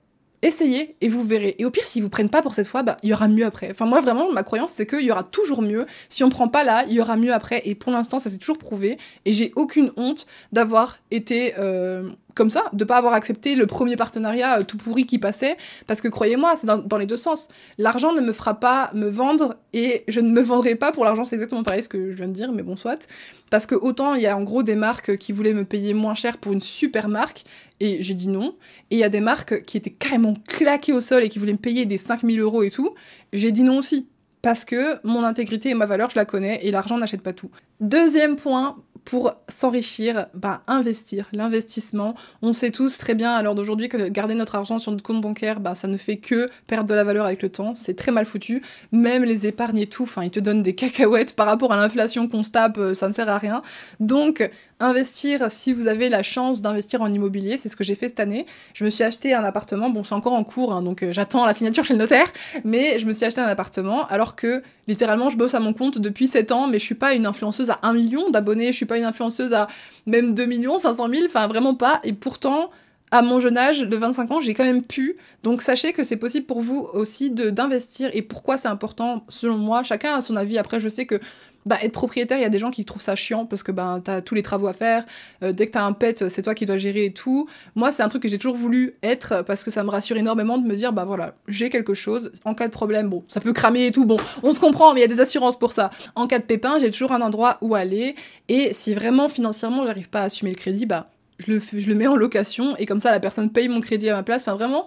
essayez 0.45 0.95
et 1.01 1.09
vous 1.09 1.23
verrez. 1.23 1.55
Et 1.59 1.65
au 1.65 1.71
pire, 1.71 1.85
s'ils 1.85 2.03
vous 2.03 2.09
prennent 2.09 2.29
pas 2.29 2.41
pour 2.41 2.53
cette 2.53 2.67
fois, 2.67 2.83
bah, 2.83 2.97
il 3.03 3.09
y 3.09 3.13
aura 3.13 3.27
mieux 3.27 3.45
après. 3.45 3.69
Enfin, 3.71 3.85
moi, 3.85 4.01
vraiment, 4.01 4.31
ma 4.31 4.43
croyance, 4.43 4.71
c'est 4.71 4.85
qu'il 4.85 5.01
y 5.01 5.11
aura 5.11 5.23
toujours 5.23 5.61
mieux. 5.61 5.85
Si 6.09 6.23
on 6.23 6.29
prend 6.29 6.47
pas 6.47 6.63
là, 6.63 6.85
il 6.87 6.93
y 6.93 7.01
aura 7.01 7.17
mieux 7.17 7.33
après. 7.33 7.61
Et 7.65 7.75
pour 7.75 7.91
l'instant, 7.91 8.19
ça 8.19 8.29
s'est 8.29 8.37
toujours 8.37 8.57
prouvé. 8.57 8.97
Et 9.25 9.33
j'ai 9.33 9.51
aucune 9.55 9.91
honte 9.97 10.25
d'avoir 10.51 10.97
été 11.11 11.53
euh, 11.57 12.09
comme 12.35 12.49
ça, 12.49 12.65
de 12.73 12.83
pas 12.83 12.97
avoir 12.97 13.13
accepté 13.13 13.55
le 13.55 13.65
premier 13.65 13.95
partenariat 13.95 14.59
euh, 14.59 14.63
tout 14.63 14.77
pourri 14.77 15.05
qui 15.05 15.17
passait, 15.17 15.55
parce 15.87 16.01
que 16.01 16.09
croyez-moi, 16.09 16.53
c'est 16.55 16.67
dans, 16.67 16.97
les 16.97 17.05
deux 17.05 17.17
sens. 17.17 17.47
L'argent 17.77 18.13
ne 18.13 18.21
me 18.21 18.33
fera 18.33 18.59
pas 18.59 18.91
me 18.93 19.07
vendre 19.07 19.55
et 19.73 20.03
je 20.07 20.19
ne 20.19 20.29
me 20.29 20.41
vendrai 20.41 20.75
pas 20.75 20.91
pour 20.91 21.05
l'argent, 21.05 21.23
c'est 21.23 21.35
exactement 21.35 21.63
pareil 21.63 21.81
ce 21.81 21.89
que 21.89 22.11
je 22.11 22.17
viens 22.17 22.27
de 22.27 22.33
dire, 22.33 22.51
mais 22.51 22.61
bon, 22.61 22.75
soit. 22.75 23.07
Parce 23.49 23.65
que 23.65 23.75
autant 23.75 24.15
il 24.15 24.21
y 24.21 24.27
a 24.27 24.37
en 24.37 24.43
gros 24.43 24.63
des 24.63 24.75
marques 24.75 25.17
qui 25.17 25.31
voulaient 25.31 25.53
me 25.53 25.63
payer 25.63 25.93
moins 25.93 26.13
cher 26.13 26.37
pour 26.37 26.51
une 26.51 26.61
super 26.61 27.07
marque, 27.07 27.45
et 27.79 28.03
j'ai 28.03 28.13
dit 28.13 28.27
non, 28.27 28.55
et 28.91 28.95
il 28.95 28.99
y 28.99 29.03
a 29.03 29.09
des 29.09 29.21
marques 29.21 29.63
qui 29.63 29.77
étaient 29.77 29.89
carrément 29.89 30.33
claquées 30.47 30.93
au 30.93 31.01
sol 31.01 31.23
et 31.23 31.29
qui 31.29 31.39
voulaient 31.39 31.53
me 31.53 31.57
payer 31.57 31.85
des 31.85 31.97
5000 31.97 32.39
euros 32.41 32.63
et 32.63 32.69
tout, 32.69 32.93
j'ai 33.33 33.51
dit 33.51 33.63
non 33.63 33.77
aussi. 33.77 34.09
Parce 34.41 34.63
que 34.63 34.99
mon 35.03 35.23
intégrité 35.23 35.69
et 35.69 35.73
ma 35.73 35.87
valeur, 35.87 36.11
je 36.11 36.15
la 36.17 36.25
connais, 36.25 36.63
et 36.63 36.69
l'argent 36.69 36.99
n'achète 36.99 37.21
pas 37.21 37.33
tout. 37.33 37.49
Deuxième 37.79 38.35
point, 38.35 38.77
pour 39.05 39.33
s'enrichir, 39.47 40.25
bah, 40.33 40.61
investir, 40.67 41.27
l'investissement. 41.31 42.15
On 42.41 42.53
sait 42.53 42.71
tous 42.71 42.97
très 42.97 43.13
bien 43.13 43.31
à 43.31 43.41
l'heure 43.43 43.55
d'aujourd'hui 43.55 43.87
que 43.87 44.09
garder 44.09 44.33
notre 44.33 44.55
argent 44.55 44.79
sur 44.79 44.91
notre 44.91 45.03
compte 45.03 45.21
bancaire, 45.21 45.59
bah, 45.59 45.75
ça 45.75 45.87
ne 45.87 45.95
fait 45.95 46.17
que 46.17 46.49
perdre 46.67 46.89
de 46.89 46.95
la 46.95 47.03
valeur 47.03 47.25
avec 47.25 47.43
le 47.43 47.49
temps. 47.49 47.75
C'est 47.75 47.93
très 47.93 48.11
mal 48.11 48.25
foutu. 48.25 48.63
Même 48.91 49.23
les 49.23 49.45
épargnes 49.45 49.77
et 49.77 49.87
tout, 49.87 50.03
enfin, 50.03 50.23
ils 50.23 50.31
te 50.31 50.39
donnent 50.39 50.63
des 50.63 50.75
cacahuètes 50.75 51.35
par 51.35 51.45
rapport 51.47 51.71
à 51.71 51.77
l'inflation 51.77 52.27
qu'on 52.27 52.43
se 52.43 52.51
tape, 52.51 52.77
euh, 52.79 52.93
ça 52.93 53.07
ne 53.07 53.13
sert 53.13 53.29
à 53.29 53.37
rien. 53.37 53.61
Donc, 53.99 54.49
investir, 54.79 55.49
si 55.49 55.71
vous 55.71 55.87
avez 55.87 56.09
la 56.09 56.21
chance 56.21 56.61
d'investir 56.61 57.01
en 57.01 57.07
immobilier, 57.07 57.57
c'est 57.57 57.69
ce 57.69 57.75
que 57.75 57.83
j'ai 57.83 57.95
fait 57.95 58.09
cette 58.09 58.19
année. 58.19 58.45
Je 58.73 58.83
me 58.83 58.89
suis 58.89 59.03
acheté 59.03 59.33
un 59.33 59.43
appartement, 59.43 59.89
bon, 59.89 60.03
c'est 60.03 60.15
encore 60.15 60.33
en 60.33 60.43
cours, 60.43 60.73
hein, 60.73 60.81
donc 60.81 61.01
euh, 61.01 61.13
j'attends 61.13 61.45
la 61.45 61.53
signature 61.53 61.85
chez 61.85 61.93
le 61.93 61.99
notaire, 61.99 62.27
mais 62.65 62.99
je 62.99 63.05
me 63.05 63.13
suis 63.13 63.25
acheté 63.25 63.39
un 63.39 63.45
appartement 63.45 64.05
alors 64.07 64.35
que 64.35 64.61
littéralement 64.87 65.29
je 65.29 65.37
bosse 65.37 65.53
à 65.53 65.59
mon 65.59 65.73
compte 65.73 65.97
depuis 65.97 66.27
7 66.27 66.51
ans, 66.51 66.67
mais 66.67 66.79
je 66.79 66.83
suis 66.83 66.95
pas 66.95 67.13
une 67.13 67.25
influenceuse 67.25 67.69
à 67.69 67.79
1 67.83 67.93
million 67.93 68.29
d'abonnés, 68.29 68.71
je 68.71 68.77
suis 68.77 68.85
pas 68.85 68.97
une 68.97 69.05
influenceuse 69.05 69.53
à 69.53 69.67
même 70.05 70.33
2 70.33 70.45
millions, 70.45 70.77
500 70.77 71.07
000, 71.09 71.25
enfin 71.25 71.47
vraiment 71.47 71.75
pas, 71.75 72.01
et 72.03 72.11
pourtant 72.11 72.69
à 73.11 73.21
mon 73.21 73.39
jeune 73.39 73.57
âge 73.57 73.81
de 73.81 73.95
25 73.95 74.31
ans, 74.31 74.41
j'ai 74.41 74.53
quand 74.53 74.65
même 74.65 74.83
pu. 74.83 75.15
Donc 75.43 75.61
sachez 75.61 75.93
que 75.93 76.03
c'est 76.03 76.17
possible 76.17 76.45
pour 76.45 76.61
vous 76.61 76.89
aussi 76.93 77.29
d'investir 77.31 78.09
et 78.13 78.21
pourquoi 78.21 78.57
c'est 78.57 78.67
important 78.67 79.23
selon 79.29 79.57
moi. 79.57 79.83
Chacun 79.83 80.15
a 80.15 80.21
son 80.21 80.35
avis. 80.35 80.57
Après, 80.57 80.79
je 80.79 80.89
sais 80.89 81.05
que 81.05 81.19
bah, 81.65 81.77
être 81.81 81.91
propriétaire, 81.91 82.37
il 82.37 82.41
y 82.41 82.45
a 82.45 82.49
des 82.49 82.59
gens 82.59 82.69
qui 82.69 82.85
trouvent 82.85 83.01
ça 83.01 83.15
chiant 83.15 83.45
parce 83.45 83.63
que 83.63 83.71
bah, 83.71 83.99
t'as 84.03 84.21
tous 84.21 84.35
les 84.35 84.43
travaux 84.43 84.67
à 84.67 84.73
faire. 84.73 85.03
Euh, 85.41 85.51
dès 85.51 85.65
que 85.65 85.71
t'as 85.71 85.83
un 85.83 85.93
pet, 85.93 86.29
c'est 86.29 86.43
toi 86.43 86.53
qui 86.53 86.65
dois 86.65 86.77
gérer 86.77 87.05
et 87.05 87.13
tout. 87.13 87.47
Moi, 87.73 87.91
c'est 87.91 88.03
un 88.03 88.09
truc 88.09 88.21
que 88.21 88.29
j'ai 88.29 88.37
toujours 88.37 88.55
voulu 88.55 88.93
être 89.01 89.43
parce 89.43 89.63
que 89.63 89.71
ça 89.71 89.83
me 89.83 89.89
rassure 89.89 90.17
énormément 90.17 90.57
de 90.57 90.67
me 90.67 90.75
dire, 90.75 90.93
bah 90.93 91.05
voilà, 91.05 91.35
j'ai 91.47 91.69
quelque 91.69 91.93
chose. 91.93 92.31
En 92.43 92.53
cas 92.53 92.67
de 92.67 92.71
problème, 92.71 93.09
bon, 93.09 93.23
ça 93.27 93.39
peut 93.39 93.53
cramer 93.53 93.87
et 93.87 93.91
tout. 93.91 94.05
Bon, 94.05 94.17
on 94.43 94.53
se 94.53 94.59
comprend, 94.59 94.93
mais 94.93 94.99
il 94.99 95.09
y 95.09 95.11
a 95.11 95.13
des 95.13 95.21
assurances 95.21 95.57
pour 95.57 95.71
ça. 95.71 95.89
En 96.15 96.27
cas 96.27 96.39
de 96.39 96.43
pépin, 96.43 96.77
j'ai 96.77 96.91
toujours 96.91 97.11
un 97.11 97.21
endroit 97.21 97.57
où 97.61 97.73
aller. 97.73 98.15
Et 98.47 98.73
si 98.73 98.93
vraiment 98.93 99.27
financièrement, 99.27 99.85
j'arrive 99.85 100.09
pas 100.09 100.21
à 100.21 100.23
assumer 100.25 100.51
le 100.51 100.57
crédit, 100.57 100.85
bah 100.85 101.09
je 101.39 101.51
le, 101.51 101.59
je 101.59 101.87
le 101.87 101.95
mets 101.95 102.07
en 102.07 102.15
location 102.15 102.77
et 102.77 102.85
comme 102.85 102.99
ça, 102.99 103.11
la 103.11 103.19
personne 103.19 103.49
paye 103.49 103.67
mon 103.67 103.81
crédit 103.81 104.09
à 104.09 104.15
ma 104.15 104.23
place. 104.23 104.47
Enfin, 104.47 104.55
vraiment, 104.55 104.85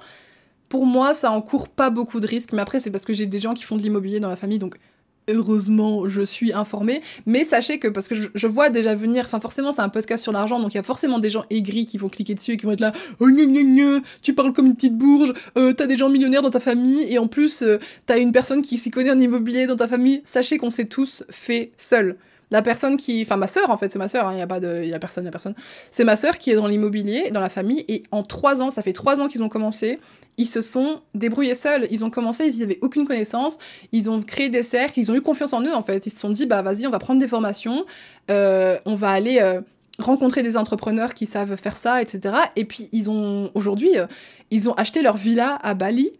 pour 0.69 0.87
moi, 0.87 1.15
ça 1.15 1.31
encourt 1.31 1.69
pas 1.69 1.91
beaucoup 1.91 2.21
de 2.21 2.27
risques. 2.27 2.53
Mais 2.53 2.63
après, 2.63 2.81
c'est 2.81 2.91
parce 2.91 3.05
que 3.05 3.13
j'ai 3.13 3.27
des 3.27 3.39
gens 3.39 3.55
qui 3.55 3.65
font 3.65 3.77
de 3.77 3.83
l'immobilier 3.83 4.21
dans 4.21 4.29
la 4.29 4.37
famille, 4.37 4.59
donc 4.59 4.77
heureusement, 5.29 6.09
je 6.09 6.23
suis 6.23 6.53
informée. 6.53 7.03
Mais 7.27 7.45
sachez 7.45 7.79
que, 7.79 7.89
parce 7.89 8.09
que 8.09 8.15
je, 8.35 8.47
vois 8.47 8.71
déjà 8.71 8.95
venir, 8.95 9.25
enfin 9.27 9.41
forcément 9.41 9.73
c'est 9.73 9.83
un 9.83 9.89
podcast 9.89 10.23
sur 10.23 10.33
l'argent, 10.33 10.61
donc 10.61 10.75
il 10.75 10.77
y 10.77 10.81
a 10.81 10.83
forcément 10.83 11.19
des 11.19 11.31
gens 11.31 11.45
aigris 11.51 11.87
qui 11.87 11.99
vont 11.99 12.09
cliquer 12.09 12.35
dessus 12.35 12.53
et 12.53 12.57
qui 12.57 12.67
vont 12.67 12.73
être 12.73 12.81
là, 12.81 12.93
oh 13.21 13.27
gna 13.27 13.45
gna, 13.45 14.01
tu 14.23 14.35
parles 14.35 14.53
comme 14.53 14.67
une 14.67 14.75
petite 14.75 14.97
bourge, 14.97 15.33
euh, 15.57 15.73
t'as 15.73 15.87
des 15.87 15.97
gens 15.97 16.09
millionnaires 16.09 16.43
dans 16.43 16.51
ta 16.51 16.61
famille, 16.61 17.07
et 17.09 17.19
en 17.19 17.29
plus 17.29 17.63
euh, 17.63 17.79
t'as 18.07 18.19
une 18.19 18.33
personne 18.33 18.63
qui 18.63 18.79
s'y 18.79 18.91
connaît 18.91 19.11
en 19.11 19.19
immobilier 19.19 19.67
dans 19.67 19.77
ta 19.77 19.89
famille. 19.89 20.23
Sachez 20.25 20.59
qu'on 20.59 20.71
s'est 20.71 20.87
tous 20.87 21.25
fait 21.31 21.73
seuls. 21.77 22.17
La 22.51 22.63
personne 22.63 22.97
qui, 22.97 23.23
enfin 23.23 23.37
ma 23.37 23.47
sœur 23.47 23.71
en 23.71 23.77
fait, 23.77 23.91
c'est 23.91 23.99
ma 23.99 24.09
sœur, 24.09 24.31
il 24.33 24.37
hein, 24.37 24.39
y 24.39 24.43
a 24.43 24.47
pas 24.47 24.61
de, 24.61 24.83
il 24.85 24.95
a 24.95 24.99
personne, 24.99 25.25
il 25.25 25.27
y 25.27 25.29
a 25.29 25.33
personne. 25.33 25.55
C'est 25.91 26.05
ma 26.05 26.17
sœur 26.17 26.39
qui 26.39 26.51
est 26.51 26.55
dans 26.55 26.67
l'immobilier, 26.67 27.31
dans 27.31 27.41
la 27.41 27.49
famille, 27.51 27.85
et 27.89 28.03
en 28.11 28.23
trois 28.23 28.63
ans, 28.63 28.71
ça 28.71 28.83
fait 28.83 28.93
trois 28.93 29.21
ans 29.21 29.29
qu'ils 29.29 29.43
ont 29.43 29.49
commencé, 29.49 29.99
ils 30.39 30.47
se 30.47 30.63
sont 30.63 31.03
débrouillés 31.15 31.57
seuls. 31.57 31.89
Ils 31.91 32.05
ont 32.05 32.11
commencé, 32.11 32.47
ils 32.47 32.61
n'avaient 32.61 32.79
aucune 32.81 33.07
connaissance. 33.07 33.59
Ils 33.91 34.09
ont 34.09 34.23
créé 34.23 34.49
des 34.49 34.63
cercles, 34.63 35.01
ils 35.01 35.11
ont 35.11 35.15
eu 35.15 35.21
confiance 35.21 35.53
en 35.53 35.63
eux 35.63 35.75
en 35.75 35.83
fait. 35.83 36.07
Ils 36.07 36.11
se 36.11 36.19
sont 36.21 36.31
dit, 36.31 36.47
bah 36.47 36.63
vas-y, 36.63 36.87
on 36.87 36.91
va 36.91 37.01
prendre 37.01 37.21
des 37.21 37.29
formations, 37.29 37.85
euh, 38.31 38.79
on 38.87 38.95
va 38.95 39.11
aller 39.11 39.41
euh, 39.43 39.61
rencontrer 39.99 40.45
des 40.45 40.57
entrepreneurs 40.57 41.13
qui 41.13 41.27
savent 41.27 41.57
faire 41.57 41.77
ça, 41.77 42.01
etc. 42.01 42.37
Et 42.55 42.65
puis 42.65 42.89
ils 42.93 43.11
ont 43.11 43.51
aujourd'hui, 43.55 43.99
euh, 43.99 44.07
ils 44.53 44.71
ont 44.71 44.75
acheté 44.75 45.03
leur 45.03 45.17
villa 45.17 45.59
à 45.61 45.75
Bali 45.75 46.13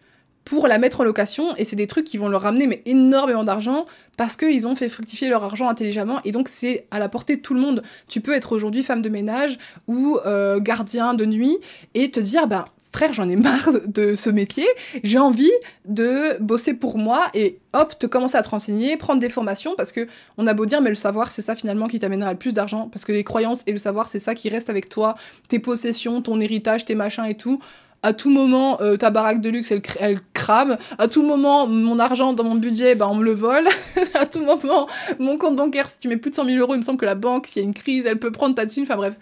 pour 0.49 0.67
la 0.67 0.79
mettre 0.79 1.01
en 1.01 1.05
location 1.05 1.55
et 1.57 1.65
c'est 1.65 1.77
des 1.77 1.87
trucs 1.87 2.07
qui 2.07 2.17
vont 2.17 2.29
leur 2.29 2.43
ramener 2.43 2.67
mais 2.67 2.83
énormément 2.87 3.45
d'argent 3.45 3.85
parce 4.17 4.37
qu'ils 4.37 4.67
ont 4.67 4.75
fait 4.75 4.89
fructifier 4.89 5.29
leur 5.29 5.45
argent 5.45 5.69
intelligemment 5.69 6.21
et 6.25 6.33
donc 6.33 6.49
c'est 6.49 6.87
à 6.91 6.99
la 6.99 7.09
portée 7.09 7.37
de 7.37 7.43
tout 7.43 7.53
le 7.53 7.61
monde. 7.61 7.83
Tu 8.09 8.21
peux 8.23 8.33
être 8.33 8.53
aujourd'hui 8.53 8.83
femme 8.83 9.03
de 9.03 9.11
ménage 9.11 9.59
ou 9.87 10.19
gardien 10.61 11.13
de 11.13 11.27
nuit 11.27 11.59
et 11.95 12.11
te 12.11 12.21
dire 12.21 12.47
bah 12.47 12.65
frère, 12.93 13.13
j'en 13.13 13.29
ai 13.29 13.37
marre 13.37 13.71
de 13.87 14.15
ce 14.15 14.31
métier, 14.31 14.67
j'ai 15.03 15.19
envie 15.19 15.53
de 15.85 16.37
bosser 16.41 16.75
pour 16.75 16.99
moi 16.99 17.27
et 17.35 17.59
hop, 17.73 17.99
te 17.99 18.07
commencer 18.07 18.37
à 18.37 18.43
te 18.43 18.49
renseigner, 18.49 18.97
prendre 18.97 19.21
des 19.21 19.29
formations 19.29 19.75
parce 19.77 19.93
que 19.93 20.09
on 20.37 20.47
a 20.47 20.55
beau 20.55 20.67
dire, 20.67 20.81
mais 20.81 20.91
le 20.91 20.97
savoir, 20.97 21.31
c'est 21.31 21.43
ça 21.43 21.55
finalement 21.55 21.87
qui 21.87 21.99
t'amènera 21.99 22.33
le 22.33 22.39
plus 22.39 22.53
d'argent 22.55 22.89
parce 22.91 23.05
que 23.05 23.13
les 23.13 23.25
croyances 23.25 23.61
et 23.67 23.73
le 23.73 23.79
savoir, 23.79 24.09
c'est 24.09 24.19
ça 24.19 24.35
qui 24.35 24.49
reste 24.49 24.71
avec 24.71 24.89
toi, 24.89 25.15
tes 25.49 25.59
possessions, 25.59 26.23
ton 26.23 26.41
héritage, 26.41 26.85
tes 26.85 26.95
machins 26.95 27.25
et 27.25 27.37
tout. 27.37 27.61
À 28.03 28.13
tout 28.13 28.31
moment, 28.31 28.81
euh, 28.81 28.97
ta 28.97 29.11
baraque 29.11 29.41
de 29.41 29.51
luxe, 29.51 29.73
elle, 29.99 30.21
crame. 30.33 30.79
À 30.99 31.09
tout 31.09 31.23
moment, 31.23 31.67
mon 31.67 31.99
argent 31.99 32.33
dans 32.33 32.45
mon 32.45 32.55
budget, 32.55 32.95
bah, 32.95 33.09
on 33.11 33.17
me 33.17 33.25
le 33.25 33.33
vole. 33.33 33.67
à 34.15 34.27
tout 34.27 34.45
moment, 34.45 34.87
mon 35.19 35.37
compte 35.37 35.57
bancaire, 35.57 35.89
si 35.89 35.99
tu 35.99 36.09
mets 36.09 36.17
plus 36.17 36.31
de 36.31 36.37
100 36.37 36.45
000 36.45 36.59
euros, 36.59 36.75
il 36.75 36.79
me 36.79 36.83
semble 36.83 36.99
que 36.99 37.07
la 37.07 37.17
banque, 37.17 37.49
s'il 37.49 37.63
y 37.63 37.65
a 37.65 37.69
une 37.69 37.75
crise, 37.75 38.07
elle 38.07 38.19
peut 38.19 38.31
prendre 38.31 38.55
ta 38.55 38.67
thune. 38.67 38.85
Enfin 38.85 38.97
bref, 38.97 39.15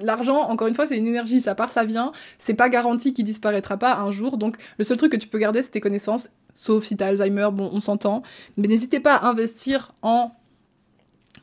L'argent, 0.00 0.48
encore 0.48 0.66
une 0.66 0.74
fois, 0.74 0.86
c'est 0.86 0.98
une 0.98 1.06
énergie, 1.06 1.40
ça 1.40 1.54
part, 1.54 1.70
ça 1.70 1.84
vient. 1.84 2.10
C'est 2.36 2.54
pas 2.54 2.68
garanti 2.68 3.14
qu'il 3.14 3.24
disparaîtra 3.24 3.76
pas 3.76 3.96
un 3.98 4.10
jour. 4.10 4.38
Donc, 4.38 4.56
le 4.78 4.84
seul 4.84 4.96
truc 4.96 5.12
que 5.12 5.16
tu 5.16 5.28
peux 5.28 5.38
garder, 5.38 5.62
c'est 5.62 5.70
tes 5.70 5.80
connaissances. 5.80 6.28
Sauf 6.54 6.84
si 6.84 6.96
t'as 6.96 7.08
Alzheimer, 7.08 7.48
bon, 7.52 7.70
on 7.72 7.80
s'entend. 7.80 8.22
Mais 8.56 8.66
n'hésitez 8.66 8.98
pas 8.98 9.14
à 9.14 9.26
investir 9.28 9.92
en 10.02 10.32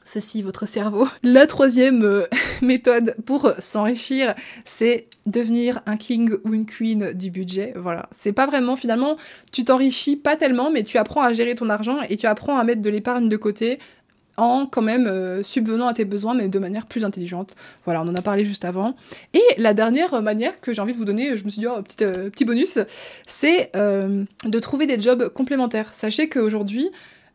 ceci, 0.04 0.42
votre 0.42 0.66
cerveau. 0.66 1.08
La 1.24 1.48
troisième 1.48 2.04
euh, 2.04 2.26
méthode 2.62 3.16
pour 3.26 3.52
s'enrichir, 3.60 4.36
c'est 4.66 5.08
devenir 5.26 5.82
un 5.86 5.98
king 5.98 6.32
ou 6.44 6.54
une 6.54 6.66
queen 6.66 7.14
du 7.14 7.30
budget. 7.30 7.74
Voilà. 7.76 8.10
C'est 8.12 8.34
pas 8.34 8.48
vraiment, 8.48 8.76
finalement, 8.76 9.18
tu 9.52 9.64
t'enrichis 9.64 10.16
pas 10.16 10.36
tellement, 10.36 10.72
mais 10.72 10.84
tu 10.84 10.98
apprends 10.98 11.22
à 11.22 11.34
gérer 11.34 11.56
ton 11.56 11.70
argent 11.70 12.00
et 12.10 12.18
tu 12.18 12.26
apprends 12.26 12.58
à 12.58 12.64
mettre 12.64 12.82
de 12.82 12.90
l'épargne 12.90 13.30
de 13.30 13.38
côté 13.38 13.80
en 14.38 14.66
quand 14.66 14.82
même 14.82 15.08
euh, 15.08 15.44
subvenant 15.44 15.88
à 15.88 15.94
tes 15.94 16.06
besoins, 16.06 16.34
mais 16.34 16.48
de 16.48 16.58
manière 16.58 16.88
plus 16.88 17.06
intelligente. 17.06 17.54
Voilà, 17.86 18.02
on 18.02 18.08
en 18.08 18.16
a 18.16 18.22
parlé 18.22 18.44
juste 18.44 18.66
avant. 18.66 18.96
Et 19.34 19.44
la 19.58 19.74
dernière 19.74 20.20
manière 20.22 20.60
que 20.62 20.74
j'ai 20.74 20.82
envie 20.82 20.94
de 20.94 20.98
vous 20.98 21.06
donner, 21.06 21.38
je 21.38 21.44
me 21.44 21.50
suis 21.50 21.60
dit, 21.60 21.68
oh, 21.68 21.82
petit, 21.84 22.04
euh, 22.04 22.30
petit 22.30 22.46
bonus, 22.46 22.80
c'est 23.28 23.72
de 23.74 24.60
trouver 24.60 24.88
des 24.88 25.00
jobs 25.00 25.30
complémentaires. 25.30 25.94
Sachez 25.94 26.28
qu'aujourd'hui, 26.30 26.90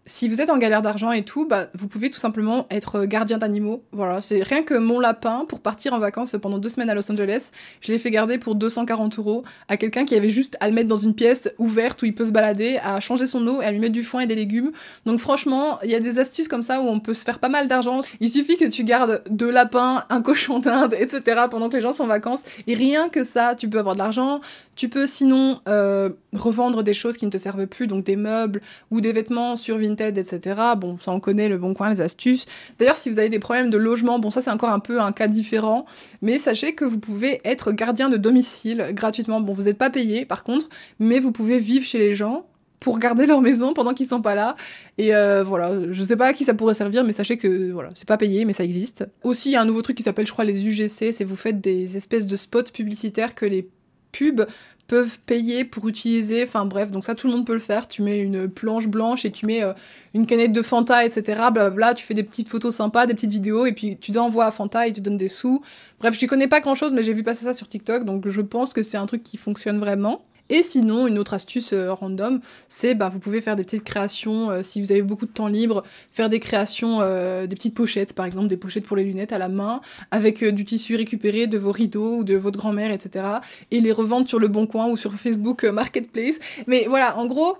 si 0.06 0.28
vous 0.28 0.40
êtes 0.40 0.50
en 0.50 0.56
galère 0.56 0.82
d'argent 0.82 1.10
et 1.10 1.24
tout, 1.24 1.46
bah, 1.48 1.66
vous 1.74 1.88
pouvez 1.88 2.10
tout 2.10 2.18
simplement 2.18 2.66
être 2.70 3.04
gardien 3.06 3.38
d'animaux. 3.38 3.82
Voilà, 3.90 4.20
c'est 4.20 4.42
rien 4.42 4.62
que 4.62 4.74
mon 4.74 5.00
lapin 5.00 5.44
pour 5.48 5.60
partir 5.60 5.92
en 5.94 5.98
vacances 5.98 6.36
pendant 6.40 6.58
deux 6.58 6.68
semaines 6.68 6.88
à 6.88 6.94
Los 6.94 7.10
Angeles. 7.10 7.50
Je 7.80 7.90
l'ai 7.90 7.98
fait 7.98 8.12
garder 8.12 8.38
pour 8.38 8.54
240 8.54 9.18
euros 9.18 9.42
à 9.68 9.76
quelqu'un 9.76 10.04
qui 10.04 10.14
avait 10.14 10.30
juste 10.30 10.56
à 10.60 10.68
le 10.68 10.74
mettre 10.74 10.86
dans 10.86 10.94
une 10.94 11.14
pièce 11.14 11.52
ouverte 11.58 12.02
où 12.02 12.06
il 12.06 12.14
peut 12.14 12.24
se 12.24 12.30
balader, 12.30 12.78
à 12.84 13.00
changer 13.00 13.26
son 13.26 13.44
eau 13.48 13.60
et 13.60 13.64
à 13.64 13.72
lui 13.72 13.80
mettre 13.80 13.94
du 13.94 14.04
foin 14.04 14.20
et 14.20 14.26
des 14.26 14.36
légumes. 14.36 14.70
Donc 15.04 15.18
franchement, 15.18 15.80
il 15.82 15.90
y 15.90 15.94
a 15.96 16.00
des 16.00 16.20
astuces 16.20 16.46
comme 16.46 16.62
ça 16.62 16.80
où 16.80 16.84
on 16.84 17.00
peut 17.00 17.14
se 17.14 17.24
faire 17.24 17.40
pas 17.40 17.48
mal 17.48 17.66
d'argent. 17.66 17.98
Il 18.20 18.30
suffit 18.30 18.56
que 18.56 18.66
tu 18.66 18.84
gardes 18.84 19.24
deux 19.28 19.50
lapins, 19.50 20.04
un 20.08 20.22
cochon 20.22 20.60
d'Inde, 20.60 20.94
etc. 20.96 21.46
pendant 21.50 21.68
que 21.68 21.76
les 21.76 21.82
gens 21.82 21.92
sont 21.92 22.04
en 22.04 22.08
vacances. 22.08 22.44
Et 22.68 22.74
rien 22.74 23.08
que 23.08 23.24
ça, 23.24 23.56
tu 23.56 23.68
peux 23.68 23.80
avoir 23.80 23.96
de 23.96 24.00
l'argent. 24.00 24.40
Tu 24.76 24.88
peux 24.88 25.06
sinon 25.06 25.60
euh, 25.66 26.10
revendre 26.36 26.82
des 26.82 26.94
choses 26.94 27.16
qui 27.16 27.26
ne 27.26 27.30
te 27.30 27.38
servent 27.38 27.66
plus, 27.66 27.86
donc 27.86 28.04
des 28.04 28.16
meubles 28.16 28.60
ou 28.90 29.00
des 29.00 29.12
vêtements 29.12 29.56
sur 29.56 29.78
Vinted, 29.78 30.16
etc. 30.18 30.60
Bon, 30.76 30.98
ça 31.00 31.12
on 31.12 31.20
connaît 31.20 31.48
le 31.48 31.58
bon 31.58 31.74
coin, 31.74 31.90
les 31.90 32.00
astuces. 32.00 32.46
D'ailleurs, 32.78 32.96
si 32.96 33.10
vous 33.10 33.18
avez 33.18 33.28
des 33.28 33.38
problèmes 33.38 33.70
de 33.70 33.78
logement, 33.78 34.18
bon 34.18 34.30
ça 34.30 34.40
c'est 34.42 34.50
encore 34.50 34.70
un 34.70 34.80
peu 34.80 35.00
un 35.00 35.12
cas 35.12 35.28
différent, 35.28 35.86
mais 36.22 36.38
sachez 36.38 36.74
que 36.74 36.84
vous 36.84 36.98
pouvez 36.98 37.40
être 37.44 37.72
gardien 37.72 38.08
de 38.08 38.16
domicile 38.16 38.90
gratuitement. 38.92 39.40
Bon, 39.40 39.52
vous 39.52 39.64
n'êtes 39.64 39.78
pas 39.78 39.90
payé 39.90 40.24
par 40.24 40.44
contre, 40.44 40.68
mais 40.98 41.18
vous 41.18 41.32
pouvez 41.32 41.58
vivre 41.58 41.84
chez 41.84 41.98
les 41.98 42.14
gens 42.14 42.46
pour 42.80 42.98
garder 43.00 43.26
leur 43.26 43.40
maison 43.42 43.74
pendant 43.74 43.94
qu'ils 43.94 44.06
sont 44.06 44.22
pas 44.22 44.34
là. 44.34 44.54
Et 44.96 45.14
euh, 45.14 45.42
voilà, 45.42 45.72
je 45.90 46.02
sais 46.04 46.16
pas 46.16 46.26
à 46.26 46.32
qui 46.32 46.44
ça 46.44 46.54
pourrait 46.54 46.74
servir, 46.74 47.02
mais 47.02 47.12
sachez 47.12 47.36
que 47.36 47.72
voilà, 47.72 47.90
c'est 47.94 48.06
pas 48.06 48.16
payé, 48.16 48.44
mais 48.44 48.52
ça 48.52 48.62
existe. 48.62 49.04
Aussi, 49.24 49.50
il 49.50 49.52
y 49.52 49.56
a 49.56 49.60
un 49.60 49.64
nouveau 49.64 49.82
truc 49.82 49.96
qui 49.96 50.04
s'appelle, 50.04 50.26
je 50.26 50.32
crois, 50.32 50.44
les 50.44 50.66
UGC, 50.66 51.12
c'est 51.12 51.24
vous 51.24 51.34
faites 51.34 51.60
des 51.60 51.96
espèces 51.96 52.28
de 52.28 52.36
spots 52.36 52.70
publicitaires 52.72 53.34
que 53.34 53.44
les 53.44 53.68
pubs 54.12 54.46
peuvent 54.86 55.18
payer 55.26 55.64
pour 55.64 55.88
utiliser, 55.88 56.44
enfin 56.44 56.64
bref, 56.64 56.90
donc 56.90 57.04
ça 57.04 57.14
tout 57.14 57.26
le 57.26 57.32
monde 57.32 57.46
peut 57.46 57.52
le 57.52 57.58
faire, 57.58 57.88
tu 57.88 58.02
mets 58.02 58.20
une 58.20 58.48
planche 58.48 58.86
blanche 58.86 59.24
et 59.24 59.32
tu 59.32 59.46
mets 59.46 59.62
euh, 59.62 59.72
une 60.14 60.26
canette 60.26 60.52
de 60.52 60.62
Fanta, 60.62 61.04
etc., 61.04 61.22
blablabla, 61.52 61.94
tu 61.94 62.04
fais 62.04 62.14
des 62.14 62.22
petites 62.22 62.48
photos 62.48 62.76
sympas, 62.76 63.06
des 63.06 63.14
petites 63.14 63.30
vidéos, 63.30 63.66
et 63.66 63.72
puis 63.72 63.96
tu 63.96 64.12
l'envoies 64.12 64.46
à 64.46 64.50
Fanta 64.50 64.86
et 64.86 64.92
tu 64.92 65.00
donnes 65.00 65.16
des 65.16 65.28
sous. 65.28 65.62
Bref, 65.98 66.18
je 66.18 66.24
ne 66.24 66.28
connais 66.28 66.48
pas 66.48 66.60
grand 66.60 66.74
chose, 66.74 66.92
mais 66.92 67.02
j'ai 67.02 67.12
vu 67.12 67.24
passer 67.24 67.44
ça 67.44 67.52
sur 67.52 67.68
TikTok, 67.68 68.04
donc 68.04 68.28
je 68.28 68.40
pense 68.40 68.72
que 68.72 68.82
c'est 68.82 68.96
un 68.96 69.06
truc 69.06 69.22
qui 69.22 69.36
fonctionne 69.36 69.78
vraiment. 69.78 70.22
Et 70.48 70.62
sinon, 70.62 71.06
une 71.06 71.18
autre 71.18 71.34
astuce 71.34 71.72
euh, 71.72 71.92
random, 71.92 72.40
c'est 72.68 72.94
bah, 72.94 73.08
vous 73.08 73.18
pouvez 73.18 73.40
faire 73.40 73.56
des 73.56 73.64
petites 73.64 73.84
créations, 73.84 74.50
euh, 74.50 74.62
si 74.62 74.80
vous 74.80 74.92
avez 74.92 75.02
beaucoup 75.02 75.26
de 75.26 75.32
temps 75.32 75.48
libre, 75.48 75.82
faire 76.10 76.28
des 76.28 76.40
créations, 76.40 77.00
euh, 77.00 77.46
des 77.46 77.56
petites 77.56 77.74
pochettes, 77.74 78.12
par 78.12 78.26
exemple 78.26 78.46
des 78.46 78.56
pochettes 78.56 78.86
pour 78.86 78.96
les 78.96 79.04
lunettes 79.04 79.32
à 79.32 79.38
la 79.38 79.48
main, 79.48 79.80
avec 80.10 80.44
du 80.44 80.64
tissu 80.64 80.96
récupéré 80.96 81.46
de 81.46 81.58
vos 81.58 81.72
rideaux 81.72 82.18
ou 82.18 82.24
de 82.24 82.36
votre 82.36 82.58
grand-mère, 82.58 82.90
etc. 82.90 83.26
Et 83.70 83.80
les 83.80 83.92
revendre 83.92 84.28
sur 84.28 84.38
le 84.38 84.48
Bon 84.48 84.66
Coin 84.66 84.88
ou 84.88 84.96
sur 84.96 85.12
Facebook 85.14 85.64
Marketplace. 85.64 86.36
Mais 86.66 86.86
voilà, 86.88 87.18
en 87.18 87.26
gros, 87.26 87.56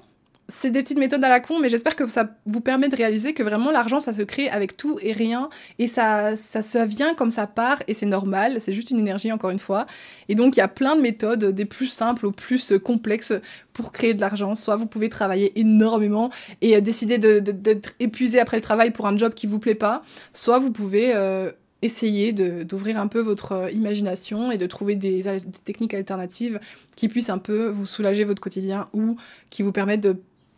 c'est 0.48 0.70
des 0.70 0.82
petites 0.82 0.98
méthodes 0.98 1.24
à 1.24 1.28
la 1.28 1.40
con, 1.40 1.58
mais 1.58 1.68
j'espère 1.68 1.96
que 1.96 2.06
ça 2.08 2.30
vous 2.46 2.60
permet 2.60 2.88
de 2.88 2.96
réaliser 2.96 3.34
que 3.34 3.42
vraiment 3.42 3.70
l'argent, 3.70 3.98
ça 3.98 4.12
se 4.12 4.22
crée 4.22 4.48
avec 4.48 4.76
tout 4.76 4.98
et 5.02 5.12
rien, 5.12 5.48
et 5.78 5.86
ça, 5.86 6.36
ça 6.36 6.86
vient 6.86 7.14
comme 7.14 7.30
ça 7.30 7.46
part, 7.46 7.82
et 7.88 7.94
c'est 7.94 8.06
normal, 8.06 8.60
c'est 8.60 8.72
juste 8.72 8.90
une 8.90 8.98
énergie, 8.98 9.32
encore 9.32 9.50
une 9.50 9.58
fois. 9.58 9.86
Et 10.28 10.34
donc, 10.34 10.56
il 10.56 10.60
y 10.60 10.62
a 10.62 10.68
plein 10.68 10.94
de 10.94 11.00
méthodes, 11.00 11.46
des 11.46 11.64
plus 11.64 11.88
simples 11.88 12.26
aux 12.26 12.32
plus 12.32 12.72
complexes, 12.82 13.32
pour 13.72 13.92
créer 13.92 14.14
de 14.14 14.20
l'argent. 14.20 14.54
Soit 14.54 14.76
vous 14.76 14.86
pouvez 14.86 15.08
travailler 15.08 15.58
énormément 15.58 16.30
et 16.62 16.80
décider 16.80 17.18
d'être 17.18 17.92
épuisé 18.00 18.40
après 18.40 18.56
le 18.56 18.62
travail 18.62 18.90
pour 18.90 19.06
un 19.06 19.16
job 19.16 19.34
qui 19.34 19.46
vous 19.46 19.58
plaît 19.58 19.74
pas, 19.74 20.02
soit 20.32 20.58
vous 20.58 20.70
pouvez... 20.72 21.14
Euh, 21.14 21.52
essayer 21.82 22.32
d'ouvrir 22.32 22.98
un 22.98 23.06
peu 23.06 23.20
votre 23.20 23.52
euh, 23.52 23.70
imagination 23.70 24.50
et 24.50 24.56
de 24.56 24.66
trouver 24.66 24.96
des, 24.96 25.22
des, 25.22 25.40
techniques 25.62 25.92
alternatives 25.92 26.58
qui 26.96 27.06
puissent 27.06 27.28
un 27.28 27.38
peu 27.38 27.68
vous 27.68 27.84
soulager 27.84 28.24
votre 28.24 28.40
quotidien 28.40 28.88
ou 28.94 29.16
qui 29.50 29.62
vous 29.62 29.72
permettent 29.72 30.02
de 30.02 30.16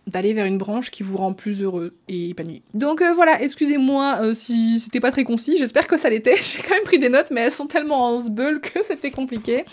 d'aller 0.09 0.33
vers 0.33 0.47
une 0.47 0.59
branche 0.59 0.91
qui 0.91 1.03
vous 1.03 1.17
rend 1.17 1.33
plus 1.33 1.63
heureux 1.63 1.95
et 2.09 2.31
épanoui. 2.31 2.63
Donc 2.75 3.03
euh, 3.03 3.13
voilà, 3.15 3.41
excusez-moi 3.43 4.19
euh, 4.23 4.35
si 4.35 4.81
c'était 4.81 5.01
pas 5.01 5.13
très 5.13 5.25
concis, 5.25 5.57
j'espère 5.59 5.87
que 5.87 5.97
ça 5.97 6.11
l'était. 6.11 6.37
J'ai 6.43 6.63
quand 6.63 6.75
même 6.75 6.83
pris 6.83 6.99
des 6.99 7.11
notes, 7.11 7.31
mais 7.31 7.43
elles 7.43 7.53
sont 7.53 7.67
tellement 7.67 8.07
en 8.07 8.21
sbeul 8.21 8.61
que 8.61 8.83
c'était 8.83 9.11
compliqué. 9.11 9.65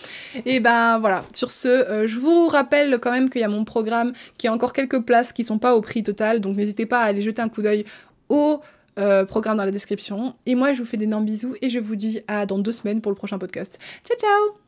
Et 0.45 0.59
ben 0.59 0.99
voilà, 0.99 1.23
sur 1.33 1.49
ce, 1.49 1.67
euh, 1.67 2.07
je 2.07 2.19
vous 2.19 2.47
rappelle 2.47 2.99
quand 2.99 3.11
même 3.11 3.29
qu'il 3.29 3.41
y 3.41 3.45
a 3.45 3.49
mon 3.49 3.63
programme 3.63 4.13
qui 4.37 4.47
a 4.47 4.53
encore 4.53 4.73
quelques 4.73 4.99
places 4.99 5.31
qui 5.31 5.43
sont 5.43 5.57
pas 5.57 5.75
au 5.75 5.81
prix 5.81 6.03
total, 6.03 6.41
donc 6.41 6.57
n'hésitez 6.57 6.85
pas 6.85 6.99
à 6.99 7.05
aller 7.05 7.21
jeter 7.21 7.41
un 7.41 7.49
coup 7.49 7.61
d'œil 7.61 7.85
au 8.29 8.61
programme 9.27 9.57
dans 9.57 9.65
la 9.65 9.71
description. 9.71 10.35
Et 10.45 10.55
moi, 10.55 10.71
je 10.71 10.79
vous 10.79 10.87
fais 10.87 10.95
d'énormes 10.95 11.25
bisous 11.25 11.55
et 11.61 11.69
je 11.69 11.79
vous 11.79 11.97
dis 11.97 12.21
à 12.29 12.45
dans 12.45 12.59
deux 12.59 12.71
semaines 12.71 13.01
pour 13.01 13.11
le 13.11 13.17
prochain 13.17 13.37
podcast. 13.37 13.77
Ciao 14.05 14.17
ciao 14.17 14.64